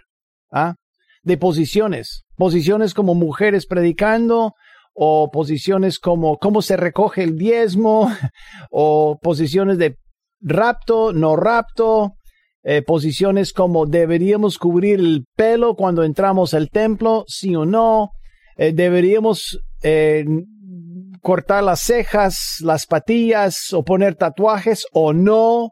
¿ah? 0.52 0.76
de 1.24 1.38
posiciones, 1.38 2.24
posiciones 2.36 2.94
como 2.94 3.16
mujeres 3.16 3.66
predicando, 3.66 4.54
o 4.94 5.32
posiciones 5.32 5.98
como 5.98 6.38
cómo 6.38 6.62
se 6.62 6.76
recoge 6.76 7.24
el 7.24 7.38
diezmo, 7.38 8.12
o 8.70 9.18
posiciones 9.22 9.78
de 9.78 9.96
rapto, 10.42 11.14
no 11.14 11.38
rapto, 11.38 12.16
eh, 12.64 12.82
posiciones 12.82 13.54
como 13.54 13.86
deberíamos 13.86 14.58
cubrir 14.58 15.00
el 15.00 15.24
pelo 15.36 15.76
cuando 15.76 16.04
entramos 16.04 16.54
al 16.54 16.70
templo, 16.70 17.24
sí 17.28 17.56
o 17.56 17.66
no, 17.66 18.10
eh, 18.58 18.74
deberíamos 18.74 19.60
eh, 19.82 20.26
cortar 21.22 21.64
las 21.64 21.80
cejas, 21.80 22.58
las 22.60 22.86
patillas 22.86 23.72
o 23.72 23.84
poner 23.84 24.16
tatuajes 24.16 24.86
o 24.92 25.14
no. 25.14 25.72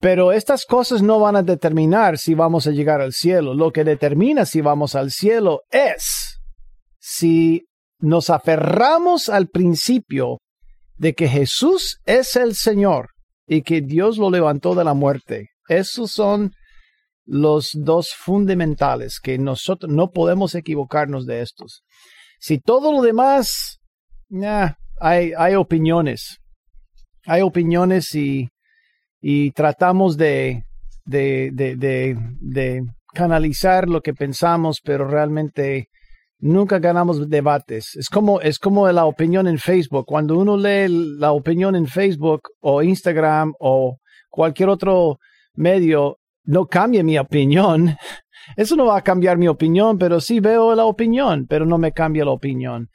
Pero 0.00 0.32
estas 0.32 0.66
cosas 0.66 1.02
no 1.02 1.18
van 1.20 1.36
a 1.36 1.42
determinar 1.42 2.18
si 2.18 2.34
vamos 2.34 2.66
a 2.66 2.70
llegar 2.70 3.00
al 3.00 3.12
cielo. 3.12 3.54
Lo 3.54 3.72
que 3.72 3.84
determina 3.84 4.44
si 4.44 4.60
vamos 4.60 4.94
al 4.94 5.10
cielo 5.10 5.62
es 5.70 6.40
si 6.98 7.64
nos 7.98 8.30
aferramos 8.30 9.28
al 9.28 9.48
principio 9.48 10.38
de 10.96 11.14
que 11.14 11.28
Jesús 11.28 11.98
es 12.04 12.36
el 12.36 12.54
Señor 12.54 13.10
y 13.46 13.62
que 13.62 13.80
Dios 13.80 14.18
lo 14.18 14.30
levantó 14.30 14.74
de 14.74 14.84
la 14.84 14.94
muerte. 14.94 15.50
esos 15.68 16.12
son 16.12 16.52
los 17.24 17.70
dos 17.74 18.12
fundamentales 18.16 19.18
que 19.20 19.36
nosotros 19.36 19.90
no 19.92 20.10
podemos 20.10 20.54
equivocarnos 20.54 21.26
de 21.26 21.42
estos. 21.42 21.82
Si 22.38 22.60
todo 22.60 22.92
lo 22.92 23.02
demás, 23.02 23.78
hay, 25.00 25.32
hay 25.36 25.54
opiniones, 25.56 26.38
hay 27.24 27.42
opiniones 27.42 28.14
y, 28.14 28.48
y 29.20 29.50
tratamos 29.52 30.16
de, 30.16 30.64
de, 31.04 31.50
de, 31.52 32.16
de, 32.40 32.84
canalizar 33.14 33.88
lo 33.88 34.02
que 34.02 34.12
pensamos, 34.12 34.80
pero 34.84 35.08
realmente 35.08 35.88
nunca 36.38 36.78
ganamos 36.78 37.28
debates. 37.28 37.96
Es 37.96 38.08
como, 38.08 38.40
es 38.40 38.58
como 38.58 38.90
la 38.92 39.06
opinión 39.06 39.48
en 39.48 39.58
Facebook. 39.58 40.04
Cuando 40.06 40.38
uno 40.38 40.56
lee 40.56 41.16
la 41.18 41.32
opinión 41.32 41.74
en 41.76 41.86
Facebook 41.86 42.42
o 42.60 42.82
Instagram 42.82 43.54
o 43.58 43.96
cualquier 44.28 44.68
otro 44.68 45.18
medio, 45.54 46.18
no 46.44 46.66
cambia 46.66 47.02
mi 47.02 47.18
opinión. 47.18 47.96
Eso 48.56 48.76
no 48.76 48.86
va 48.86 48.98
a 48.98 49.02
cambiar 49.02 49.38
mi 49.38 49.48
opinión, 49.48 49.98
pero 49.98 50.20
sí 50.20 50.38
veo 50.40 50.74
la 50.74 50.84
opinión, 50.84 51.46
pero 51.48 51.66
no 51.66 51.78
me 51.78 51.92
cambia 51.92 52.24
la 52.24 52.30
opinión. 52.32 52.88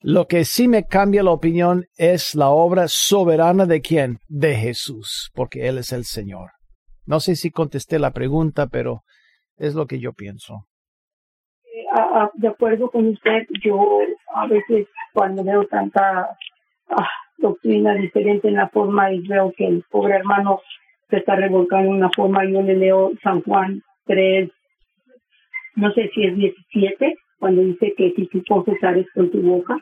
Lo 0.00 0.26
que 0.26 0.44
sí 0.44 0.68
me 0.68 0.84
cambia 0.84 1.24
la 1.24 1.32
opinión 1.32 1.86
es 1.96 2.36
la 2.36 2.50
obra 2.50 2.84
soberana 2.86 3.66
de 3.66 3.80
quién? 3.80 4.18
De 4.28 4.54
Jesús, 4.54 5.32
porque 5.34 5.66
Él 5.66 5.78
es 5.78 5.92
el 5.92 6.04
Señor. 6.04 6.50
No 7.04 7.18
sé 7.18 7.34
si 7.34 7.50
contesté 7.50 7.98
la 7.98 8.12
pregunta, 8.12 8.68
pero 8.68 9.02
es 9.56 9.74
lo 9.74 9.86
que 9.86 9.98
yo 9.98 10.12
pienso. 10.12 10.66
de 12.34 12.48
acuerdo 12.48 12.90
con 12.90 13.08
usted, 13.08 13.48
yo 13.64 13.98
a 14.34 14.46
veces 14.46 14.86
cuando 15.12 15.42
veo 15.42 15.66
tanta 15.66 16.36
ah, 16.90 17.08
doctrina 17.38 17.94
diferente 17.94 18.46
en 18.46 18.54
la 18.54 18.68
forma 18.68 19.12
y 19.12 19.26
veo 19.26 19.52
que 19.56 19.66
el 19.66 19.82
pobre 19.90 20.14
hermano 20.14 20.60
se 21.10 21.16
está 21.16 21.34
revolcando 21.34 21.90
en 21.90 21.96
una 21.96 22.10
forma, 22.14 22.44
yo 22.44 22.62
le 22.62 22.76
leo 22.76 23.10
San 23.22 23.42
Juan 23.42 23.82
3, 24.06 24.48
no 25.74 25.92
sé 25.92 26.08
si 26.14 26.24
es 26.24 26.36
17, 26.36 27.16
cuando 27.38 27.62
dice 27.62 27.94
que 27.96 28.12
si 28.14 28.26
tú 28.26 28.42
confesares 28.48 29.06
con 29.14 29.30
tu 29.30 29.40
boca, 29.40 29.76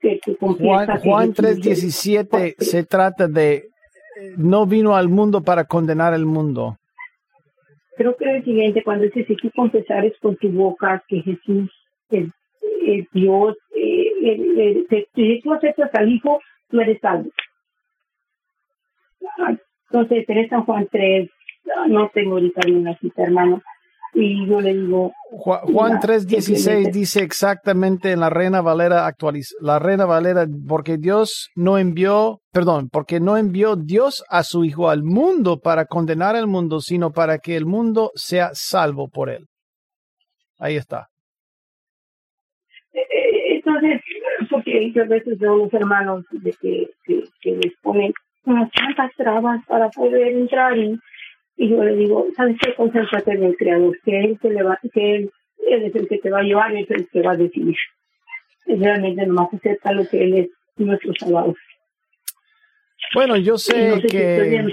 que 0.00 0.20
Juan, 0.38 0.98
Juan 1.00 1.32
3, 1.32 1.60
17 1.60 2.56
se 2.58 2.84
trata 2.84 3.28
de 3.28 3.68
no 4.36 4.66
vino 4.66 4.96
al 4.96 5.08
mundo 5.08 5.42
para 5.42 5.64
condenar 5.64 6.14
el 6.14 6.26
mundo. 6.26 6.76
Creo 7.96 8.16
que 8.16 8.24
es 8.24 8.36
el 8.36 8.44
siguiente, 8.44 8.82
cuando 8.82 9.04
dice 9.04 9.24
si 9.26 9.36
tú 9.36 9.50
confesares 9.54 10.14
con 10.20 10.36
tu 10.36 10.48
boca 10.50 11.02
que 11.06 11.20
Jesús 11.20 11.70
es, 12.08 12.28
Dios, 13.12 13.56
eh, 13.76 15.06
si 15.14 15.40
tú 15.42 15.52
aceptas 15.52 15.90
al 15.94 16.10
Hijo, 16.10 16.40
tú 16.68 16.80
eres 16.80 16.98
salvo. 17.00 17.30
Entonces, 19.90 20.24
en 20.28 20.48
San 20.48 20.64
Juan 20.64 20.88
3, 20.90 21.30
no 21.88 22.10
tengo 22.14 22.32
ahorita 22.32 22.62
cita, 23.00 23.22
hermano. 23.22 23.62
Y 24.12 24.46
yo 24.46 24.60
le 24.60 24.74
digo. 24.74 25.12
Juan 25.30 26.00
3:16 26.00 26.90
dice 26.90 27.22
exactamente 27.22 28.10
en 28.10 28.20
la 28.20 28.30
Reina 28.30 28.60
Valera 28.60 29.06
actualiza, 29.06 29.54
la 29.60 29.78
Reina 29.78 30.04
Valera, 30.04 30.46
porque 30.68 30.96
Dios 30.98 31.50
no 31.54 31.78
envió, 31.78 32.40
perdón, 32.52 32.88
porque 32.90 33.20
no 33.20 33.36
envió 33.36 33.76
Dios 33.76 34.24
a 34.28 34.42
su 34.42 34.64
Hijo 34.64 34.90
al 34.90 35.04
mundo 35.04 35.60
para 35.60 35.84
condenar 35.84 36.34
al 36.34 36.48
mundo, 36.48 36.80
sino 36.80 37.12
para 37.12 37.38
que 37.38 37.56
el 37.56 37.66
mundo 37.66 38.10
sea 38.14 38.50
salvo 38.52 39.08
por 39.08 39.30
él. 39.30 39.46
Ahí 40.58 40.76
está. 40.76 41.06
Eh, 42.92 42.98
eh, 42.98 43.54
entonces, 43.54 44.00
porque 44.50 44.92
a 45.00 45.04
veces 45.04 45.38
veo 45.38 45.54
a 45.54 45.56
los 45.58 45.72
hermanos 45.72 46.24
de 46.32 46.52
que, 46.60 46.90
que, 47.04 47.22
que 47.40 47.52
les 47.52 47.72
ponen 47.80 48.12
unas 48.44 48.70
tantas 48.72 49.12
trabas 49.16 49.64
para 49.66 49.88
poder 49.90 50.28
entrar 50.28 50.76
y, 50.76 50.98
y 51.60 51.68
yo 51.68 51.84
le 51.84 51.94
digo, 51.94 52.26
¿sabes 52.34 52.56
qué? 52.58 52.74
Concéntrate 52.74 53.32
en 53.32 53.42
el 53.42 53.54
Creador, 53.54 53.94
que 54.02 54.18
Él, 54.18 54.38
te 54.40 54.48
le 54.48 54.62
va, 54.62 54.78
que 54.94 55.16
él, 55.16 55.30
es 55.58 55.94
el 55.94 56.08
que 56.08 56.16
te 56.16 56.30
va 56.30 56.38
a 56.38 56.42
llevar, 56.42 56.74
es 56.74 56.90
el 56.90 57.06
que 57.10 57.20
va 57.20 57.32
a 57.32 57.36
decidir. 57.36 57.76
Y 58.64 58.76
realmente 58.76 59.26
nomás 59.26 59.52
acepta 59.52 59.92
lo 59.92 60.08
que 60.08 60.24
Él 60.24 60.38
es 60.38 60.48
nuestro 60.76 61.12
Salvador. 61.20 61.54
Bueno, 63.12 63.36
yo 63.36 63.58
sé 63.58 64.00
que... 64.10 64.64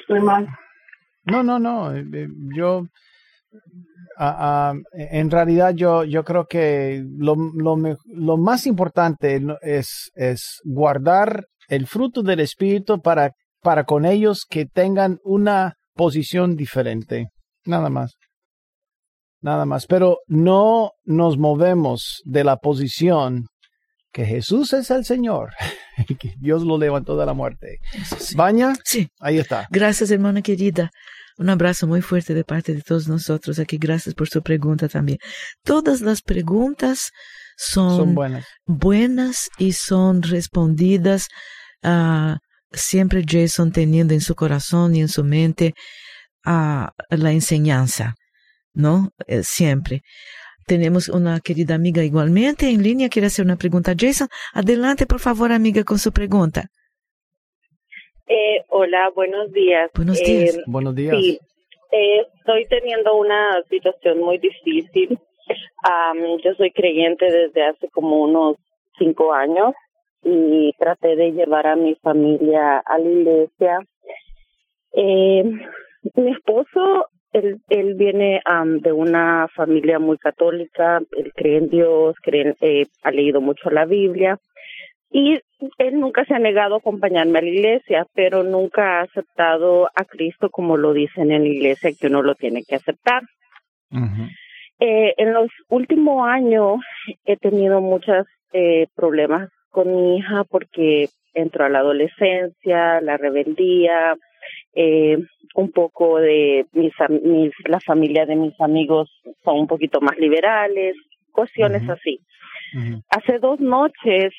No, 1.25 1.43
no, 1.43 1.59
no. 1.59 1.93
Eh, 1.93 2.05
eh, 2.13 2.27
yo, 2.55 2.85
en 4.93 5.29
realidad, 5.29 5.73
yo, 5.75 6.05
yo 6.05 6.23
creo 6.23 6.45
que 6.45 7.03
lo, 7.17 7.35
lo, 7.35 7.75
lo 8.05 8.37
más 8.37 8.65
importante 8.65 9.41
es, 9.61 10.09
es 10.15 10.61
guardar 10.63 11.47
el 11.67 11.85
fruto 11.85 12.23
del 12.23 12.39
Espíritu 12.39 13.01
para 13.01 13.33
para 13.61 13.83
con 13.83 14.05
ellos 14.05 14.45
que 14.49 14.65
tengan 14.65 15.19
una 15.23 15.76
posición 15.97 16.55
diferente. 16.55 17.27
Nada 17.65 17.89
más. 17.89 18.15
Nada 19.41 19.65
más. 19.65 19.85
Pero 19.85 20.19
no 20.27 20.91
nos 21.03 21.37
movemos 21.37 22.21
de 22.23 22.45
la 22.45 22.57
posición 22.57 23.47
que 24.13 24.25
Jesús 24.25 24.73
es 24.73 24.89
el 24.89 25.05
Señor, 25.05 25.51
que 26.19 26.33
Dios 26.39 26.63
lo 26.63 26.77
levantó 26.77 27.17
de 27.17 27.25
la 27.25 27.33
muerte. 27.33 27.79
¿Baña? 28.35 28.73
Sí. 28.83 29.09
Ahí 29.19 29.37
está. 29.37 29.67
Gracias, 29.69 30.09
hermana 30.09 30.41
querida. 30.41 30.91
Un 31.37 31.49
abrazo 31.49 31.85
muy 31.85 32.01
fuerte 32.01 32.33
de 32.33 32.43
parte 32.43 32.73
de 32.73 32.81
todos 32.81 33.07
nosotros 33.07 33.59
aquí. 33.59 33.77
Gracias 33.77 34.15
por 34.15 34.27
su 34.27 34.41
pregunta 34.41 34.87
también. 34.87 35.19
Todas 35.63 36.01
las 36.01 36.23
preguntas 36.23 37.11
son, 37.57 38.15
buenas. 38.15 38.45
buenas 38.65 39.49
y 39.59 39.73
son 39.73 40.23
respondidas 40.23 41.27
a 41.83 42.39
siempre 42.71 43.23
Jason 43.27 43.71
teniendo 43.71 44.13
en 44.13 44.21
su 44.21 44.35
corazón 44.35 44.95
y 44.95 45.01
en 45.01 45.07
su 45.07 45.23
mente 45.23 45.73
a 46.45 46.91
la 47.09 47.31
enseñanza, 47.31 48.15
¿no? 48.73 49.09
Eh, 49.27 49.43
siempre. 49.43 50.01
Tenemos 50.65 51.09
una 51.09 51.39
querida 51.39 51.75
amiga 51.75 52.03
igualmente 52.03 52.69
en 52.69 52.83
línea, 52.83 53.09
quiere 53.09 53.27
hacer 53.27 53.45
una 53.45 53.55
pregunta. 53.55 53.93
Jason, 53.97 54.27
adelante 54.53 55.05
por 55.05 55.19
favor, 55.19 55.51
amiga, 55.51 55.83
con 55.83 55.97
su 55.97 56.11
pregunta. 56.11 56.65
Eh, 58.27 58.65
hola, 58.69 59.09
buenos 59.15 59.51
días. 59.53 59.89
Buenos 59.95 60.19
días. 60.19 60.55
Eh, 60.55 60.63
buenos 60.67 60.95
días. 60.95 61.15
Sí, 61.17 61.39
estoy 61.89 62.67
teniendo 62.67 63.15
una 63.15 63.61
situación 63.69 64.19
muy 64.19 64.37
difícil. 64.37 65.17
yo 66.43 66.53
soy 66.55 66.71
creyente 66.71 67.25
desde 67.25 67.63
hace 67.63 67.89
como 67.89 68.21
unos 68.21 68.57
cinco 68.97 69.33
años 69.33 69.73
y 70.23 70.73
traté 70.77 71.15
de 71.15 71.31
llevar 71.31 71.67
a 71.67 71.75
mi 71.75 71.95
familia 71.95 72.79
a 72.79 72.97
la 72.99 73.09
iglesia. 73.09 73.79
Eh, 74.93 75.43
mi 76.15 76.31
esposo, 76.31 77.07
él, 77.33 77.59
él 77.69 77.95
viene 77.95 78.41
de 78.81 78.91
una 78.91 79.47
familia 79.55 79.99
muy 79.99 80.17
católica, 80.17 81.01
él 81.17 81.33
cree 81.35 81.57
en 81.57 81.69
Dios, 81.69 82.15
cree 82.21 82.55
eh, 82.61 82.85
ha 83.03 83.11
leído 83.11 83.41
mucho 83.41 83.69
la 83.69 83.85
Biblia 83.85 84.39
y 85.09 85.39
él 85.77 85.99
nunca 85.99 86.25
se 86.25 86.33
ha 86.33 86.39
negado 86.39 86.75
a 86.75 86.77
acompañarme 86.79 87.39
a 87.39 87.41
la 87.41 87.49
iglesia, 87.49 88.07
pero 88.13 88.43
nunca 88.43 88.99
ha 88.99 89.03
aceptado 89.03 89.87
a 89.95 90.05
Cristo 90.05 90.49
como 90.49 90.77
lo 90.77 90.93
dicen 90.93 91.31
en 91.31 91.43
la 91.43 91.49
iglesia 91.49 91.91
que 91.99 92.07
uno 92.07 92.21
lo 92.21 92.35
tiene 92.35 92.63
que 92.63 92.75
aceptar. 92.75 93.23
eh, 94.79 95.13
en 95.17 95.33
los 95.33 95.49
últimos 95.69 96.27
años 96.27 96.79
he 97.25 97.37
tenido 97.37 97.81
muchos 97.81 98.27
eh, 98.53 98.87
problemas 98.95 99.49
con 99.69 99.95
mi 99.95 100.17
hija 100.17 100.43
porque 100.43 101.09
entró 101.33 101.65
a 101.65 101.69
la 101.69 101.79
adolescencia, 101.79 102.99
la 103.01 103.17
rebeldía, 103.17 104.17
eh, 104.73 105.17
un 105.55 105.71
poco 105.71 106.19
de 106.19 106.65
mis, 106.73 106.93
mis, 107.23 107.51
la 107.65 107.79
familia 107.79 108.25
de 108.25 108.35
mis 108.35 108.59
amigos 108.59 109.09
son 109.43 109.59
un 109.59 109.67
poquito 109.67 110.01
más 110.01 110.17
liberales, 110.17 110.95
cuestiones 111.31 111.87
así. 111.89 112.19
Hace 113.09 113.39
dos 113.39 113.59
noches 113.59 114.33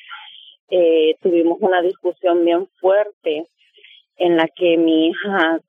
eh, 0.69 1.15
tuvimos 1.21 1.57
una 1.61 1.81
discusión 1.81 2.45
bien 2.45 2.67
fuerte 2.79 3.47
en 4.17 4.37
la 4.37 4.47
que 4.47 4.77
mi 4.77 5.07
hija 5.07 5.59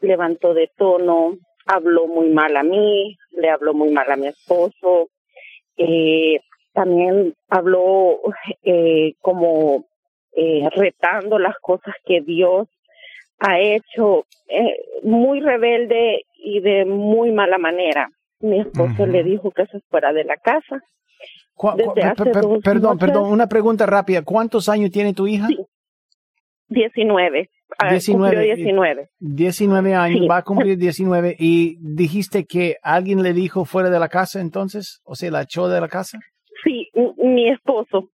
levantó 0.00 0.52
de 0.52 0.70
tono, 0.76 1.38
habló 1.64 2.06
muy 2.06 2.28
mal 2.30 2.56
a 2.56 2.62
mí, 2.62 3.16
le 3.30 3.50
habló 3.50 3.72
muy 3.72 3.90
mal 3.90 4.10
a 4.10 4.16
mi 4.16 4.26
esposo, 4.26 5.08
eh, 5.76 6.40
también 6.76 7.34
habló 7.48 8.20
eh, 8.62 9.14
como 9.22 9.86
eh, 10.36 10.68
retando 10.76 11.38
las 11.38 11.56
cosas 11.58 11.94
que 12.04 12.20
Dios 12.20 12.68
ha 13.38 13.58
hecho, 13.58 14.26
eh, 14.48 14.76
muy 15.02 15.40
rebelde 15.40 16.26
y 16.34 16.60
de 16.60 16.84
muy 16.84 17.32
mala 17.32 17.56
manera. 17.56 18.10
Mi 18.40 18.60
esposo 18.60 19.06
le 19.06 19.24
dijo 19.24 19.50
que 19.50 19.64
se 19.66 19.80
fuera 19.88 20.12
de 20.12 20.24
la 20.24 20.36
casa. 20.36 20.82
perdón, 22.62 22.98
perdón, 22.98 23.32
una 23.32 23.48
pregunta 23.48 23.86
rápida. 23.86 24.22
¿Cuántos 24.22 24.68
años 24.68 24.90
tiene 24.90 25.14
tu 25.14 25.26
hija? 25.26 25.46
Sí. 25.46 25.56
19. 26.68 27.48
19, 27.90 28.54
19. 28.54 29.08
19 29.18 29.94
años, 29.94 30.26
va 30.30 30.38
a 30.38 30.42
cumplir 30.42 30.76
19. 30.76 31.36
¿Y 31.38 31.78
dijiste 31.80 32.44
que 32.44 32.76
alguien 32.82 33.22
le 33.22 33.32
dijo 33.32 33.64
fuera 33.64 33.88
de 33.88 33.98
la 33.98 34.08
casa 34.08 34.40
entonces? 34.40 35.00
¿O 35.04 35.14
sea, 35.14 35.30
la 35.30 35.42
echó 35.42 35.68
de 35.68 35.80
la 35.80 35.88
casa? 35.88 36.18
Sí, 36.66 36.90
mi 37.18 37.48
esposo. 37.48 38.10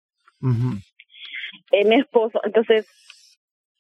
Eh, 1.73 1.85
mi 1.85 1.97
esposo. 1.97 2.41
Entonces, 2.45 2.87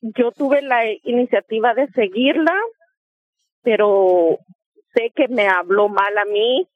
yo 0.00 0.32
tuve 0.32 0.60
la 0.60 0.84
iniciativa 1.04 1.72
de 1.72 1.86
seguirla, 1.92 2.54
pero 3.62 4.40
sé 4.92 5.12
que 5.14 5.28
me 5.28 5.46
habló 5.46 5.88
mal 5.88 6.18
a 6.18 6.24
mí. 6.24 6.66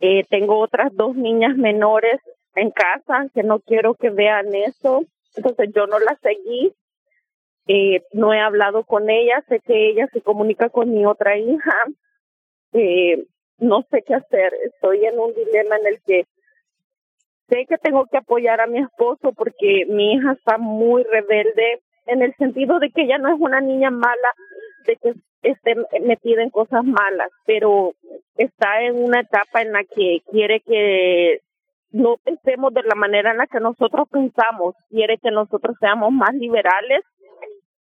Eh, 0.00 0.24
tengo 0.30 0.58
otras 0.58 0.90
dos 0.94 1.14
niñas 1.14 1.54
menores 1.56 2.18
en 2.54 2.70
casa 2.70 3.26
que 3.34 3.42
no 3.42 3.60
quiero 3.60 3.94
que 3.94 4.08
vean 4.08 4.54
eso. 4.54 5.04
Entonces 5.36 5.68
yo 5.74 5.86
no 5.86 5.98
la 5.98 6.18
seguí. 6.22 6.72
Eh, 7.66 8.02
no 8.12 8.32
he 8.32 8.40
hablado 8.40 8.84
con 8.84 9.10
ella. 9.10 9.44
Sé 9.50 9.60
que 9.60 9.90
ella 9.90 10.08
se 10.14 10.22
comunica 10.22 10.70
con 10.70 10.90
mi 10.94 11.04
otra 11.04 11.36
hija. 11.36 11.74
Eh, 12.72 13.22
no 13.58 13.86
sé 13.90 14.02
qué 14.02 14.14
hacer. 14.14 14.54
Estoy 14.64 15.04
en 15.04 15.18
un 15.18 15.34
dilema 15.34 15.76
en 15.76 15.86
el 15.88 16.00
que 16.06 16.24
sé 17.52 17.66
que 17.68 17.76
tengo 17.78 18.06
que 18.06 18.16
apoyar 18.16 18.60
a 18.60 18.66
mi 18.66 18.78
esposo 18.78 19.32
porque 19.32 19.84
mi 19.88 20.14
hija 20.14 20.32
está 20.32 20.56
muy 20.58 21.04
rebelde 21.04 21.82
en 22.06 22.22
el 22.22 22.34
sentido 22.36 22.78
de 22.78 22.90
que 22.90 23.02
ella 23.02 23.18
no 23.18 23.28
es 23.28 23.38
una 23.38 23.60
niña 23.60 23.90
mala, 23.90 24.32
de 24.86 24.96
que 24.96 25.12
esté 25.42 25.74
metida 26.00 26.42
en 26.42 26.50
cosas 26.50 26.84
malas, 26.84 27.30
pero 27.44 27.92
está 28.36 28.82
en 28.82 29.04
una 29.04 29.20
etapa 29.20 29.60
en 29.60 29.72
la 29.72 29.84
que 29.84 30.22
quiere 30.30 30.60
que 30.60 31.40
no 31.90 32.16
pensemos 32.24 32.72
de 32.72 32.82
la 32.84 32.94
manera 32.94 33.32
en 33.32 33.38
la 33.38 33.46
que 33.46 33.60
nosotros 33.60 34.08
pensamos, 34.10 34.74
quiere 34.88 35.18
que 35.18 35.30
nosotros 35.30 35.76
seamos 35.78 36.10
más 36.10 36.34
liberales 36.34 37.02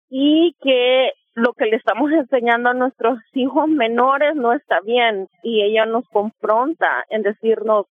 y 0.09 0.55
que 0.63 1.11
lo 1.35 1.53
que 1.55 1.67
le 1.67 1.77
estamos 1.77 2.13
enseñando 2.13 2.71
a 2.71 2.75
nuestros 2.75 3.19
hijos 3.35 3.69
menores 3.69 4.37
no 4.37 4.53
está 4.53 4.81
bien 4.81 5.29
y 5.43 5.63
ella 5.63 5.85
nos 5.87 6.09
confronta 6.09 7.05
en 7.11 7.23
decirnos 7.23 7.87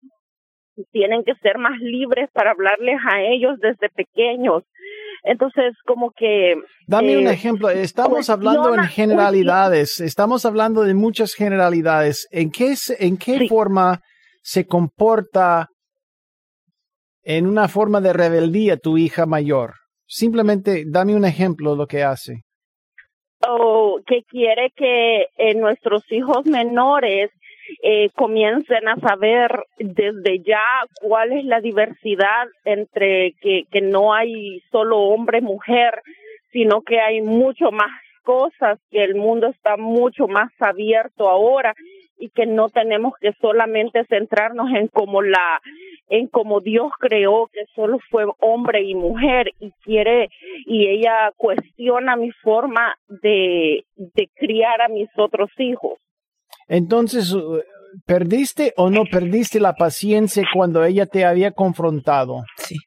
tienen 0.91 1.23
que 1.23 1.33
ser 1.35 1.57
más 1.57 1.79
libres 1.79 2.29
para 2.33 2.51
hablarles 2.51 2.99
a 3.09 3.21
ellos 3.21 3.59
desde 3.59 3.89
pequeños. 3.89 4.63
Entonces, 5.23 5.73
como 5.85 6.11
que... 6.11 6.55
Dame 6.87 7.17
un 7.17 7.27
eh, 7.27 7.31
ejemplo. 7.31 7.69
Estamos 7.69 8.29
hablando 8.29 8.73
en 8.75 8.83
generalidades. 8.85 10.01
Estamos 10.01 10.45
hablando 10.45 10.81
de 10.81 10.93
muchas 10.93 11.33
generalidades. 11.33 12.27
¿En 12.31 12.51
qué, 12.51 12.73
en 12.99 13.17
qué 13.17 13.47
forma 13.47 14.01
se 14.41 14.65
comporta 14.65 15.67
en 17.23 17.47
una 17.47 17.69
forma 17.69 18.01
de 18.01 18.11
rebeldía 18.11 18.77
tu 18.77 18.97
hija 18.97 19.25
mayor? 19.25 19.75
Simplemente 20.05 20.83
dame 20.85 21.15
un 21.15 21.25
ejemplo 21.25 21.71
de 21.71 21.77
lo 21.77 21.87
que 21.87 22.03
hace. 22.03 22.41
O 23.47 23.99
que 24.05 24.23
quiere 24.23 24.71
que 24.75 25.27
eh, 25.37 25.55
nuestros 25.55 26.09
hijos 26.11 26.45
menores 26.45 27.31
eh, 27.81 28.09
comiencen 28.15 28.87
a 28.87 28.95
saber 28.97 29.51
desde 29.77 30.39
ya 30.39 30.63
cuál 31.01 31.31
es 31.31 31.45
la 31.45 31.61
diversidad 31.61 32.47
entre 32.65 33.33
que, 33.41 33.63
que 33.71 33.81
no 33.81 34.13
hay 34.13 34.61
solo 34.71 34.99
hombre, 34.99 35.41
mujer, 35.41 36.01
sino 36.51 36.81
que 36.81 36.99
hay 36.99 37.21
mucho 37.21 37.71
más 37.71 37.91
cosas, 38.23 38.79
que 38.89 39.03
el 39.03 39.15
mundo 39.15 39.47
está 39.47 39.77
mucho 39.77 40.27
más 40.27 40.51
abierto 40.59 41.29
ahora 41.29 41.73
y 42.17 42.29
que 42.29 42.45
no 42.45 42.69
tenemos 42.69 43.13
que 43.19 43.33
solamente 43.41 44.05
centrarnos 44.05 44.69
en 44.71 44.87
como 44.87 45.21
la 45.21 45.61
en 46.07 46.27
como 46.27 46.61
Dios 46.61 46.91
creó 46.99 47.47
que 47.51 47.65
solo 47.75 47.97
fue 48.09 48.25
hombre 48.39 48.83
y 48.83 48.95
mujer 48.95 49.51
y 49.59 49.71
quiere 49.83 50.29
y 50.65 50.87
ella 50.87 51.31
cuestiona 51.35 52.15
mi 52.15 52.31
forma 52.31 52.95
de 53.07 53.83
de 53.97 54.29
criar 54.35 54.81
a 54.81 54.87
mis 54.87 55.09
otros 55.17 55.49
hijos. 55.57 55.99
Entonces, 56.73 57.31
uh, 57.31 57.59
¿perdiste 58.03 58.73
o 58.77 58.89
no 58.89 59.03
perdiste 59.05 59.59
la 59.59 59.73
paciencia 59.73 60.43
cuando 60.51 60.83
ella 60.83 61.05
te 61.05 61.23
había 61.23 61.51
confrontado? 61.51 62.41
Sí. 62.57 62.77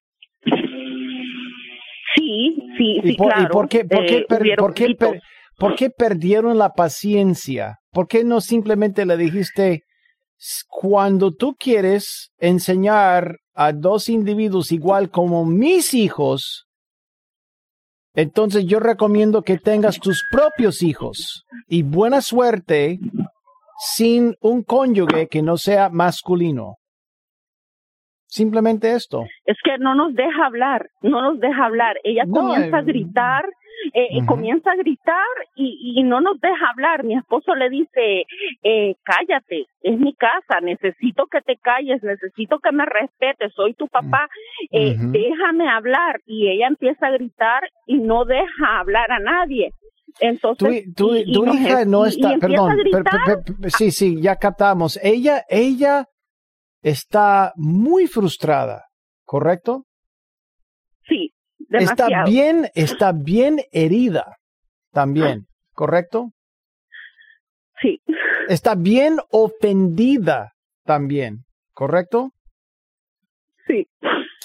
Sí, 2.16 2.56
sí, 2.76 3.00
sí, 3.04 3.16
claro. 3.16 3.42
¿Y 3.42 3.46
por 3.46 3.68
qué, 3.68 3.84
por 3.84 4.74
qué, 4.74 4.86
eh, 4.86 5.20
por 5.56 5.76
qué 5.76 5.90
perdieron 5.90 6.58
la 6.58 6.70
paciencia? 6.70 7.76
¿Por 7.92 8.08
qué 8.08 8.24
no 8.24 8.40
simplemente 8.40 9.06
le 9.06 9.16
dijiste, 9.16 9.84
cuando 10.66 11.32
tú 11.32 11.54
quieres 11.54 12.32
enseñar 12.38 13.36
a 13.54 13.72
dos 13.72 14.08
individuos 14.08 14.72
igual 14.72 15.10
como 15.10 15.44
mis 15.44 15.94
hijos, 15.94 16.66
entonces 18.14 18.64
yo 18.66 18.80
recomiendo 18.80 19.42
que 19.42 19.58
tengas 19.58 20.00
tus 20.00 20.24
propios 20.32 20.82
hijos 20.82 21.44
y 21.68 21.84
buena 21.84 22.20
suerte 22.20 22.98
sin 23.78 24.34
un 24.40 24.62
cónyuge 24.62 25.28
que 25.28 25.42
no 25.42 25.56
sea 25.56 25.88
masculino. 25.90 26.76
Simplemente 28.26 28.92
esto. 28.92 29.24
Es 29.44 29.56
que 29.62 29.78
no 29.78 29.94
nos 29.94 30.14
deja 30.14 30.46
hablar, 30.46 30.88
no 31.00 31.22
nos 31.22 31.40
deja 31.40 31.64
hablar. 31.64 31.96
Ella 32.04 32.24
comienza 32.30 32.78
a 32.78 32.80
eh, 32.80 32.84
gritar, 32.84 33.44
eh, 33.94 34.26
comienza 34.26 34.72
a 34.72 34.76
gritar 34.76 35.24
y, 35.54 35.94
y, 35.96 36.02
no 36.02 36.20
nos 36.20 36.40
deja 36.40 36.70
hablar. 36.70 37.04
Mi 37.04 37.16
esposo 37.16 37.54
le 37.54 37.70
dice, 37.70 38.24
eh, 38.62 38.94
cállate, 39.04 39.66
es 39.82 39.98
mi 39.98 40.14
casa, 40.14 40.60
necesito 40.60 41.26
que 41.26 41.40
te 41.40 41.56
calles, 41.56 42.02
necesito 42.02 42.58
que 42.58 42.72
me 42.72 42.84
respetes, 42.84 43.52
soy 43.54 43.74
tu 43.74 43.86
papá, 43.86 44.28
eh, 44.72 44.96
déjame 44.98 45.68
hablar. 45.68 46.20
Y 46.26 46.48
ella 46.48 46.66
empieza 46.66 47.06
a 47.06 47.12
gritar 47.12 47.62
y 47.86 47.98
no 47.98 48.24
deja 48.24 48.80
hablar 48.80 49.12
a 49.12 49.20
nadie. 49.20 49.70
Entonces, 50.20 50.84
tu, 50.94 51.14
hija 51.14 51.84
no 51.84 52.06
está, 52.06 52.38
perdón, 52.38 52.78
sí, 53.76 53.90
sí, 53.90 54.20
ya 54.20 54.36
captamos. 54.36 54.98
Ella, 55.02 55.44
ella 55.48 56.06
está 56.82 57.52
muy 57.56 58.06
frustrada, 58.06 58.86
¿correcto? 59.24 59.84
Sí, 61.06 61.32
demasiado. 61.58 62.10
Está 62.10 62.24
bien, 62.24 62.70
está 62.74 63.12
bien 63.12 63.60
herida 63.72 64.36
también, 64.92 65.46
¿correcto? 65.72 66.30
Sí. 67.82 68.00
Está 68.48 68.74
bien 68.74 69.18
ofendida 69.30 70.52
también, 70.84 71.44
¿correcto? 71.72 72.30
Sí. 73.66 73.86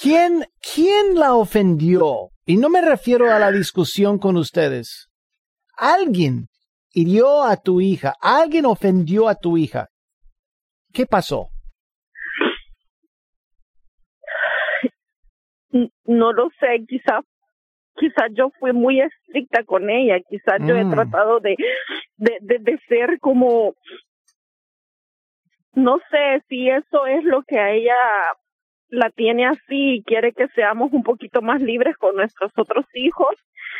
¿Quién, 0.01 0.45
quién 0.73 1.15
la 1.15 1.35
ofendió? 1.35 2.29
Y 2.45 2.57
no 2.57 2.69
me 2.69 2.81
refiero 2.81 3.31
a 3.31 3.39
la 3.39 3.51
discusión 3.51 4.17
con 4.17 4.35
ustedes 4.35 5.10
alguien 5.81 6.47
hirió 6.93 7.43
a 7.43 7.57
tu 7.57 7.81
hija, 7.81 8.13
alguien 8.21 8.65
ofendió 8.65 9.27
a 9.27 9.35
tu 9.35 9.57
hija. 9.57 9.89
¿Qué 10.93 11.05
pasó? 11.05 11.49
No 16.05 16.33
lo 16.33 16.49
sé, 16.59 16.85
quizás 16.87 17.25
quizás 17.95 18.31
yo 18.33 18.49
fui 18.59 18.73
muy 18.73 19.01
estricta 19.01 19.63
con 19.63 19.89
ella, 19.89 20.19
quizás 20.27 20.59
yo 20.61 20.75
he 20.75 20.83
mm. 20.83 20.91
tratado 20.91 21.39
de, 21.39 21.55
de, 22.17 22.37
de, 22.41 22.59
de, 22.59 22.79
ser 22.87 23.19
como, 23.19 23.75
no 25.73 25.99
sé 26.09 26.43
si 26.49 26.69
eso 26.69 27.05
es 27.05 27.23
lo 27.23 27.43
que 27.43 27.59
a 27.59 27.71
ella 27.71 27.95
la 28.91 29.09
tiene 29.09 29.47
así 29.47 29.95
y 29.95 30.03
quiere 30.03 30.33
que 30.33 30.47
seamos 30.49 30.91
un 30.91 31.01
poquito 31.01 31.41
más 31.41 31.61
libres 31.61 31.95
con 31.97 32.15
nuestros 32.15 32.51
otros 32.57 32.85
hijos. 32.93 33.35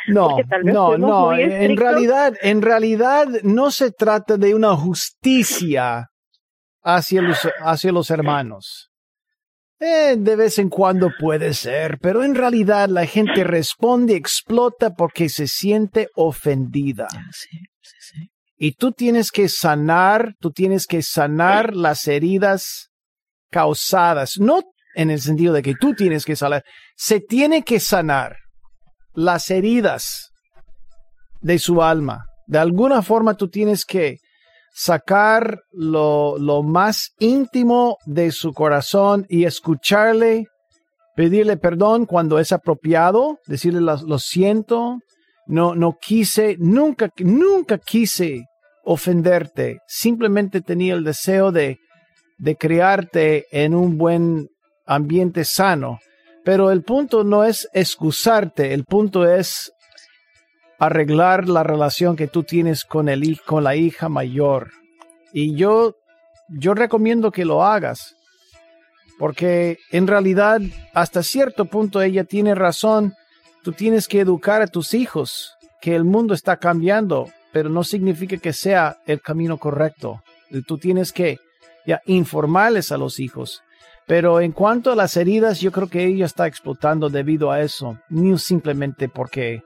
No, 0.08 0.36
no, 0.64 0.98
no. 0.98 1.36
En 1.36 1.76
realidad, 1.76 2.34
en 2.40 2.62
realidad 2.62 3.28
no 3.44 3.70
se 3.70 3.92
trata 3.92 4.36
de 4.36 4.54
una 4.54 4.74
justicia 4.74 6.08
hacia 6.82 7.22
los, 7.22 7.48
hacia 7.60 7.92
los 7.92 8.10
hermanos. 8.10 8.90
Eh, 9.78 10.16
de 10.16 10.36
vez 10.36 10.58
en 10.58 10.68
cuando 10.68 11.10
puede 11.18 11.54
ser, 11.54 11.98
pero 12.00 12.22
en 12.22 12.34
realidad 12.34 12.88
la 12.88 13.04
gente 13.04 13.42
responde, 13.42 14.14
explota 14.14 14.94
porque 14.94 15.28
se 15.28 15.46
siente 15.46 16.08
ofendida. 16.14 17.08
Y 18.56 18.72
tú 18.76 18.92
tienes 18.92 19.32
que 19.32 19.48
sanar, 19.48 20.34
tú 20.38 20.52
tienes 20.52 20.86
que 20.86 21.02
sanar 21.02 21.74
las 21.74 22.06
heridas 22.06 22.92
causadas, 23.50 24.38
no 24.38 24.62
en 24.94 25.10
el 25.10 25.20
sentido 25.20 25.52
de 25.52 25.62
que 25.62 25.74
tú 25.74 25.94
tienes 25.94 26.24
que 26.24 26.36
sanar, 26.36 26.64
se 26.96 27.20
tiene 27.20 27.62
que 27.62 27.80
sanar 27.80 28.36
las 29.14 29.50
heridas 29.50 30.30
de 31.40 31.58
su 31.58 31.82
alma. 31.82 32.26
De 32.46 32.58
alguna 32.58 33.02
forma 33.02 33.34
tú 33.34 33.48
tienes 33.48 33.84
que 33.84 34.18
sacar 34.74 35.60
lo, 35.72 36.38
lo 36.38 36.62
más 36.62 37.10
íntimo 37.18 37.98
de 38.06 38.32
su 38.32 38.52
corazón 38.52 39.26
y 39.28 39.44
escucharle, 39.44 40.46
pedirle 41.14 41.56
perdón 41.56 42.06
cuando 42.06 42.38
es 42.38 42.52
apropiado, 42.52 43.38
decirle 43.46 43.80
lo, 43.80 44.18
siento, 44.18 44.98
no, 45.46 45.74
no 45.74 45.96
quise, 46.00 46.56
nunca, 46.58 47.10
nunca 47.18 47.78
quise 47.78 48.46
ofenderte, 48.84 49.78
simplemente 49.86 50.60
tenía 50.60 50.94
el 50.94 51.04
deseo 51.04 51.52
de, 51.52 51.78
de 52.38 52.56
criarte 52.56 53.46
en 53.52 53.74
un 53.74 53.98
buen 53.98 54.48
ambiente 54.86 55.44
sano. 55.44 56.00
Pero 56.44 56.70
el 56.70 56.82
punto 56.82 57.22
no 57.24 57.44
es 57.44 57.68
excusarte, 57.72 58.74
el 58.74 58.84
punto 58.84 59.30
es 59.30 59.72
arreglar 60.78 61.48
la 61.48 61.62
relación 61.62 62.16
que 62.16 62.26
tú 62.26 62.42
tienes 62.42 62.84
con, 62.84 63.08
el, 63.08 63.40
con 63.46 63.62
la 63.62 63.76
hija 63.76 64.08
mayor. 64.08 64.72
Y 65.32 65.54
yo, 65.54 65.94
yo 66.48 66.74
recomiendo 66.74 67.30
que 67.30 67.44
lo 67.44 67.64
hagas, 67.64 68.16
porque 69.18 69.78
en 69.92 70.08
realidad 70.08 70.60
hasta 70.92 71.22
cierto 71.22 71.66
punto 71.66 72.02
ella 72.02 72.24
tiene 72.24 72.56
razón. 72.56 73.14
Tú 73.62 73.70
tienes 73.70 74.08
que 74.08 74.18
educar 74.18 74.60
a 74.60 74.66
tus 74.66 74.94
hijos, 74.94 75.54
que 75.80 75.94
el 75.94 76.02
mundo 76.02 76.34
está 76.34 76.56
cambiando. 76.56 77.28
pero 77.52 77.68
no 77.68 77.84
significa 77.84 78.38
que 78.38 78.54
sea 78.54 78.96
el 79.06 79.20
camino 79.20 79.58
correcto. 79.58 80.22
Tú 80.66 80.78
tienes 80.78 81.12
que 81.12 81.38
ya 81.86 82.00
informarles 82.06 82.90
a 82.90 82.96
los 82.96 83.20
hijos. 83.20 83.62
Pero 84.06 84.40
en 84.40 84.52
cuanto 84.52 84.90
a 84.90 84.96
las 84.96 85.16
heridas, 85.16 85.60
yo 85.60 85.70
creo 85.72 85.88
que 85.88 86.04
ella 86.04 86.26
está 86.26 86.46
explotando 86.46 87.08
debido 87.08 87.50
a 87.50 87.60
eso, 87.60 87.98
ni 88.08 88.36
simplemente 88.38 89.08
porque 89.08 89.62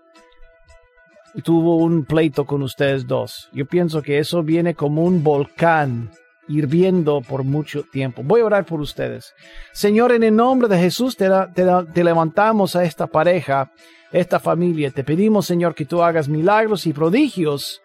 tuvo 1.42 1.76
un 1.76 2.04
pleito 2.04 2.44
con 2.44 2.62
ustedes 2.62 3.06
dos. 3.06 3.48
Yo 3.52 3.66
pienso 3.66 4.02
que 4.02 4.18
eso 4.18 4.42
viene 4.42 4.74
como 4.74 5.04
un 5.04 5.22
volcán 5.22 6.10
hirviendo 6.48 7.22
por 7.22 7.44
mucho 7.44 7.82
tiempo. 7.82 8.22
Voy 8.22 8.40
a 8.40 8.46
orar 8.46 8.64
por 8.64 8.80
ustedes. 8.80 9.34
Señor, 9.72 10.12
en 10.12 10.22
el 10.22 10.36
nombre 10.36 10.68
de 10.68 10.78
Jesús 10.78 11.16
te, 11.16 11.28
te, 11.54 12.04
levantamos 12.04 12.76
a 12.76 12.84
esta 12.84 13.06
pareja, 13.06 13.72
esta 14.12 14.38
familia. 14.38 14.90
Te 14.90 15.04
pedimos, 15.04 15.46
Señor, 15.46 15.74
que 15.74 15.84
tú 15.84 16.02
hagas 16.02 16.28
milagros 16.28 16.86
y 16.86 16.92
prodigios 16.92 17.80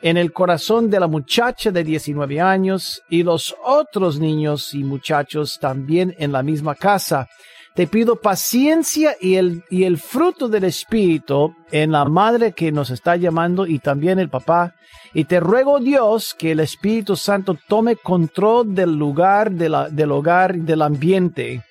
en 0.00 0.16
el 0.16 0.32
corazón 0.32 0.90
de 0.90 1.00
la 1.00 1.06
muchacha 1.06 1.70
de 1.70 1.84
19 1.84 2.40
años 2.40 3.02
y 3.08 3.22
los 3.22 3.54
otros 3.64 4.18
niños 4.18 4.74
y 4.74 4.84
muchachos 4.84 5.58
también 5.60 6.14
en 6.18 6.32
la 6.32 6.42
misma 6.42 6.74
casa. 6.74 7.28
Te 7.74 7.86
pido 7.86 8.16
paciencia 8.16 9.16
y 9.20 9.36
el, 9.36 9.62
y 9.70 9.84
el 9.84 9.98
fruto 9.98 10.48
del 10.48 10.64
Espíritu 10.64 11.54
en 11.70 11.92
la 11.92 12.04
madre 12.04 12.52
que 12.52 12.72
nos 12.72 12.90
está 12.90 13.16
llamando 13.16 13.66
y 13.66 13.78
también 13.78 14.18
el 14.18 14.28
papá. 14.28 14.74
Y 15.14 15.24
te 15.24 15.38
ruego 15.38 15.78
Dios 15.78 16.34
que 16.36 16.52
el 16.52 16.60
Espíritu 16.60 17.14
Santo 17.14 17.56
tome 17.68 17.96
control 17.96 18.74
del 18.74 18.94
lugar, 18.94 19.52
de 19.52 19.68
la, 19.68 19.88
del 19.88 20.10
hogar, 20.10 20.56
del 20.56 20.82
ambiente, 20.82 21.62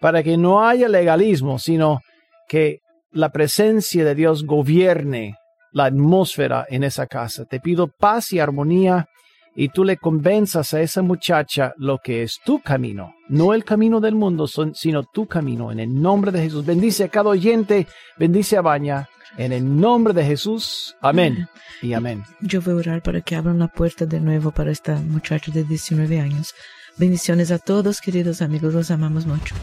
para 0.00 0.22
que 0.22 0.36
no 0.36 0.66
haya 0.66 0.88
legalismo, 0.88 1.58
sino 1.58 2.00
que 2.48 2.80
la 3.12 3.30
presencia 3.30 4.04
de 4.04 4.14
Dios 4.14 4.44
gobierne 4.44 5.36
la 5.72 5.86
atmósfera 5.86 6.66
en 6.68 6.84
esa 6.84 7.06
casa. 7.06 7.44
Te 7.44 7.60
pido 7.60 7.88
paz 7.88 8.32
y 8.32 8.38
armonía 8.38 9.08
y 9.54 9.68
tú 9.68 9.84
le 9.84 9.96
convenzas 9.96 10.72
a 10.74 10.80
esa 10.80 11.02
muchacha 11.02 11.74
lo 11.76 11.98
que 11.98 12.22
es 12.22 12.40
tu 12.44 12.60
camino, 12.60 13.14
no 13.28 13.52
el 13.52 13.64
camino 13.64 14.00
del 14.00 14.14
mundo, 14.14 14.46
sino 14.46 15.02
tu 15.04 15.26
camino. 15.26 15.70
En 15.70 15.80
el 15.80 16.00
nombre 16.00 16.32
de 16.32 16.42
Jesús, 16.42 16.64
bendice 16.64 17.04
a 17.04 17.08
cada 17.08 17.30
oyente, 17.30 17.86
bendice 18.16 18.56
a 18.56 18.62
Baña. 18.62 19.08
En 19.38 19.52
el 19.52 19.80
nombre 19.80 20.12
de 20.12 20.24
Jesús, 20.24 20.94
amén 21.00 21.48
y 21.80 21.94
amén. 21.94 22.22
Yo 22.40 22.60
voy 22.60 22.74
a 22.74 22.76
orar 22.76 23.02
para 23.02 23.22
que 23.22 23.34
abran 23.34 23.58
la 23.58 23.68
puerta 23.68 24.04
de 24.04 24.20
nuevo 24.20 24.50
para 24.50 24.70
esta 24.70 24.96
muchacha 24.96 25.50
de 25.52 25.64
19 25.64 26.20
años. 26.20 26.54
Bendiciones 26.98 27.50
a 27.50 27.58
todos, 27.58 28.02
queridos 28.02 28.42
amigos, 28.42 28.74
los 28.74 28.90
amamos 28.90 29.24
mucho. 29.24 29.54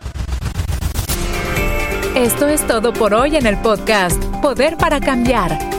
Esto 2.16 2.48
es 2.48 2.66
todo 2.66 2.94
por 2.94 3.14
hoy 3.14 3.36
en 3.36 3.46
el 3.46 3.58
podcast 3.58 4.22
Poder 4.42 4.76
para 4.76 5.00
Cambiar. 5.00 5.79